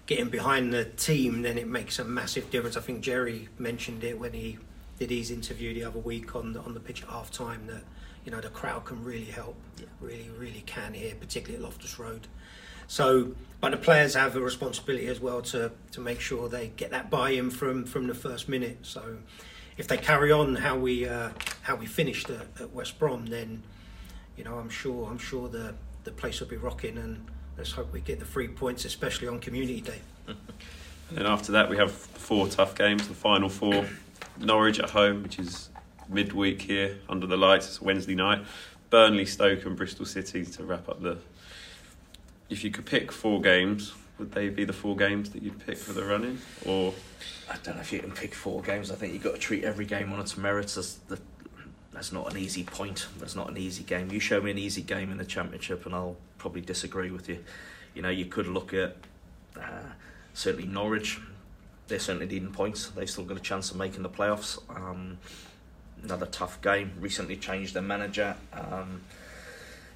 getting 0.05 0.29
behind 0.29 0.73
the 0.73 0.85
team, 0.85 1.41
then 1.41 1.57
it 1.57 1.67
makes 1.67 1.99
a 1.99 2.05
massive 2.05 2.49
difference. 2.49 2.77
I 2.77 2.81
think 2.81 3.01
Gerry 3.01 3.49
mentioned 3.57 4.03
it 4.03 4.17
when 4.19 4.33
he 4.33 4.57
did 4.97 5.11
his 5.11 5.31
interview 5.31 5.73
the 5.73 5.83
other 5.83 5.99
week 5.99 6.35
on 6.35 6.53
the, 6.53 6.61
on 6.61 6.73
the 6.73 6.79
pitch 6.79 7.03
at 7.03 7.09
half 7.09 7.31
time 7.31 7.67
that 7.67 7.83
you 8.25 8.31
know 8.31 8.41
the 8.41 8.49
crowd 8.49 8.85
can 8.85 9.03
really 9.03 9.25
help, 9.25 9.55
yeah. 9.77 9.85
really 10.01 10.29
really 10.37 10.63
can 10.65 10.93
here, 10.93 11.15
particularly 11.19 11.63
at 11.63 11.69
Loftus 11.69 11.99
Road. 11.99 12.27
So, 12.87 13.33
but 13.61 13.69
the 13.69 13.77
players 13.77 14.15
have 14.15 14.35
a 14.35 14.41
responsibility 14.41 15.07
as 15.07 15.19
well 15.19 15.41
to 15.43 15.71
to 15.91 16.01
make 16.01 16.19
sure 16.19 16.49
they 16.49 16.69
get 16.75 16.91
that 16.91 17.09
buy-in 17.09 17.51
from 17.51 17.85
from 17.85 18.07
the 18.07 18.15
first 18.15 18.49
minute. 18.49 18.79
So, 18.81 19.17
if 19.77 19.87
they 19.87 19.97
carry 19.97 20.31
on 20.31 20.55
how 20.55 20.77
we 20.77 21.07
uh, 21.07 21.29
how 21.61 21.75
we 21.75 21.85
finished 21.85 22.29
at, 22.29 22.47
at 22.59 22.73
West 22.73 22.97
Brom, 22.97 23.27
then 23.27 23.63
you 24.39 24.43
know, 24.43 24.57
I'm 24.57 24.69
sure 24.69 25.07
I'm 25.07 25.17
sure 25.17 25.49
the 25.49 25.75
the 26.05 26.11
place 26.11 26.39
will 26.39 26.47
be 26.47 26.57
rocking, 26.57 26.97
and 26.97 27.25
let's 27.57 27.71
hope 27.71 27.91
we 27.91 27.99
get 27.99 28.19
the 28.19 28.25
three 28.25 28.47
points, 28.47 28.85
especially 28.85 29.27
on 29.27 29.39
Community 29.39 29.81
Day. 29.81 29.99
and 30.27 30.37
then 31.11 31.25
after 31.25 31.51
that, 31.51 31.69
we 31.69 31.77
have 31.77 31.91
four 31.91 32.47
tough 32.47 32.73
games. 32.73 33.07
The 33.07 33.13
final 33.13 33.49
four: 33.49 33.85
Norwich 34.39 34.79
at 34.79 34.89
home, 34.91 35.23
which 35.23 35.37
is 35.39 35.69
midweek 36.09 36.63
here 36.63 36.97
under 37.07 37.27
the 37.27 37.37
lights. 37.37 37.67
It's 37.67 37.81
Wednesday 37.81 38.15
night. 38.15 38.43
Burnley, 38.89 39.25
Stoke, 39.25 39.65
and 39.65 39.77
Bristol 39.77 40.05
City 40.05 40.45
to 40.45 40.63
wrap 40.63 40.89
up 40.89 41.01
the. 41.01 41.17
If 42.49 42.63
you 42.63 42.71
could 42.71 42.85
pick 42.85 43.11
four 43.11 43.41
games, 43.41 43.93
would 44.17 44.31
they 44.31 44.49
be 44.49 44.65
the 44.65 44.73
four 44.73 44.95
games 44.95 45.29
that 45.29 45.43
you'd 45.43 45.63
pick 45.65 45.77
for 45.77 45.93
the 45.93 46.03
running, 46.03 46.39
or? 46.65 46.93
I 47.49 47.57
don't 47.63 47.75
know 47.75 47.81
if 47.81 47.93
you 47.93 47.99
can 47.99 48.11
pick 48.11 48.33
four 48.33 48.61
games. 48.61 48.91
I 48.91 48.95
think 48.95 49.13
you've 49.13 49.23
got 49.23 49.33
to 49.33 49.39
treat 49.39 49.63
every 49.63 49.85
game 49.85 50.11
on 50.11 50.19
its 50.19 50.37
merits 50.37 50.77
as 50.77 50.95
the 51.07 51.19
that's 51.99 52.11
not 52.11 52.31
an 52.31 52.37
easy 52.37 52.63
point. 52.63 53.07
That's 53.17 53.35
not 53.35 53.49
an 53.49 53.57
easy 53.57 53.83
game. 53.83 54.11
You 54.11 54.19
show 54.19 54.39
me 54.39 54.51
an 54.51 54.57
easy 54.57 54.81
game 54.81 55.11
in 55.11 55.17
the 55.17 55.25
championship, 55.25 55.85
and 55.85 55.93
I'll 55.93 56.17
probably 56.37 56.61
disagree 56.61 57.11
with 57.11 57.27
you. 57.27 57.43
You 57.93 58.01
know, 58.01 58.09
you 58.09 58.25
could 58.25 58.47
look 58.47 58.73
at 58.73 58.95
uh, 59.57 59.91
certainly 60.33 60.67
Norwich. 60.67 61.19
They're 61.87 61.99
certainly 61.99 62.27
needing 62.27 62.51
points. 62.51 62.87
They've 62.87 63.09
still 63.09 63.25
got 63.25 63.37
a 63.37 63.41
chance 63.41 63.71
of 63.71 63.77
making 63.77 64.03
the 64.03 64.09
playoffs. 64.09 64.59
Um, 64.73 65.17
another 66.03 66.25
tough 66.25 66.61
game. 66.61 66.93
Recently 66.99 67.35
changed 67.35 67.73
their 67.73 67.83
manager. 67.83 68.35
Um, 68.53 69.01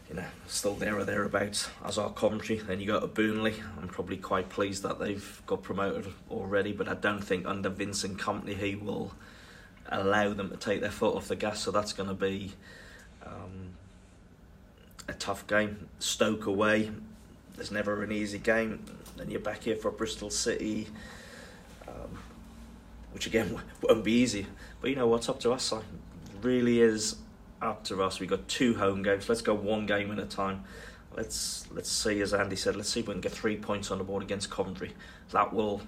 you 0.09 0.15
know, 0.15 0.25
still 0.47 0.75
there 0.75 0.97
or 0.97 1.03
thereabouts 1.03 1.69
as 1.83 1.97
our 1.97 2.11
Coventry. 2.11 2.57
Then 2.57 2.79
you 2.79 2.87
go 2.87 2.99
to 2.99 3.07
Burnley. 3.07 3.55
I'm 3.81 3.87
probably 3.87 4.17
quite 4.17 4.49
pleased 4.49 4.83
that 4.83 4.99
they've 4.99 5.41
got 5.47 5.63
promoted 5.63 6.13
already, 6.29 6.71
but 6.71 6.87
I 6.87 6.93
don't 6.93 7.23
think 7.23 7.47
under 7.47 7.69
Vincent 7.69 8.19
Kompany 8.19 8.57
he 8.57 8.75
will 8.75 9.13
allow 9.89 10.33
them 10.33 10.49
to 10.49 10.57
take 10.57 10.81
their 10.81 10.91
foot 10.91 11.15
off 11.15 11.27
the 11.27 11.35
gas. 11.35 11.61
So 11.61 11.71
that's 11.71 11.93
going 11.93 12.09
to 12.09 12.15
be 12.15 12.51
um, 13.25 13.71
a 15.07 15.13
tough 15.13 15.47
game. 15.47 15.87
Stoke 15.99 16.45
away, 16.45 16.91
there's 17.55 17.71
never 17.71 18.03
an 18.03 18.11
easy 18.11 18.39
game. 18.39 18.83
Then 19.17 19.29
you're 19.29 19.39
back 19.39 19.63
here 19.63 19.75
for 19.75 19.91
Bristol 19.91 20.29
City, 20.29 20.87
which 23.13 23.27
again 23.27 23.59
won't 23.81 24.03
be 24.03 24.13
easy. 24.13 24.47
But 24.81 24.89
you 24.89 24.95
know 24.95 25.07
what's 25.07 25.29
up 25.29 25.39
to 25.41 25.51
us? 25.51 25.71
It 25.71 25.81
really 26.41 26.81
is 26.81 27.15
up 27.61 27.83
to 27.85 28.03
us. 28.03 28.19
We've 28.19 28.29
got 28.29 28.47
two 28.47 28.75
home 28.75 29.03
games. 29.03 29.29
Let's 29.29 29.41
go 29.41 29.53
one 29.53 29.85
game 29.85 30.11
at 30.11 30.19
a 30.19 30.25
time. 30.25 30.63
Let's 31.15 31.67
let's 31.71 31.91
see, 31.91 32.21
as 32.21 32.33
Andy 32.33 32.55
said, 32.55 32.75
let's 32.75 32.89
see 32.89 33.01
if 33.01 33.07
we 33.07 33.13
can 33.13 33.21
get 33.21 33.31
three 33.31 33.55
points 33.55 33.91
on 33.91 33.99
the 33.99 34.03
board 34.03 34.23
against 34.23 34.49
Coventry. 34.49 34.93
That 35.31 35.53
will 35.53 35.81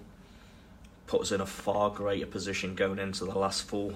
put 1.08 1.22
us 1.22 1.32
in 1.32 1.42
a 1.42 1.46
far 1.46 1.90
greater 1.90 2.26
position 2.26 2.76
going 2.76 3.00
into 3.00 3.26
the 3.26 3.38
last 3.38 3.64
four. 3.64 3.96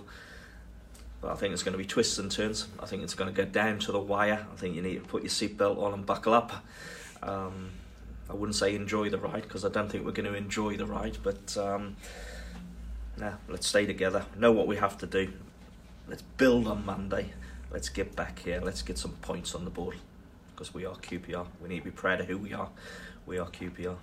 But 1.21 1.31
I 1.31 1.35
think 1.35 1.53
it's 1.53 1.63
going 1.63 1.73
to 1.73 1.77
be 1.77 1.85
twists 1.85 2.17
and 2.17 2.31
turns. 2.31 2.67
I 2.79 2.85
think 2.85 3.03
it's 3.03 3.13
going 3.13 3.33
to 3.33 3.35
go 3.35 3.49
down 3.49 3.79
to 3.79 3.91
the 3.91 3.99
wire. 3.99 4.47
I 4.51 4.55
think 4.55 4.75
you 4.75 4.81
need 4.81 4.95
to 4.95 5.07
put 5.07 5.21
your 5.21 5.29
seatbelt 5.29 5.77
on 5.77 5.93
and 5.93 6.05
buckle 6.05 6.33
up. 6.33 6.65
Um, 7.21 7.71
I 8.29 8.33
wouldn't 8.33 8.55
say 8.55 8.75
enjoy 8.75 9.09
the 9.09 9.17
ride 9.17 9.43
because 9.43 9.65
I 9.65 9.69
don't 9.69 9.91
think 9.91 10.05
we're 10.05 10.11
going 10.11 10.31
to 10.31 10.37
enjoy 10.37 10.77
the 10.77 10.85
ride. 10.85 11.17
But 11.21 11.57
um, 11.57 11.97
nah, 13.19 13.33
let's 13.47 13.67
stay 13.67 13.85
together. 13.85 14.25
Know 14.37 14.51
what 14.51 14.67
we 14.67 14.77
have 14.77 14.97
to 14.99 15.05
do. 15.05 15.31
Let's 16.07 16.21
build 16.21 16.67
on 16.67 16.85
Monday. 16.85 17.33
Let's 17.71 17.89
get 17.89 18.15
back 18.15 18.39
here. 18.39 18.61
Let's 18.63 18.81
get 18.81 18.97
some 18.97 19.11
points 19.21 19.53
on 19.53 19.63
the 19.63 19.69
board 19.69 19.97
because 20.51 20.73
we 20.73 20.85
are 20.85 20.95
QPR. 20.95 21.45
We 21.61 21.69
need 21.69 21.79
to 21.79 21.85
be 21.85 21.91
proud 21.91 22.21
of 22.21 22.27
who 22.27 22.37
we 22.37 22.53
are. 22.53 22.69
We 23.25 23.37
are 23.37 23.47
QPR. 23.47 23.95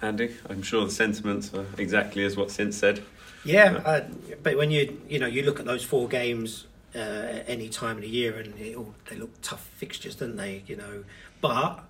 Andy, 0.00 0.36
I'm 0.48 0.62
sure 0.62 0.84
the 0.84 0.90
sentiments 0.90 1.52
are 1.54 1.66
exactly 1.76 2.24
as 2.24 2.36
what 2.36 2.50
Sint 2.50 2.74
said. 2.74 3.02
Yeah, 3.44 3.80
uh, 3.84 4.00
but 4.42 4.56
when 4.56 4.70
you 4.70 5.00
you 5.08 5.18
know 5.18 5.26
you 5.26 5.42
look 5.42 5.58
at 5.58 5.66
those 5.66 5.82
four 5.82 6.08
games 6.08 6.66
uh, 6.94 6.98
at 6.98 7.48
any 7.48 7.68
time 7.68 7.96
of 7.96 8.02
the 8.02 8.08
year, 8.08 8.36
and 8.36 8.76
all, 8.76 8.94
they 9.08 9.16
look 9.16 9.30
tough 9.42 9.68
fixtures, 9.76 10.14
don't 10.14 10.36
they? 10.36 10.62
You 10.66 10.76
know, 10.76 11.04
but 11.40 11.80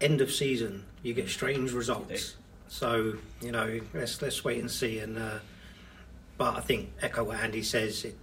end 0.00 0.20
of 0.20 0.30
season 0.30 0.84
you 1.02 1.14
get 1.14 1.28
strange 1.28 1.72
results. 1.72 2.36
So 2.68 3.14
you 3.40 3.52
know, 3.52 3.80
let's 3.94 4.20
let's 4.22 4.44
wait 4.44 4.60
and 4.60 4.70
see. 4.70 4.98
And 4.98 5.18
uh, 5.18 5.38
but 6.38 6.56
I 6.56 6.60
think 6.60 6.92
echo 7.00 7.24
what 7.24 7.38
Andy 7.38 7.62
says. 7.62 8.04
It, 8.04 8.16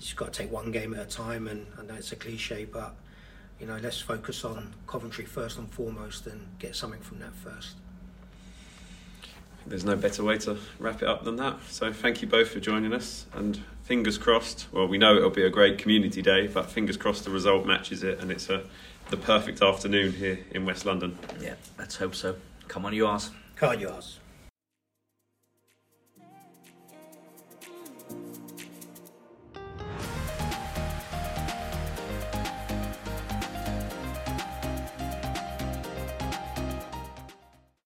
you've 0.00 0.16
got 0.16 0.32
to 0.32 0.42
take 0.42 0.52
one 0.52 0.70
game 0.70 0.94
at 0.94 1.00
a 1.00 1.08
time, 1.08 1.48
and 1.48 1.66
I 1.78 1.82
know 1.84 1.94
it's 1.94 2.12
a 2.12 2.16
cliche, 2.16 2.64
but 2.64 2.94
you 3.58 3.66
know, 3.66 3.78
let's 3.82 4.00
focus 4.00 4.44
on 4.44 4.74
Coventry 4.86 5.24
first 5.24 5.58
and 5.58 5.68
foremost, 5.70 6.26
and 6.26 6.46
get 6.58 6.76
something 6.76 7.00
from 7.00 7.18
that 7.20 7.34
first 7.34 7.76
there's 9.68 9.84
no 9.84 9.96
better 9.96 10.24
way 10.24 10.38
to 10.38 10.56
wrap 10.78 11.02
it 11.02 11.08
up 11.08 11.24
than 11.24 11.36
that. 11.36 11.56
So 11.68 11.92
thank 11.92 12.22
you 12.22 12.28
both 12.28 12.48
for 12.48 12.60
joining 12.60 12.92
us, 12.92 13.26
and 13.34 13.60
fingers 13.84 14.18
crossed. 14.18 14.66
Well, 14.72 14.86
we 14.86 14.98
know 14.98 15.16
it'll 15.16 15.30
be 15.30 15.44
a 15.44 15.50
great 15.50 15.78
community 15.78 16.22
day, 16.22 16.46
but 16.46 16.70
fingers 16.70 16.96
crossed 16.96 17.24
the 17.24 17.30
result 17.30 17.66
matches 17.66 18.02
it, 18.02 18.20
and 18.20 18.30
it's 18.30 18.48
a 18.48 18.64
the 19.10 19.16
perfect 19.16 19.62
afternoon 19.62 20.12
here 20.12 20.38
in 20.50 20.66
West 20.66 20.84
London. 20.84 21.18
Yeah, 21.40 21.54
let's 21.78 21.96
hope 21.96 22.14
so. 22.14 22.36
Come 22.68 22.84
on, 22.84 22.92
you 22.92 23.06
R's. 23.06 23.30
Come 23.58 23.70
on, 23.70 23.80
you 23.80 23.88
R's. 23.88 24.20